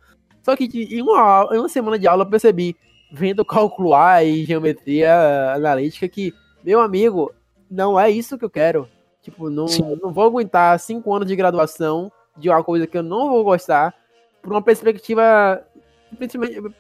Só 0.42 0.56
que 0.56 0.68
de- 0.68 0.96
em 0.98 1.02
uma, 1.02 1.50
em 1.54 1.58
uma 1.60 1.70
semana 1.70 1.98
de 1.98 2.08
aula 2.08 2.24
eu 2.24 2.30
percebi, 2.30 2.76
vendo 3.12 3.46
cálculo 3.46 3.94
A 3.96 4.24
e 4.24 4.44
geometria 4.46 5.54
analítica, 5.56 6.08
que, 6.08 6.34
meu 6.64 6.82
amigo, 6.82 7.34
não 7.72 8.00
é 8.00 8.10
isso 8.10 8.38
que 8.38 8.46
eu 8.46 8.50
quero. 8.50 8.88
Tipo, 9.22 9.50
não, 9.50 9.68
Sim. 9.68 9.98
não 10.02 10.12
vou 10.12 10.26
aguentar 10.26 10.78
cinco 10.80 11.14
anos 11.14 11.28
de 11.28 11.36
graduação 11.36 12.12
de 12.38 12.50
uma 12.50 12.62
coisa 12.64 12.86
que 12.86 12.98
eu 12.98 13.04
não 13.04 13.30
vou 13.30 13.44
gostar 13.44 13.94
por 14.42 14.52
uma 14.52 14.62
perspectiva 14.62 15.66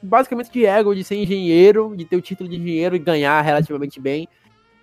basicamente 0.02 0.52
de 0.52 0.66
ego, 0.66 0.96
de 0.96 1.04
ser 1.04 1.16
engenheiro, 1.16 1.94
de 1.96 2.06
ter 2.06 2.16
o 2.16 2.22
título 2.22 2.50
de 2.50 2.56
engenheiro 2.56 2.96
e 2.96 3.00
ganhar 3.00 3.42
relativamente 3.42 4.00
bem. 4.00 4.28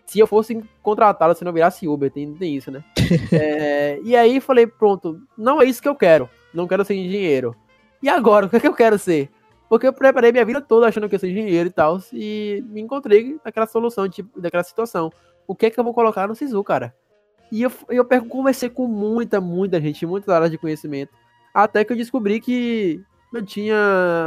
Se 0.07 0.19
eu 0.19 0.27
fosse 0.27 0.61
contratado, 0.83 1.35
se 1.35 1.45
não 1.45 1.53
virasse 1.53 1.87
Uber, 1.87 2.11
tem, 2.11 2.35
tem 2.35 2.57
isso, 2.57 2.71
né? 2.71 2.83
É, 3.33 4.01
e 4.05 4.17
aí 4.17 4.41
falei, 4.41 4.67
pronto, 4.67 5.21
não 5.37 5.61
é 5.61 5.65
isso 5.65 5.83
que 5.83 5.89
eu 5.89 5.95
quero. 5.95 6.29
Não 6.53 6.67
quero 6.67 6.85
ser 6.85 6.95
engenheiro. 6.95 7.55
E 8.03 8.09
agora, 8.09 8.47
o 8.47 8.49
que 8.49 8.57
é 8.57 8.61
que 8.61 8.67
eu 8.67 8.75
quero 8.75 8.99
ser? 8.99 9.31
Porque 9.69 9.87
eu 9.87 9.93
preparei 9.93 10.33
minha 10.33 10.45
vida 10.45 10.61
toda 10.61 10.89
achando 10.89 11.09
que 11.09 11.15
eu 11.15 11.19
ser 11.19 11.31
engenheiro 11.31 11.69
e 11.69 11.73
tal, 11.73 12.01
e 12.13 12.65
me 12.69 12.81
encontrei 12.81 13.39
naquela 13.45 13.67
solução, 13.67 14.09
tipo, 14.09 14.41
daquela 14.41 14.65
situação. 14.65 15.13
O 15.47 15.55
que 15.55 15.67
é 15.67 15.71
que 15.71 15.79
eu 15.79 15.85
vou 15.85 15.95
colocar 15.95 16.27
no 16.27 16.35
SISU, 16.35 16.63
cara? 16.65 16.93
E 17.53 17.63
eu, 17.63 17.73
eu 17.89 18.05
conversei 18.25 18.69
com 18.69 18.87
muita, 18.87 19.41
muita 19.41 19.81
gente, 19.81 20.07
muitas 20.07 20.29
áreas 20.29 20.51
de 20.51 20.59
conhecimento, 20.59 21.13
até 21.53 21.85
que 21.85 21.93
eu 21.93 21.97
descobri 21.97 22.41
que 22.41 23.01
eu 23.33 23.45
tinha 23.45 23.77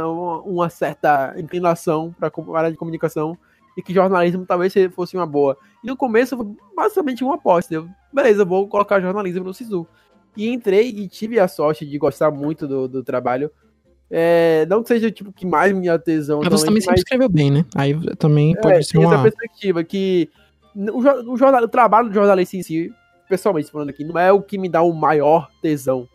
uma, 0.06 0.40
uma 0.42 0.68
certa 0.70 1.34
inclinação 1.38 2.14
para 2.18 2.28
a 2.54 2.58
área 2.58 2.70
de 2.70 2.76
comunicação 2.76 3.36
e 3.76 3.82
que 3.82 3.92
jornalismo 3.92 4.46
talvez 4.46 4.72
se- 4.72 4.88
fosse 4.88 5.16
uma 5.16 5.26
boa. 5.26 5.56
E 5.82 5.86
no 5.88 5.96
começo 5.96 6.36
foi 6.36 6.46
basicamente 6.76 7.22
uma 7.24 7.34
aposta. 7.34 7.74
Eu, 7.74 7.88
beleza, 8.12 8.44
vou 8.44 8.68
colocar 8.68 9.00
jornalismo 9.00 9.44
no 9.44 9.52
SISU. 9.54 9.86
E 10.36 10.48
entrei 10.48 10.88
e 10.88 11.08
tive 11.08 11.38
a 11.38 11.46
sorte 11.48 11.84
de 11.86 11.96
gostar 11.98 12.30
muito 12.30 12.66
do, 12.66 12.88
do 12.88 13.02
trabalho. 13.04 13.50
É, 14.10 14.66
não 14.68 14.82
que 14.82 14.88
seja 14.88 15.08
o 15.08 15.10
tipo 15.10 15.32
que 15.32 15.46
mais 15.46 15.72
me 15.72 15.88
atenção. 15.88 16.40
Mas 16.42 16.48
você 16.52 16.66
também 16.66 16.80
sempre 16.80 16.98
escreveu 17.00 17.28
bem, 17.28 17.50
né? 17.50 17.64
Aí 17.74 17.94
também 18.16 18.54
pode 18.60 18.74
é, 18.78 18.82
ser 18.82 18.92
tem 18.98 19.02
essa 19.06 19.14
uma. 19.14 19.22
perspectiva 19.22 19.82
que 19.82 20.28
o, 20.74 21.02
jo- 21.02 21.32
o, 21.32 21.36
jornal, 21.36 21.62
o 21.62 21.68
trabalho 21.68 22.08
do 22.08 22.14
jornalista 22.14 22.56
em 22.56 22.62
si, 22.62 22.92
pessoalmente 23.28 23.70
falando 23.70 23.90
aqui, 23.90 24.04
não 24.04 24.18
é 24.18 24.30
o 24.32 24.42
que 24.42 24.58
me 24.58 24.68
dá 24.68 24.82
o 24.82 24.92
maior 24.92 25.48
tesão. 25.62 26.08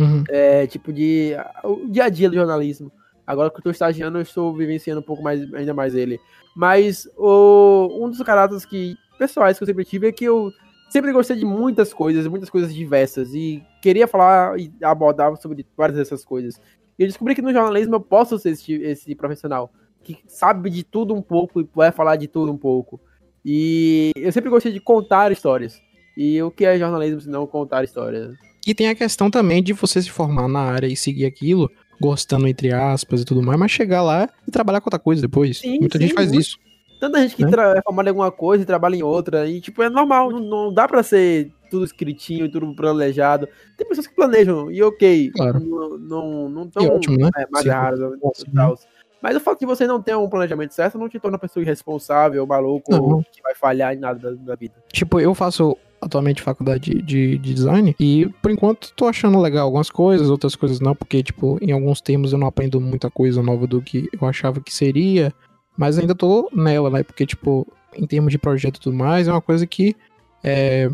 Uhum. 0.00 0.24
É 0.28 0.66
tipo 0.66 0.92
de. 0.92 1.32
O 1.62 1.86
dia 1.88 2.04
a 2.04 2.08
dia 2.08 2.28
do 2.28 2.34
jornalismo. 2.34 2.90
Agora 3.26 3.50
que 3.50 3.58
eu 3.58 3.62
tô 3.62 3.70
estagiando, 3.70 4.18
eu 4.18 4.22
estou 4.22 4.52
vivenciando 4.54 5.00
um 5.00 5.04
pouco 5.04 5.22
mais, 5.22 5.52
ainda 5.54 5.72
mais 5.72 5.94
ele. 5.94 6.18
Mas 6.56 7.08
o, 7.16 7.88
um 8.04 8.10
dos 8.10 8.20
caráteres 8.22 8.64
que, 8.64 8.96
pessoais 9.18 9.56
que 9.56 9.62
eu 9.62 9.66
sempre 9.66 9.84
tive 9.84 10.08
é 10.08 10.12
que 10.12 10.24
eu 10.24 10.50
sempre 10.88 11.12
gostei 11.12 11.36
de 11.36 11.44
muitas 11.44 11.94
coisas, 11.94 12.26
muitas 12.26 12.50
coisas 12.50 12.74
diversas. 12.74 13.32
E 13.32 13.62
queria 13.80 14.08
falar 14.08 14.58
e 14.58 14.72
abordar 14.82 15.36
sobre 15.36 15.64
várias 15.76 15.98
dessas 15.98 16.24
coisas. 16.24 16.60
E 16.98 17.02
eu 17.04 17.06
descobri 17.06 17.34
que 17.34 17.42
no 17.42 17.52
jornalismo 17.52 17.94
eu 17.94 18.00
posso 18.00 18.38
ser 18.38 18.50
esse, 18.50 18.74
esse 18.74 19.14
profissional 19.14 19.70
que 20.02 20.18
sabe 20.26 20.70
de 20.70 20.82
tudo 20.82 21.14
um 21.14 21.22
pouco 21.22 21.60
e 21.60 21.68
vai 21.74 21.92
falar 21.92 22.16
de 22.16 22.26
tudo 22.26 22.50
um 22.50 22.58
pouco. 22.58 23.00
E 23.44 24.10
eu 24.16 24.32
sempre 24.32 24.50
gostei 24.50 24.72
de 24.72 24.80
contar 24.80 25.30
histórias. 25.30 25.80
E 26.16 26.42
o 26.42 26.50
que 26.50 26.64
é 26.64 26.78
jornalismo 26.78 27.20
se 27.20 27.28
não 27.28 27.46
contar 27.46 27.84
histórias? 27.84 28.34
E 28.66 28.74
tem 28.74 28.88
a 28.88 28.94
questão 28.94 29.30
também 29.30 29.62
de 29.62 29.72
você 29.72 30.00
se 30.02 30.10
formar 30.10 30.48
na 30.48 30.60
área 30.60 30.86
e 30.86 30.96
seguir 30.96 31.24
aquilo, 31.26 31.70
gostando 32.00 32.46
entre 32.46 32.72
aspas 32.72 33.22
e 33.22 33.24
tudo 33.24 33.42
mais, 33.42 33.58
mas 33.58 33.70
chegar 33.70 34.02
lá 34.02 34.28
e 34.46 34.50
trabalhar 34.50 34.80
com 34.80 34.88
outra 34.88 34.98
coisa 34.98 35.22
depois. 35.22 35.58
Sim, 35.58 35.78
Muita 35.80 35.98
sim, 35.98 36.04
gente 36.04 36.14
faz 36.14 36.28
muito. 36.28 36.40
isso. 36.42 36.58
Tanta 37.00 37.18
gente 37.22 37.34
que 37.36 37.44
Né? 37.44 37.50
é 37.78 37.82
formada 37.82 38.08
em 38.08 38.12
alguma 38.12 38.30
coisa 38.30 38.62
e 38.62 38.66
trabalha 38.66 38.94
em 38.96 39.02
outra. 39.02 39.48
E, 39.48 39.58
tipo, 39.60 39.82
é 39.82 39.88
normal. 39.88 40.30
Não, 40.30 40.40
não 40.40 40.74
dá 40.74 40.86
pra 40.86 41.02
ser 41.02 41.50
tudo 41.70 41.84
escritinho, 41.84 42.50
tudo 42.50 42.74
planejado. 42.74 43.48
Tem 43.78 43.88
pessoas 43.88 44.06
que 44.06 44.14
planejam, 44.14 44.70
e 44.70 44.82
ok. 44.82 45.30
Claro. 45.34 45.60
Não, 45.60 45.96
não, 45.96 46.48
não 46.50 46.62
E 46.64 46.68
tão 46.70 46.86
ótimo, 46.88 47.16
né? 47.16 47.30
é, 47.38 47.46
mais 47.50 47.64
raras 47.64 48.00
e 48.00 48.50
tal. 48.54 48.78
Mas 49.22 49.36
o 49.36 49.40
fato 49.40 49.60
de 49.60 49.66
você 49.66 49.86
não 49.86 50.00
ter 50.02 50.14
um 50.16 50.28
planejamento 50.28 50.74
certo 50.74 50.98
não 50.98 51.08
te 51.08 51.18
torna 51.18 51.36
uma 51.36 51.40
pessoa 51.40 51.62
irresponsável, 51.62 52.46
maluco, 52.46 52.90
Não. 52.90 53.02
ou 53.02 53.22
que 53.22 53.42
vai 53.42 53.54
falhar 53.54 53.94
em 53.94 53.98
nada 53.98 54.18
da, 54.18 54.36
da 54.44 54.54
vida. 54.54 54.74
Tipo, 54.92 55.20
eu 55.20 55.34
faço 55.34 55.76
atualmente 56.00 56.42
faculdade 56.42 56.90
de, 56.90 57.02
de, 57.02 57.38
de 57.38 57.54
design 57.54 57.94
e 58.00 58.26
por 58.40 58.50
enquanto 58.50 58.92
tô 58.94 59.06
achando 59.06 59.38
legal 59.38 59.66
algumas 59.66 59.90
coisas, 59.90 60.30
outras 60.30 60.56
coisas 60.56 60.80
não, 60.80 60.94
porque 60.94 61.22
tipo, 61.22 61.58
em 61.60 61.72
alguns 61.72 62.00
termos 62.00 62.32
eu 62.32 62.38
não 62.38 62.46
aprendo 62.46 62.80
muita 62.80 63.10
coisa 63.10 63.42
nova 63.42 63.66
do 63.66 63.82
que 63.82 64.08
eu 64.18 64.26
achava 64.26 64.60
que 64.60 64.74
seria, 64.74 65.32
mas 65.76 65.98
ainda 65.98 66.14
tô 66.14 66.50
nela, 66.54 66.90
né? 66.90 67.02
Porque 67.02 67.26
tipo, 67.26 67.66
em 67.94 68.06
termos 68.06 68.32
de 68.32 68.38
projeto 68.38 68.76
e 68.76 68.80
tudo 68.80 68.96
mais, 68.96 69.28
é 69.28 69.32
uma 69.32 69.42
coisa 69.42 69.66
que 69.66 69.94
é, 70.42 70.90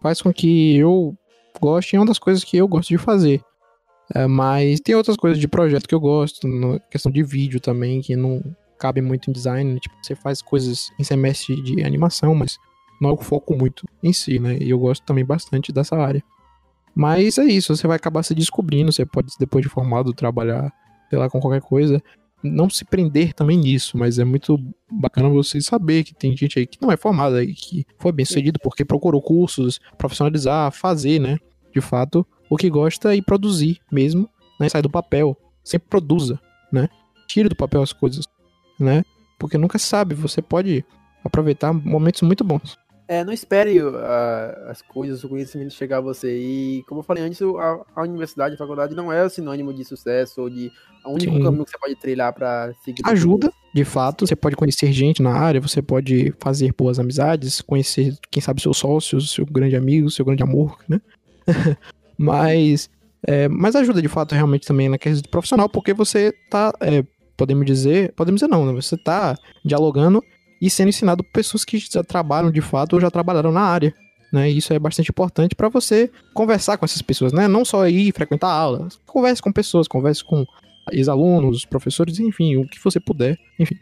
faz 0.00 0.20
com 0.20 0.32
que 0.32 0.76
eu 0.76 1.16
goste, 1.60 1.96
é 1.96 1.98
uma 1.98 2.06
das 2.06 2.18
coisas 2.18 2.44
que 2.44 2.56
eu 2.56 2.68
gosto 2.68 2.88
de 2.88 2.98
fazer. 2.98 3.42
É, 4.14 4.26
mas 4.26 4.80
tem 4.80 4.94
outras 4.94 5.16
coisas 5.16 5.38
de 5.38 5.46
projeto 5.46 5.88
que 5.88 5.94
eu 5.94 6.00
gosto, 6.00 6.46
na 6.48 6.80
questão 6.80 7.12
de 7.12 7.22
vídeo 7.22 7.60
também, 7.60 8.00
que 8.00 8.16
não 8.16 8.42
cabe 8.78 9.00
muito 9.00 9.30
em 9.30 9.32
design. 9.32 9.78
Tipo, 9.78 9.94
você 10.02 10.14
faz 10.14 10.42
coisas 10.42 10.90
em 10.98 11.04
semestre 11.04 11.60
de 11.62 11.84
animação, 11.84 12.34
mas 12.34 12.58
não 13.00 13.10
é 13.10 13.12
o 13.12 13.16
foco 13.16 13.56
muito 13.56 13.86
em 14.02 14.12
si, 14.12 14.38
né? 14.38 14.58
E 14.60 14.70
eu 14.70 14.78
gosto 14.78 15.02
também 15.04 15.24
bastante 15.24 15.72
dessa 15.72 15.96
área. 15.96 16.22
Mas 16.94 17.38
é 17.38 17.44
isso, 17.44 17.74
você 17.74 17.86
vai 17.86 17.96
acabar 17.96 18.22
se 18.22 18.34
descobrindo, 18.34 18.92
você 18.92 19.06
pode, 19.06 19.32
depois 19.38 19.62
de 19.64 19.70
formado, 19.70 20.12
trabalhar, 20.12 20.72
sei 21.08 21.18
lá, 21.18 21.30
com 21.30 21.40
qualquer 21.40 21.62
coisa. 21.62 22.02
Não 22.42 22.68
se 22.68 22.84
prender 22.84 23.32
também 23.32 23.56
nisso, 23.56 23.96
mas 23.96 24.18
é 24.18 24.24
muito 24.24 24.58
bacana 24.90 25.28
você 25.28 25.60
saber 25.60 26.04
que 26.04 26.14
tem 26.14 26.36
gente 26.36 26.58
aí 26.58 26.66
que 26.66 26.80
não 26.80 26.90
é 26.90 26.96
formada 26.96 27.42
e 27.42 27.54
que 27.54 27.86
foi 27.98 28.12
bem 28.12 28.24
sucedido 28.24 28.58
porque 28.62 28.84
procurou 28.84 29.20
cursos, 29.20 29.78
profissionalizar, 29.96 30.72
fazer, 30.72 31.18
né? 31.20 31.36
De 31.72 31.80
fato, 31.80 32.26
o 32.48 32.56
que 32.56 32.68
gosta 32.68 33.14
e 33.14 33.22
produzir 33.22 33.78
mesmo, 33.92 34.28
né? 34.58 34.68
Sai 34.68 34.82
do 34.82 34.90
papel. 34.90 35.36
Sempre 35.62 35.88
produza, 35.88 36.40
né? 36.72 36.88
Tire 37.28 37.48
do 37.48 37.56
papel 37.56 37.82
as 37.82 37.92
coisas, 37.92 38.24
né? 38.78 39.04
Porque 39.38 39.56
nunca 39.56 39.78
sabe, 39.78 40.14
você 40.14 40.42
pode 40.42 40.84
aproveitar 41.22 41.72
momentos 41.72 42.22
muito 42.22 42.42
bons. 42.42 42.76
É, 43.10 43.24
não 43.24 43.32
espere 43.32 43.76
ah, 43.80 44.66
as 44.68 44.80
coisas, 44.82 45.24
o 45.24 45.28
conhecimento 45.28 45.74
chegar 45.74 45.98
a 45.98 46.00
você. 46.00 46.32
E, 46.38 46.84
como 46.86 47.00
eu 47.00 47.02
falei 47.02 47.24
antes, 47.24 47.42
a, 47.42 47.84
a 47.96 48.02
universidade, 48.02 48.54
a 48.54 48.56
faculdade 48.56 48.94
não 48.94 49.12
é 49.12 49.28
sinônimo 49.28 49.74
de 49.74 49.84
sucesso 49.84 50.42
ou 50.42 50.48
de 50.48 50.70
o 51.04 51.10
único 51.10 51.34
Sim. 51.34 51.42
caminho 51.42 51.64
que 51.64 51.72
você 51.72 51.78
pode 51.78 51.96
trilhar 51.96 52.32
pra 52.32 52.72
seguir. 52.84 53.02
ajuda, 53.04 53.52
de 53.74 53.84
fato. 53.84 54.24
Você 54.24 54.36
pode 54.36 54.54
conhecer 54.54 54.92
gente 54.92 55.20
na 55.20 55.32
área, 55.32 55.60
você 55.60 55.82
pode 55.82 56.32
fazer 56.38 56.72
boas 56.72 57.00
amizades, 57.00 57.60
conhecer, 57.60 58.16
quem 58.30 58.40
sabe, 58.40 58.62
seus 58.62 58.76
sócios, 58.76 59.32
seu 59.32 59.44
grande 59.44 59.74
amigo, 59.74 60.08
seu 60.08 60.24
grande 60.24 60.44
amor, 60.44 60.78
né? 60.88 61.00
mas, 62.16 62.88
é, 63.26 63.48
mas 63.48 63.74
ajuda, 63.74 64.00
de 64.00 64.06
fato, 64.06 64.36
realmente 64.36 64.68
também 64.68 64.88
na 64.88 64.98
questão 64.98 65.28
profissional, 65.28 65.68
porque 65.68 65.92
você 65.92 66.32
tá, 66.48 66.72
é, 66.80 67.04
podemos 67.36 67.66
dizer, 67.66 68.12
podemos 68.14 68.40
dizer 68.40 68.48
não, 68.48 68.64
né? 68.66 68.72
Você 68.72 68.96
tá 68.96 69.36
dialogando 69.64 70.22
e 70.60 70.68
sendo 70.68 70.88
ensinado 70.88 71.24
por 71.24 71.32
pessoas 71.32 71.64
que 71.64 71.78
já 71.78 72.02
trabalham 72.02 72.50
de 72.50 72.60
fato 72.60 72.94
ou 72.94 73.00
já 73.00 73.10
trabalharam 73.10 73.52
na 73.52 73.62
área. 73.62 73.94
Né, 74.32 74.48
e 74.48 74.58
isso 74.58 74.72
é 74.72 74.78
bastante 74.78 75.10
importante 75.10 75.56
para 75.56 75.68
você 75.68 76.08
conversar 76.32 76.76
com 76.76 76.84
essas 76.84 77.02
pessoas, 77.02 77.32
né? 77.32 77.48
Não 77.48 77.64
só 77.64 77.88
ir 77.88 78.12
frequentar 78.12 78.48
aulas, 78.48 79.00
converse 79.04 79.42
com 79.42 79.50
pessoas, 79.50 79.88
converse 79.88 80.24
com 80.24 80.46
ex-alunos, 80.92 81.64
professores, 81.64 82.20
enfim, 82.20 82.56
o 82.56 82.68
que 82.68 82.78
você 82.82 83.00
puder, 83.00 83.36
enfim. 83.58 83.74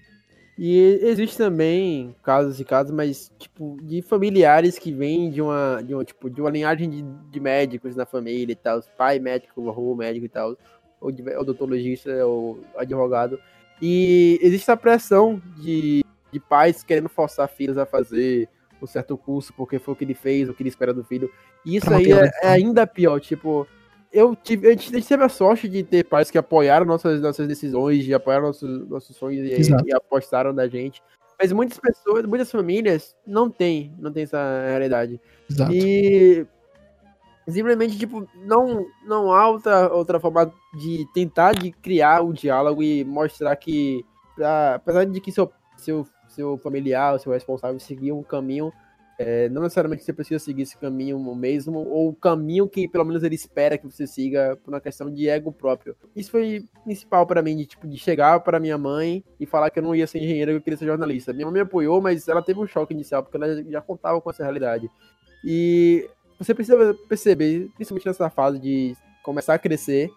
E 0.59 0.99
existe 1.03 1.37
também 1.37 2.17
casos 2.23 2.59
e 2.59 2.65
casos, 2.65 2.93
mas, 2.93 3.31
tipo, 3.39 3.79
de 3.83 4.03
familiares 4.03 4.77
que 4.77 4.91
vêm 4.91 5.31
de 5.31 5.41
uma, 5.41 5.81
de 5.87 5.95
uma, 5.95 6.05
tipo, 6.05 6.29
de 6.29 6.41
uma 6.41 6.51
linhagem 6.51 6.91
de, 6.91 7.05
de 7.31 7.41
médicos 7.41 7.95
na 7.95 8.05
família 8.05 8.53
e 8.53 8.57
tal, 8.57 8.83
pai 8.97 9.21
médico, 9.21 9.69
avô 9.69 9.95
médico 9.95 10.27
e 10.27 10.29
tal, 10.29 10.57
ou 11.01 11.13
odontologista, 11.39 12.27
ou 12.27 12.59
advogado. 12.77 13.39
E 13.81 14.41
existe 14.43 14.65
essa 14.65 14.77
pressão 14.77 15.41
de, 15.59 16.05
de 16.33 16.41
pais 16.41 16.83
querendo 16.83 17.09
forçar 17.09 17.49
filhos 17.49 17.79
a 17.79 17.87
fazer 17.87 18.49
um 18.81 18.87
certo 18.87 19.17
curso, 19.17 19.53
porque 19.55 19.79
foi 19.79 19.95
o 19.95 19.97
que 19.97 20.05
ele 20.05 20.15
fez, 20.15 20.49
o 20.49 20.55
que 20.55 20.63
ele 20.63 20.69
espera 20.69 20.95
do 20.95 21.05
filho. 21.05 21.31
E 21.65 21.77
isso 21.77 21.93
aí 21.93 22.13
é, 22.13 22.31
é 22.43 22.49
ainda 22.49 22.87
pior, 22.87 23.21
tipo, 23.21 23.67
eu 24.13 24.35
tive, 24.35 24.69
a 24.69 24.71
gente 24.71 25.07
teve 25.07 25.25
a 25.25 25.29
sorte 25.29 25.69
de 25.69 25.83
ter 25.83 26.05
pais 26.05 26.31
que 26.31 26.39
apoiaram 26.39 26.87
nossas, 26.87 27.21
nossas 27.21 27.47
decisões, 27.47 28.05
de 28.05 28.15
apoiar 28.15 28.41
nossos, 28.41 28.89
nossos 28.89 29.17
sonhos 29.17 29.47
e, 29.47 29.53
Exato. 29.53 29.85
e 29.87 29.93
apostaram 29.93 30.55
da 30.55 30.69
gente. 30.69 31.03
Mas 31.39 31.53
muitas 31.53 31.79
pessoas, 31.79 32.25
muitas 32.25 32.51
famílias 32.51 33.17
não 33.27 33.51
têm, 33.51 33.95
não 33.99 34.13
tem 34.13 34.25
essa 34.25 34.65
realidade. 34.67 35.21
Exato. 35.49 35.73
E 35.73 36.47
simplesmente, 37.47 37.99
tipo, 37.99 38.29
não, 38.45 38.87
não 39.07 39.33
há 39.33 39.49
outra, 39.49 39.93
outra 39.93 40.19
forma 40.19 40.53
de 40.79 41.07
tentar 41.15 41.53
de 41.53 41.71
criar 41.71 42.23
o 42.23 42.33
diálogo 42.33 42.83
e 42.83 43.05
mostrar 43.05 43.55
que, 43.57 44.05
pra- 44.35 44.77
apesar 44.77 45.05
de 45.05 45.21
que 45.21 45.31
seu, 45.31 45.51
seu, 45.77 46.07
seu 46.39 46.57
familiar, 46.59 47.17
o 47.17 47.19
seu 47.19 47.33
responsável 47.33 47.79
seguir 47.81 48.13
um 48.13 48.23
caminho, 48.23 48.73
é, 49.19 49.49
não 49.49 49.63
necessariamente 49.63 50.05
você 50.05 50.13
precisa 50.13 50.39
seguir 50.39 50.63
esse 50.63 50.79
caminho 50.79 51.19
mesmo, 51.35 51.81
ou 51.81 52.11
o 52.11 52.15
caminho 52.15 52.69
que 52.69 52.87
pelo 52.87 53.05
menos 53.05 53.25
ele 53.25 53.35
espera 53.35 53.77
que 53.77 53.85
você 53.85 54.07
siga 54.07 54.57
por 54.63 54.73
uma 54.73 54.81
questão 54.81 55.13
de 55.13 55.29
ego 55.29 55.51
próprio. 55.51 55.97
Isso 56.15 56.31
foi 56.31 56.65
principal 56.85 57.27
pra 57.27 57.43
mim, 57.43 57.57
de, 57.57 57.67
tipo, 57.67 57.89
de 57.89 57.99
chegar 57.99 58.39
para 58.41 58.61
minha 58.61 58.79
mãe 58.79 59.25
e 59.41 59.45
falar 59.45 59.71
que 59.71 59.81
eu 59.81 59.83
não 59.83 59.93
ia 59.93 60.07
ser 60.07 60.19
engenheiro, 60.19 60.53
que 60.53 60.57
eu 60.59 60.63
queria 60.63 60.77
ser 60.77 60.87
jornalista. 60.87 61.33
Minha 61.33 61.47
mãe 61.47 61.55
me 61.55 61.61
apoiou, 61.61 62.01
mas 62.01 62.29
ela 62.29 62.41
teve 62.41 62.61
um 62.61 62.67
choque 62.67 62.95
inicial, 62.95 63.25
porque 63.25 63.37
ela 63.37 63.61
já 63.65 63.81
contava 63.81 64.21
com 64.21 64.31
essa 64.31 64.45
realidade. 64.45 64.89
E 65.45 66.09
você 66.39 66.55
precisa 66.55 66.95
perceber, 67.09 67.69
principalmente 67.75 68.07
nessa 68.07 68.31
fase 68.31 68.61
de 68.61 68.97
começar 69.25 69.55
a 69.55 69.59
crescer, 69.59 70.11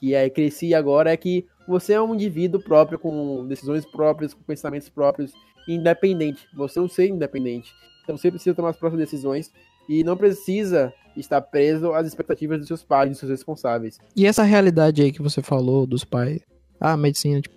que 0.00 0.14
é 0.14 0.28
cresci 0.30 0.74
agora, 0.74 1.12
é 1.12 1.16
que 1.16 1.46
você 1.68 1.92
é 1.92 2.00
um 2.00 2.14
indivíduo 2.14 2.60
próprio, 2.60 2.98
com 2.98 3.46
decisões 3.46 3.84
próprias, 3.84 4.34
com 4.34 4.42
pensamentos 4.42 4.88
próprios, 4.88 5.32
independente. 5.68 6.46
Você 6.56 6.78
é 6.78 6.82
um 6.82 6.88
ser 6.88 7.08
independente. 7.08 7.72
Então 8.02 8.16
você 8.16 8.30
precisa 8.30 8.56
tomar 8.56 8.70
as 8.70 8.76
próprias 8.76 9.00
decisões 9.00 9.52
e 9.88 10.02
não 10.02 10.16
precisa 10.16 10.92
estar 11.16 11.40
preso 11.40 11.92
às 11.92 12.06
expectativas 12.06 12.58
dos 12.58 12.66
seus 12.66 12.82
pais, 12.82 13.10
dos 13.10 13.18
seus 13.18 13.30
responsáveis. 13.30 13.98
E 14.16 14.26
essa 14.26 14.42
realidade 14.42 15.02
aí 15.02 15.12
que 15.12 15.22
você 15.22 15.42
falou 15.42 15.86
dos 15.86 16.04
pais, 16.04 16.40
a 16.80 16.96
medicina, 16.96 17.40
tipo, 17.40 17.54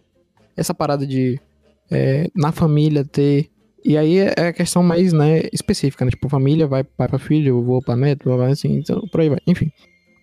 essa 0.56 0.74
parada 0.74 1.08
de 1.08 1.40
é, 1.90 2.30
na 2.36 2.52
família 2.52 3.06
ter. 3.06 3.50
E 3.86 3.98
aí 3.98 4.18
é 4.20 4.48
a 4.48 4.54
questão 4.54 4.82
mais, 4.82 5.12
né, 5.12 5.42
específica, 5.52 6.06
né? 6.06 6.12
Tipo, 6.12 6.30
família 6.30 6.68
vai 6.68 6.84
pai 6.84 7.08
pra 7.08 7.20
filho, 7.20 7.62
vou 7.62 7.82
pra 7.82 7.96
neto, 7.96 8.36
vai 8.38 8.52
assim, 8.52 8.78
então, 8.78 9.02
por 9.12 9.22
aí 9.22 9.30
vai. 9.30 9.40
Enfim. 9.46 9.72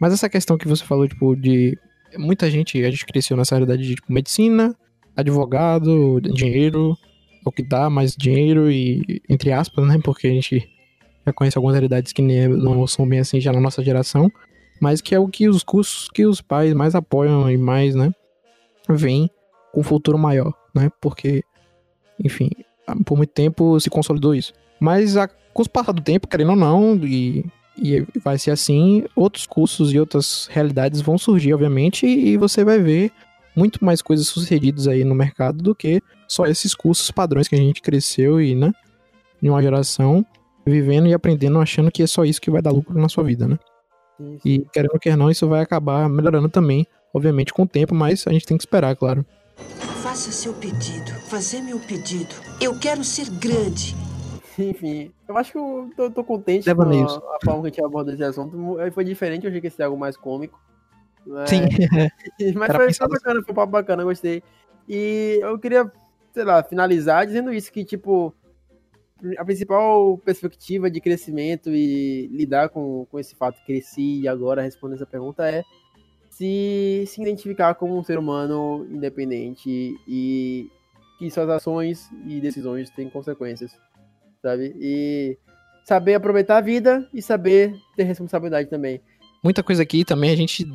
Mas 0.00 0.14
essa 0.14 0.30
questão 0.30 0.56
que 0.56 0.66
você 0.66 0.84
falou, 0.84 1.06
tipo, 1.06 1.36
de. 1.36 1.78
Muita 2.16 2.50
gente, 2.50 2.82
a 2.84 2.90
gente 2.90 3.06
cresceu 3.06 3.36
nessa 3.36 3.54
realidade 3.54 3.82
de 3.86 3.94
tipo, 3.96 4.12
medicina, 4.12 4.74
advogado, 5.16 6.20
dinheiro, 6.20 6.96
é 7.44 7.48
o 7.48 7.52
que 7.52 7.62
dá 7.62 7.88
mais 7.90 8.14
dinheiro 8.16 8.70
e, 8.70 9.22
entre 9.28 9.52
aspas, 9.52 9.86
né? 9.86 9.98
Porque 10.02 10.26
a 10.26 10.30
gente 10.32 10.68
já 11.26 11.32
conhece 11.32 11.56
algumas 11.56 11.74
realidades 11.74 12.12
que 12.12 12.22
nem- 12.22 12.48
não 12.48 12.86
são 12.86 13.08
bem 13.08 13.20
assim 13.20 13.40
já 13.40 13.52
na 13.52 13.60
nossa 13.60 13.82
geração 13.82 14.30
mas 14.80 15.02
que 15.02 15.14
é 15.14 15.18
o 15.18 15.28
que 15.28 15.46
os 15.46 15.62
cursos 15.62 16.08
que 16.08 16.24
os 16.24 16.40
pais 16.40 16.72
mais 16.72 16.94
apoiam 16.94 17.50
e 17.50 17.58
mais, 17.58 17.94
né, 17.94 18.10
vem 18.88 19.28
com 19.74 19.80
um 19.80 19.84
futuro 19.84 20.18
maior, 20.18 20.54
né, 20.74 20.90
porque, 21.02 21.44
enfim, 22.24 22.48
por 23.04 23.16
muito 23.18 23.30
tempo 23.30 23.78
se 23.78 23.90
consolidou 23.90 24.34
isso. 24.34 24.54
Mas 24.80 25.18
a, 25.18 25.28
com 25.28 25.62
o 25.62 25.68
passar 25.68 25.92
do 25.92 26.00
tempo, 26.00 26.26
querendo 26.26 26.52
ou 26.52 26.56
não, 26.56 26.96
e, 27.04 27.44
e 27.80 28.06
vai 28.20 28.38
ser 28.38 28.50
assim, 28.50 29.04
outros 29.16 29.46
cursos 29.46 29.92
e 29.92 29.98
outras 29.98 30.48
realidades 30.50 31.00
vão 31.00 31.16
surgir, 31.16 31.54
obviamente, 31.54 32.06
e 32.06 32.36
você 32.36 32.64
vai 32.64 32.78
ver 32.78 33.10
muito 33.56 33.84
mais 33.84 34.02
coisas 34.02 34.28
sucedidas 34.28 34.86
aí 34.86 35.04
no 35.04 35.14
mercado 35.14 35.62
do 35.62 35.74
que 35.74 36.02
só 36.28 36.46
esses 36.46 36.74
cursos 36.74 37.10
padrões 37.10 37.48
que 37.48 37.54
a 37.54 37.58
gente 37.58 37.82
cresceu 37.82 38.40
e, 38.40 38.54
né, 38.54 38.72
em 39.42 39.48
uma 39.48 39.62
geração 39.62 40.24
vivendo 40.64 41.06
e 41.06 41.14
aprendendo 41.14 41.58
achando 41.58 41.90
que 41.90 42.02
é 42.02 42.06
só 42.06 42.24
isso 42.24 42.40
que 42.40 42.50
vai 42.50 42.62
dar 42.62 42.70
lucro 42.70 42.98
na 42.98 43.08
sua 43.08 43.24
vida, 43.24 43.48
né? 43.48 43.58
E 44.44 44.60
querendo 44.72 44.92
ou 44.92 45.00
quer 45.00 45.16
não, 45.16 45.30
isso 45.30 45.48
vai 45.48 45.62
acabar 45.62 46.08
melhorando 46.08 46.48
também, 46.48 46.86
obviamente, 47.12 47.52
com 47.52 47.62
o 47.62 47.68
tempo, 47.68 47.94
mas 47.94 48.26
a 48.26 48.32
gente 48.32 48.46
tem 48.46 48.56
que 48.56 48.62
esperar, 48.62 48.94
claro. 48.94 49.24
Faça 50.02 50.30
seu 50.30 50.52
pedido. 50.52 51.10
Fazer 51.28 51.62
meu 51.62 51.78
pedido. 51.78 52.34
Eu 52.60 52.78
quero 52.78 53.02
ser 53.02 53.30
grande. 53.30 53.94
Enfim, 54.58 55.12
eu 55.28 55.36
acho 55.36 55.52
que 55.52 55.58
eu 55.58 55.90
tô, 55.96 56.10
tô 56.10 56.24
contente 56.24 56.66
Leva 56.66 56.84
com 56.84 56.90
a, 56.90 57.36
a 57.36 57.38
forma 57.44 57.62
que 57.62 57.66
a 57.66 57.70
gente 57.70 57.84
abordou 57.84 58.14
esse 58.14 58.24
assunto. 58.24 58.76
Foi 58.92 59.04
diferente, 59.04 59.44
eu 59.44 59.50
achei 59.50 59.60
que 59.60 59.66
ia 59.66 59.70
ser 59.70 59.84
algo 59.84 59.98
mais 59.98 60.16
cômico. 60.16 60.60
Mas, 61.26 61.50
Sim, 61.50 61.60
mas 62.54 62.70
Era 62.70 62.78
foi, 62.78 62.78
foi 62.78 62.86
pensado 62.86 63.10
bacana, 63.10 63.42
foi 63.42 63.52
um 63.52 63.54
papo 63.54 63.72
bacana, 63.72 64.02
eu 64.02 64.06
gostei. 64.06 64.42
E 64.88 65.38
eu 65.42 65.58
queria, 65.58 65.90
sei 66.32 66.44
lá, 66.44 66.62
finalizar 66.62 67.26
dizendo 67.26 67.52
isso, 67.52 67.70
que 67.72 67.84
tipo, 67.84 68.34
a 69.38 69.44
principal 69.44 70.18
perspectiva 70.18 70.90
de 70.90 71.00
crescimento 71.00 71.70
e 71.70 72.26
lidar 72.28 72.70
com, 72.70 73.06
com 73.10 73.18
esse 73.18 73.34
fato, 73.34 73.62
cresci 73.64 74.20
e 74.20 74.28
agora 74.28 74.62
responder 74.62 74.96
essa 74.96 75.06
pergunta 75.06 75.48
é 75.48 75.62
se 76.30 77.04
se 77.06 77.20
identificar 77.20 77.74
como 77.74 77.96
um 77.96 78.02
ser 78.02 78.18
humano 78.18 78.86
independente 78.90 79.94
e 80.08 80.70
que 81.18 81.30
suas 81.30 81.50
ações 81.50 82.08
e 82.26 82.40
decisões 82.40 82.88
têm 82.90 83.10
consequências, 83.10 83.78
sabe? 84.42 84.74
E 84.78 85.38
saber 85.84 86.14
aproveitar 86.14 86.58
a 86.58 86.60
vida 86.60 87.08
e 87.12 87.20
saber 87.20 87.74
ter 87.96 88.04
responsabilidade 88.04 88.68
também. 88.68 89.00
Muita 89.42 89.62
coisa 89.62 89.82
aqui 89.82 90.04
também 90.04 90.30
a 90.30 90.36
gente, 90.36 90.66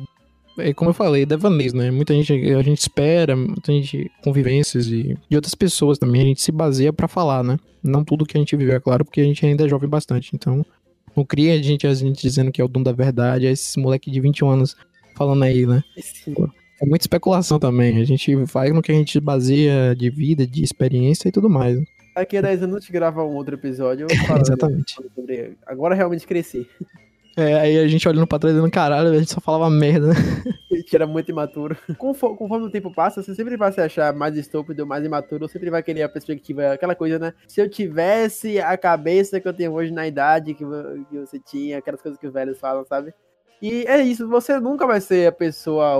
é, 0.58 0.74
como 0.74 0.90
eu 0.90 0.94
falei, 0.94 1.24
devaneios, 1.24 1.72
né? 1.72 1.90
Muita 1.90 2.12
gente, 2.14 2.32
a 2.32 2.62
gente 2.62 2.78
espera, 2.78 3.36
muita 3.36 3.72
gente, 3.72 4.10
convivências 4.22 4.88
e 4.88 5.16
de 5.28 5.36
outras 5.36 5.54
pessoas 5.54 5.98
também, 5.98 6.22
a 6.22 6.24
gente 6.26 6.42
se 6.42 6.52
baseia 6.52 6.92
pra 6.92 7.08
falar, 7.08 7.42
né? 7.42 7.58
Não 7.82 8.04
tudo 8.04 8.26
que 8.26 8.36
a 8.36 8.40
gente 8.40 8.56
vive, 8.56 8.72
é 8.72 8.80
claro, 8.80 9.04
porque 9.04 9.20
a 9.20 9.24
gente 9.24 9.44
ainda 9.46 9.64
é 9.64 9.68
jovem 9.68 9.88
bastante, 9.88 10.34
então 10.34 10.66
não 11.16 11.24
cria 11.24 11.54
a 11.54 11.62
gente, 11.62 11.86
a 11.86 11.94
gente 11.94 12.20
dizendo 12.20 12.52
que 12.52 12.60
é 12.60 12.64
o 12.64 12.68
dono 12.68 12.84
da 12.84 12.92
verdade, 12.92 13.46
é 13.46 13.50
esse 13.50 13.78
moleque 13.78 14.10
de 14.10 14.20
21 14.20 14.50
anos 14.50 14.76
falando 15.16 15.42
aí, 15.44 15.64
né? 15.64 15.82
É 16.78 16.84
muita 16.84 17.04
especulação 17.04 17.58
também. 17.58 17.98
A 17.98 18.04
gente 18.04 18.46
faz 18.46 18.72
no 18.74 18.82
que 18.82 18.92
a 18.92 18.94
gente 18.94 19.18
baseia 19.18 19.96
de 19.96 20.10
vida, 20.10 20.46
de 20.46 20.62
experiência 20.62 21.28
e 21.28 21.32
tudo 21.32 21.48
mais. 21.48 21.78
Daqui 22.16 22.38
a 22.38 22.40
10 22.40 22.62
anos 22.62 22.76
a 22.76 22.80
gente 22.80 22.92
grava 22.92 23.22
um 23.22 23.34
outro 23.34 23.56
episódio 23.56 24.06
Exatamente. 24.40 24.96
sobre 25.14 25.58
agora 25.66 25.94
realmente 25.94 26.26
crescer. 26.26 26.66
É, 27.36 27.52
aí 27.52 27.78
a 27.78 27.86
gente 27.86 28.08
olhando 28.08 28.26
pra 28.26 28.38
trás 28.38 28.54
dizendo, 28.54 28.70
caralho, 28.72 29.10
a 29.10 29.18
gente 29.18 29.30
só 29.30 29.38
falava 29.38 29.68
merda, 29.68 30.08
né? 30.08 30.14
A 30.72 30.78
gente 30.78 30.94
era 30.94 31.06
muito 31.06 31.30
imaturo. 31.30 31.76
Conforme, 31.96 32.36
conforme 32.36 32.66
o 32.66 32.70
tempo 32.70 32.92
passa, 32.94 33.22
você 33.22 33.34
sempre 33.34 33.56
vai 33.56 33.72
se 33.72 33.80
achar 33.80 34.12
mais 34.14 34.36
estúpido, 34.36 34.86
mais 34.86 35.04
imaturo, 35.04 35.48
sempre 35.48 35.70
vai 35.70 35.82
querer 35.82 36.02
a 36.02 36.08
perspectiva, 36.08 36.72
aquela 36.72 36.94
coisa, 36.94 37.18
né? 37.18 37.32
Se 37.48 37.60
eu 37.60 37.68
tivesse 37.68 38.58
a 38.60 38.76
cabeça 38.76 39.40
que 39.40 39.48
eu 39.48 39.54
tenho 39.54 39.72
hoje 39.72 39.90
na 39.90 40.06
idade 40.06 40.54
que, 40.54 40.64
que 41.10 41.18
você 41.18 41.38
tinha, 41.38 41.78
aquelas 41.78 42.00
coisas 42.00 42.20
que 42.20 42.26
os 42.26 42.32
velhos 42.32 42.60
falam, 42.60 42.84
sabe? 42.84 43.12
E 43.60 43.84
é 43.86 44.00
isso, 44.02 44.28
você 44.28 44.60
nunca 44.60 44.86
vai 44.86 45.00
ser 45.00 45.26
a 45.26 45.32
pessoa 45.32 45.98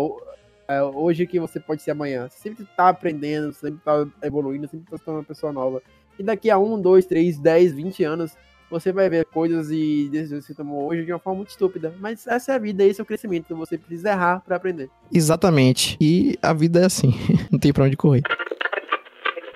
é, 0.68 0.82
hoje 0.82 1.26
que 1.26 1.40
você 1.40 1.58
pode 1.58 1.82
ser 1.82 1.92
amanhã. 1.92 2.28
Você 2.28 2.38
sempre 2.38 2.66
tá 2.76 2.90
aprendendo, 2.90 3.52
sempre 3.52 3.80
tá 3.82 4.06
evoluindo, 4.22 4.68
sempre 4.68 4.90
tá 4.90 4.98
se 4.98 5.04
tornando 5.04 5.22
uma 5.22 5.28
pessoa 5.28 5.52
nova. 5.52 5.82
E 6.18 6.22
daqui 6.22 6.50
a 6.50 6.58
um, 6.58 6.80
dois, 6.80 7.06
três, 7.06 7.38
dez, 7.38 7.72
vinte 7.72 8.02
anos, 8.02 8.32
você 8.70 8.92
vai 8.92 9.08
ver 9.08 9.24
coisas 9.26 9.70
e 9.70 10.08
decisões 10.10 10.44
que 10.44 10.52
você 10.52 10.54
tomou 10.54 10.88
hoje 10.88 11.04
de 11.04 11.12
uma 11.12 11.18
forma 11.18 11.38
muito 11.38 11.50
estúpida. 11.50 11.94
Mas 12.00 12.26
essa 12.26 12.52
é 12.52 12.54
a 12.56 12.58
vida, 12.58 12.84
esse 12.84 13.00
é 13.00 13.02
o 13.02 13.06
crescimento. 13.06 13.54
Você 13.56 13.78
precisa 13.78 14.10
errar 14.10 14.40
pra 14.40 14.56
aprender. 14.56 14.90
Exatamente. 15.12 15.96
E 16.00 16.36
a 16.42 16.52
vida 16.52 16.80
é 16.80 16.84
assim. 16.86 17.12
Não 17.50 17.58
tem 17.58 17.72
pra 17.72 17.84
onde 17.84 17.96
correr. 17.96 18.22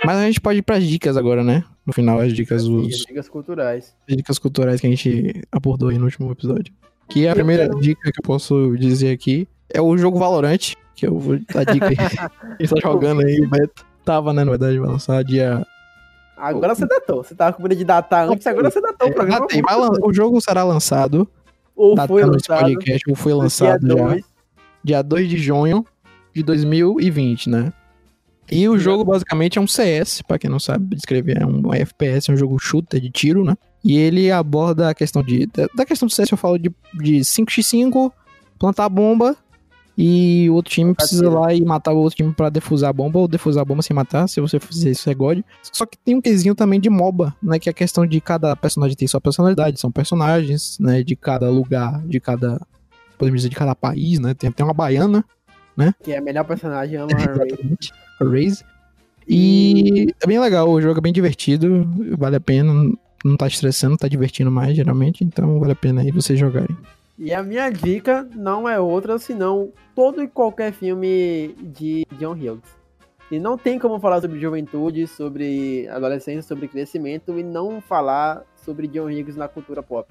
Mas 0.05 0.17
a 0.17 0.27
gente 0.27 0.41
pode 0.41 0.59
ir 0.59 0.63
pras 0.63 0.85
dicas 0.85 1.17
agora, 1.17 1.45
né? 1.45 1.65
No 1.85 1.93
final, 1.93 2.21
as 2.21 2.33
dicas, 2.33 2.65
os, 2.65 2.87
as 2.87 3.01
dicas 3.01 3.29
culturais. 3.29 3.97
as 4.09 4.17
dicas 4.17 4.39
culturais 4.39 4.81
que 4.81 4.87
a 4.87 4.91
gente 4.91 5.43
abordou 5.51 5.89
aí 5.89 5.99
no 5.99 6.05
último 6.05 6.31
episódio. 6.31 6.73
Que 7.09 7.27
a 7.27 7.35
primeira 7.35 7.69
dica 7.69 8.11
que 8.13 8.21
eu 8.21 8.23
posso 8.23 8.77
dizer 8.79 9.13
aqui 9.13 9.49
é 9.69 9.81
o 9.81 9.97
jogo 9.99 10.19
Valorant, 10.19 10.75
que 10.95 11.07
eu 11.07 11.19
vou 11.19 11.39
dar 11.53 11.65
dica 11.65 11.89
aí. 11.89 11.97
Quem 12.59 12.69
tá 12.69 12.77
jogando 12.81 13.23
aí, 13.27 13.45
Beto. 13.47 13.85
Tava, 14.05 14.33
né, 14.33 14.45
na 14.45 14.51
verdade, 14.51 14.79
vai 14.79 14.89
lançar 14.89 15.23
dia 15.23 15.67
Agora 16.41 16.75
você 16.75 16.87
datou. 16.87 17.23
Você 17.23 17.35
tava 17.35 17.53
com 17.55 17.63
medo 17.63 17.75
de 17.77 17.85
datar 17.85 18.29
antes, 18.29 18.47
agora 18.47 18.71
você 18.71 18.81
datou 18.81 19.09
o 19.09 19.13
programa. 19.15 19.41
Datei, 19.41 19.63
lan- 19.63 19.99
o 20.03 20.13
jogo 20.13 20.41
será 20.41 20.63
lançado, 20.65 21.29
Ou 21.77 21.97
foi 22.07 22.25
lançado. 22.25 22.61
podcast, 22.61 23.11
ou 23.11 23.15
foi 23.17 23.33
no 23.33 23.39
dia 23.39 23.45
lançado 23.45 23.87
já, 23.89 24.17
dia 24.83 25.03
2 25.03 25.29
de 25.29 25.37
junho 25.39 25.85
de 26.35 26.43
2020, 26.43 27.49
né? 27.51 27.73
E 28.51 28.69
o 28.69 28.77
jogo 28.79 29.05
basicamente 29.05 29.59
é 29.59 29.61
um 29.61 29.67
CS, 29.67 30.23
pra 30.23 30.37
quem 30.39 30.51
não 30.51 30.59
sabe 30.59 30.97
descrever, 30.97 31.41
é 31.41 31.47
um 31.47 31.73
FPS, 31.73 32.31
é 32.31 32.35
um 32.35 32.37
jogo 32.37 32.59
shooter 32.59 33.01
de 33.01 33.09
tiro, 33.11 33.45
né? 33.45 33.55
E 33.85 33.97
ele 33.97 34.31
aborda 34.31 34.89
a 34.91 34.95
questão 34.95 35.23
de. 35.23 35.47
Da, 35.75 35.85
questão 35.87 36.07
do 36.09 36.13
CS 36.13 36.31
eu 36.33 36.37
falo 36.39 36.59
de, 36.59 36.71
de 36.95 37.21
5x5, 37.21 38.11
plantar 38.59 38.89
bomba, 38.89 39.37
e 40.03 40.49
o 40.49 40.55
outro 40.55 40.73
time 40.73 40.95
precisa 40.95 41.27
ir 41.27 41.29
lá 41.29 41.53
e 41.53 41.63
matar 41.63 41.93
o 41.93 41.99
outro 41.99 42.17
time 42.17 42.33
pra 42.33 42.49
defusar 42.49 42.89
a 42.89 42.93
bomba, 42.93 43.19
ou 43.19 43.29
defusar 43.29 43.61
a 43.61 43.65
bomba 43.67 43.83
sem 43.83 43.95
matar, 43.95 44.27
se 44.27 44.41
você 44.41 44.59
fizer 44.59 44.93
isso 44.93 45.11
é 45.11 45.15
God. 45.15 45.41
Só 45.71 45.85
que 45.85 45.99
tem 45.99 46.15
um 46.15 46.23
quesinho 46.23 46.55
também 46.55 46.81
de 46.81 46.89
MOBA, 46.89 47.37
né? 47.43 47.59
Que 47.59 47.69
é 47.69 47.71
a 47.71 47.75
questão 47.75 48.07
de 48.07 48.19
cada 48.19 48.57
personagem 48.57 48.97
ter 48.97 49.07
sua 49.07 49.21
personalidade, 49.21 49.79
são 49.79 49.93
personagens, 49.93 50.79
né? 50.81 51.03
De 51.03 51.15
cada 51.15 51.51
lugar, 51.51 52.01
de 52.07 52.19
cada. 52.19 52.59
Podemos 53.19 53.41
dizer 53.41 53.51
de 53.51 53.57
cada 53.57 53.75
país, 53.75 54.19
né? 54.19 54.33
Tem 54.33 54.49
até 54.49 54.65
uma 54.65 54.73
baiana, 54.73 55.23
Que 56.03 56.13
é 56.13 56.17
a 56.19 56.23
melhor 56.23 56.45
personagem, 56.45 56.97
exatamente, 57.05 57.93
a 58.19 58.25
Raze. 58.25 58.65
E 59.29 60.15
é 60.19 60.27
bem 60.27 60.41
legal, 60.41 60.67
o 60.67 60.81
jogo 60.81 60.99
é 60.99 61.03
bem 61.03 61.13
divertido, 61.13 61.87
vale 62.17 62.37
a 62.37 62.41
pena, 62.41 62.73
não 63.23 63.37
tá 63.37 63.47
estressando, 63.47 63.99
tá 63.99 64.09
divertindo 64.09 64.51
mais, 64.51 64.75
geralmente, 64.75 65.23
então 65.23 65.61
vale 65.61 65.73
a 65.73 65.77
pena 65.77 66.01
aí 66.01 66.11
vocês 66.11 66.39
jogarem. 66.39 66.75
E 67.23 67.35
a 67.35 67.43
minha 67.43 67.69
dica 67.69 68.27
não 68.35 68.67
é 68.67 68.81
outra 68.81 69.19
senão 69.19 69.71
todo 69.95 70.23
e 70.23 70.27
qualquer 70.27 70.73
filme 70.73 71.55
de 71.61 72.07
John 72.13 72.33
Hughes. 72.33 72.81
E 73.31 73.39
não 73.39 73.59
tem 73.59 73.79
como 73.79 74.01
falar 74.01 74.23
sobre 74.23 74.41
juventude, 74.41 75.07
sobre 75.07 75.87
adolescência, 75.89 76.43
sobre 76.43 76.67
crescimento 76.67 77.39
e 77.39 77.43
não 77.43 77.79
falar 77.79 78.43
sobre 78.57 78.89
John 78.89 79.05
Hughes 79.05 79.37
na 79.37 79.49
cultura 79.49 79.83
pop. 79.83 80.11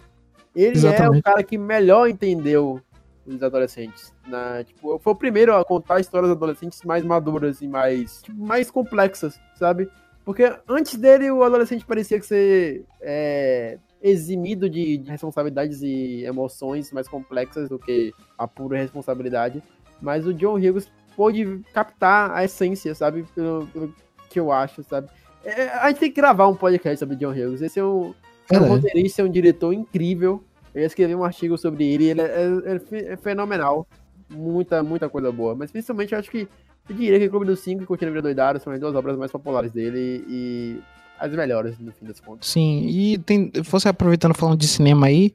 Ele 0.55 0.68
é 0.68 0.72
Exatamente. 0.78 1.20
o 1.20 1.24
cara 1.24 1.43
que 1.43 1.57
melhor 1.57 2.07
entendeu 2.07 2.80
os 3.26 3.41
adolescentes. 3.41 4.14
Na, 4.28 4.64
tipo, 4.64 4.99
foi 4.99 5.14
o 5.14 5.16
primeiro 5.16 5.55
a 5.55 5.66
contar 5.66 5.99
histórias 5.99 6.32
adolescentes 6.32 6.84
mais 6.84 7.03
maduras 7.03 7.60
e 7.60 7.68
mais, 7.68 8.22
tipo, 8.22 8.39
mais 8.39 8.70
complexas, 8.70 9.39
sabe? 9.55 9.89
Porque 10.24 10.55
antes 10.68 10.95
dele 10.95 11.32
o 11.32 11.41
adolescente 11.41 11.84
parecia 11.88 12.20
que 12.20 12.26
ser 12.28 12.86
é, 13.01 13.80
eximido 14.02 14.70
de, 14.70 14.97
de 14.97 15.10
responsabilidades 15.10 15.82
e 15.82 16.24
emoções 16.24 16.91
mais 16.91 17.08
complexas 17.08 17.70
do 17.70 17.78
que 17.78 18.14
a 18.38 18.47
pura 18.47 18.78
responsabilidade. 18.78 19.62
Mas 20.02 20.26
o 20.26 20.34
John 20.34 20.56
Hughes 20.56 20.89
pôde 21.16 21.62
captar 21.74 22.32
a 22.32 22.43
essência, 22.43 22.95
sabe? 22.95 23.26
Pelo, 23.36 23.68
pelo 23.68 23.93
que 24.30 24.39
eu 24.39 24.52
acho, 24.52 24.84
sabe? 24.84 25.10
É, 25.43 25.70
a 25.70 25.89
gente 25.89 26.00
tem 26.00 26.10
que 26.12 26.16
gravar 26.22 26.47
um 26.47 26.56
podcast 26.56 27.00
sobre 27.00 27.16
John 27.16 27.32
Hughes. 27.32 27.62
Esse 27.62 27.80
é 27.80 27.84
um, 27.84 28.14
é 28.50 28.58
um 28.58 28.60
Verdade. 28.60 28.70
roteirista, 28.70 29.22
é 29.22 29.26
um 29.26 29.30
diretor 29.30 29.74
incrível. 29.74 30.43
Eu 30.74 30.86
escrevi 30.86 31.16
um 31.16 31.24
artigo 31.24 31.58
sobre 31.58 31.86
ele, 31.86 32.06
ele 32.06 32.22
é, 32.22 32.26
é- 32.26 32.97
é 32.97 33.14
é 33.14 33.18
fenomenal. 33.18 33.88
Muita, 34.30 34.84
muita 34.84 35.10
coisa 35.10 35.32
boa. 35.32 35.56
Mas 35.56 35.72
principalmente 35.72 36.14
eu 36.14 36.20
acho 36.20 36.30
que 36.30 36.47
eu 36.89 36.95
diria 36.95 37.20
que 37.20 37.30
Clube 37.30 37.45
dos 37.45 37.60
Cinco 37.60 37.84
e 37.84 37.86
Curtindo 37.86 38.10
a 38.12 38.14
Vida 38.14 38.22
Doidada 38.24 38.60
são 38.60 38.72
as 38.72 38.80
duas 38.80 38.95
obras 38.95 39.18
mais 39.18 39.32
populares 39.32 39.72
dele 39.72 40.24
e 40.28 40.80
as 41.20 41.32
melhores, 41.34 41.78
no 41.80 41.91
fim 41.91 42.05
das 42.05 42.20
contas. 42.20 42.47
Sim, 42.47 42.86
e 42.88 43.17
tem, 43.17 43.51
você 43.63 43.89
aproveitando 43.89 44.34
falando 44.34 44.57
de 44.57 44.67
cinema 44.67 45.07
aí, 45.07 45.34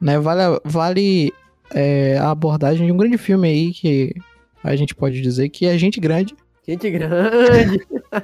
né, 0.00 0.18
vale, 0.18 0.40
a- 0.42 0.60
vale 0.64 1.32
é, 1.74 2.16
a 2.18 2.30
abordagem 2.30 2.86
de 2.86 2.92
um 2.92 2.96
grande 2.96 3.18
filme 3.18 3.48
aí 3.48 3.72
que 3.72 4.14
a 4.62 4.74
gente 4.76 4.94
pode 4.94 5.20
dizer 5.20 5.48
que 5.48 5.66
é 5.66 5.76
Gente 5.76 6.00
Grande, 6.00 6.34
Gente 6.66 6.90
grande! 6.90 7.78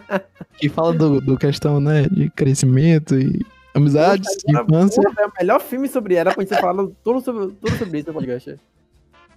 que 0.57 0.69
fala 0.69 0.93
do, 0.95 1.21
do 1.21 1.37
questão, 1.37 1.79
né, 1.81 2.03
de 2.11 2.31
crescimento 2.31 3.15
e 3.19 3.45
amizades, 3.75 4.29
de 4.47 4.53
Cara, 4.53 4.65
infância. 4.65 5.03
porra, 5.03 5.23
é 5.23 5.27
o 5.27 5.33
melhor 5.39 5.61
filme 5.61 5.89
sobre 5.89 6.15
pra 6.35 6.43
gente 6.43 6.49
ter 6.49 6.61
falado 6.61 6.97
tudo 7.05 7.21
sobre, 7.21 7.49
tudo 7.55 7.77
sobre 7.77 7.99
isso 7.99 8.09
no 8.09 8.15
podcast. 8.15 8.57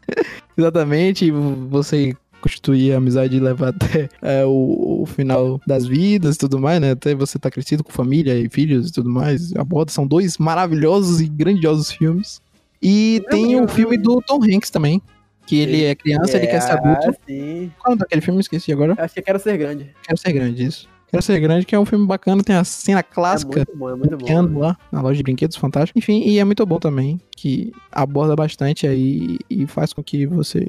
Exatamente, 0.57 1.31
você 1.31 2.15
constituir 2.43 2.93
a 2.93 2.97
amizade 2.97 3.37
e 3.37 3.39
levar 3.39 3.69
até 3.69 4.09
é, 4.21 4.43
o, 4.45 5.01
o 5.01 5.05
final 5.05 5.61
das 5.65 5.85
vidas 5.85 6.35
e 6.35 6.39
tudo 6.39 6.59
mais, 6.59 6.81
né? 6.81 6.91
Até 6.91 7.15
você 7.15 7.39
tá 7.39 7.49
crescido 7.49 7.83
com 7.83 7.91
família 7.91 8.37
e 8.37 8.49
filhos 8.49 8.89
e 8.89 8.93
tudo 8.93 9.09
mais. 9.09 9.55
Aborda, 9.55 9.91
são 9.91 10.05
dois 10.05 10.37
maravilhosos 10.37 11.21
e 11.21 11.27
grandiosos 11.27 11.89
filmes. 11.91 12.41
E 12.81 13.21
Meu 13.21 13.29
tem 13.29 13.55
o 13.55 13.59
Deus, 13.59 13.71
filme 13.71 13.97
do 13.97 14.21
Tom 14.21 14.43
Hanks 14.43 14.69
também. 14.69 15.01
Que 15.45 15.57
ele 15.59 15.83
é 15.83 15.95
criança, 15.95 16.37
ele 16.37 16.47
quer 16.47 16.61
ser 16.61 16.71
adulto. 16.71 17.09
Ah, 17.09 17.13
sim. 17.25 17.71
Qual 17.79 17.93
é 17.93 17.97
daquele 17.97 18.21
filme? 18.21 18.39
Esqueci 18.39 18.71
agora. 18.71 18.95
Acho 18.97 19.13
que 19.13 19.21
quero 19.21 19.39
ser 19.39 19.57
grande. 19.57 19.93
Quero 20.05 20.17
ser 20.17 20.31
grande, 20.31 20.65
isso. 20.65 20.87
Quero 21.07 21.21
ser 21.21 21.39
grande, 21.39 21.65
que 21.65 21.75
é 21.75 21.79
um 21.79 21.85
filme 21.85 22.07
bacana, 22.07 22.41
tem 22.43 22.55
a 22.55 22.63
cena 22.63 23.01
É 23.01 23.03
clássica 23.03 23.57
muito 23.57 23.77
bom, 23.77 23.89
é 23.89 23.95
muito 23.95 24.09
bom. 24.11 24.17
brincando 24.17 24.57
lá 24.59 24.75
na 24.91 25.01
loja 25.01 25.17
de 25.17 25.23
brinquedos 25.23 25.55
fantástico. 25.57 25.99
Enfim, 25.99 26.23
e 26.25 26.39
é 26.39 26.43
muito 26.43 26.65
bom 26.65 26.79
também, 26.79 27.19
que 27.35 27.71
aborda 27.91 28.35
bastante 28.35 28.87
aí 28.87 29.37
e 29.49 29.67
faz 29.67 29.93
com 29.93 30.01
que 30.01 30.25
você 30.25 30.65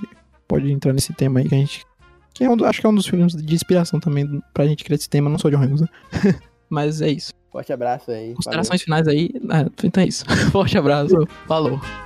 pode 0.46 0.70
entrar 0.70 0.92
nesse 0.92 1.12
tema 1.12 1.40
aí 1.40 1.48
que 1.48 1.54
a 1.54 1.58
gente. 1.58 1.84
Que 2.32 2.44
é 2.44 2.50
um, 2.50 2.64
acho 2.64 2.80
que 2.80 2.86
é 2.86 2.90
um 2.90 2.94
dos 2.94 3.06
filmes 3.06 3.32
de 3.34 3.54
inspiração 3.54 4.00
também 4.00 4.42
pra 4.52 4.66
gente 4.66 4.82
criar 4.82 4.96
esse 4.96 5.08
tema, 5.08 5.30
não 5.30 5.38
só 5.38 5.48
de 5.48 5.56
Ramos, 5.56 5.80
né? 5.80 5.88
Mas 6.68 7.00
é 7.00 7.08
isso. 7.08 7.32
Forte 7.52 7.72
abraço 7.72 8.10
aí. 8.10 8.34
Considerações 8.34 8.82
finais 8.82 9.06
aí. 9.06 9.30
Ah, 9.48 9.66
então 9.84 10.02
é 10.02 10.06
isso. 10.08 10.24
Forte 10.50 10.76
abraço. 10.76 11.14
Falou. 11.46 11.78
Valeu. 11.78 12.03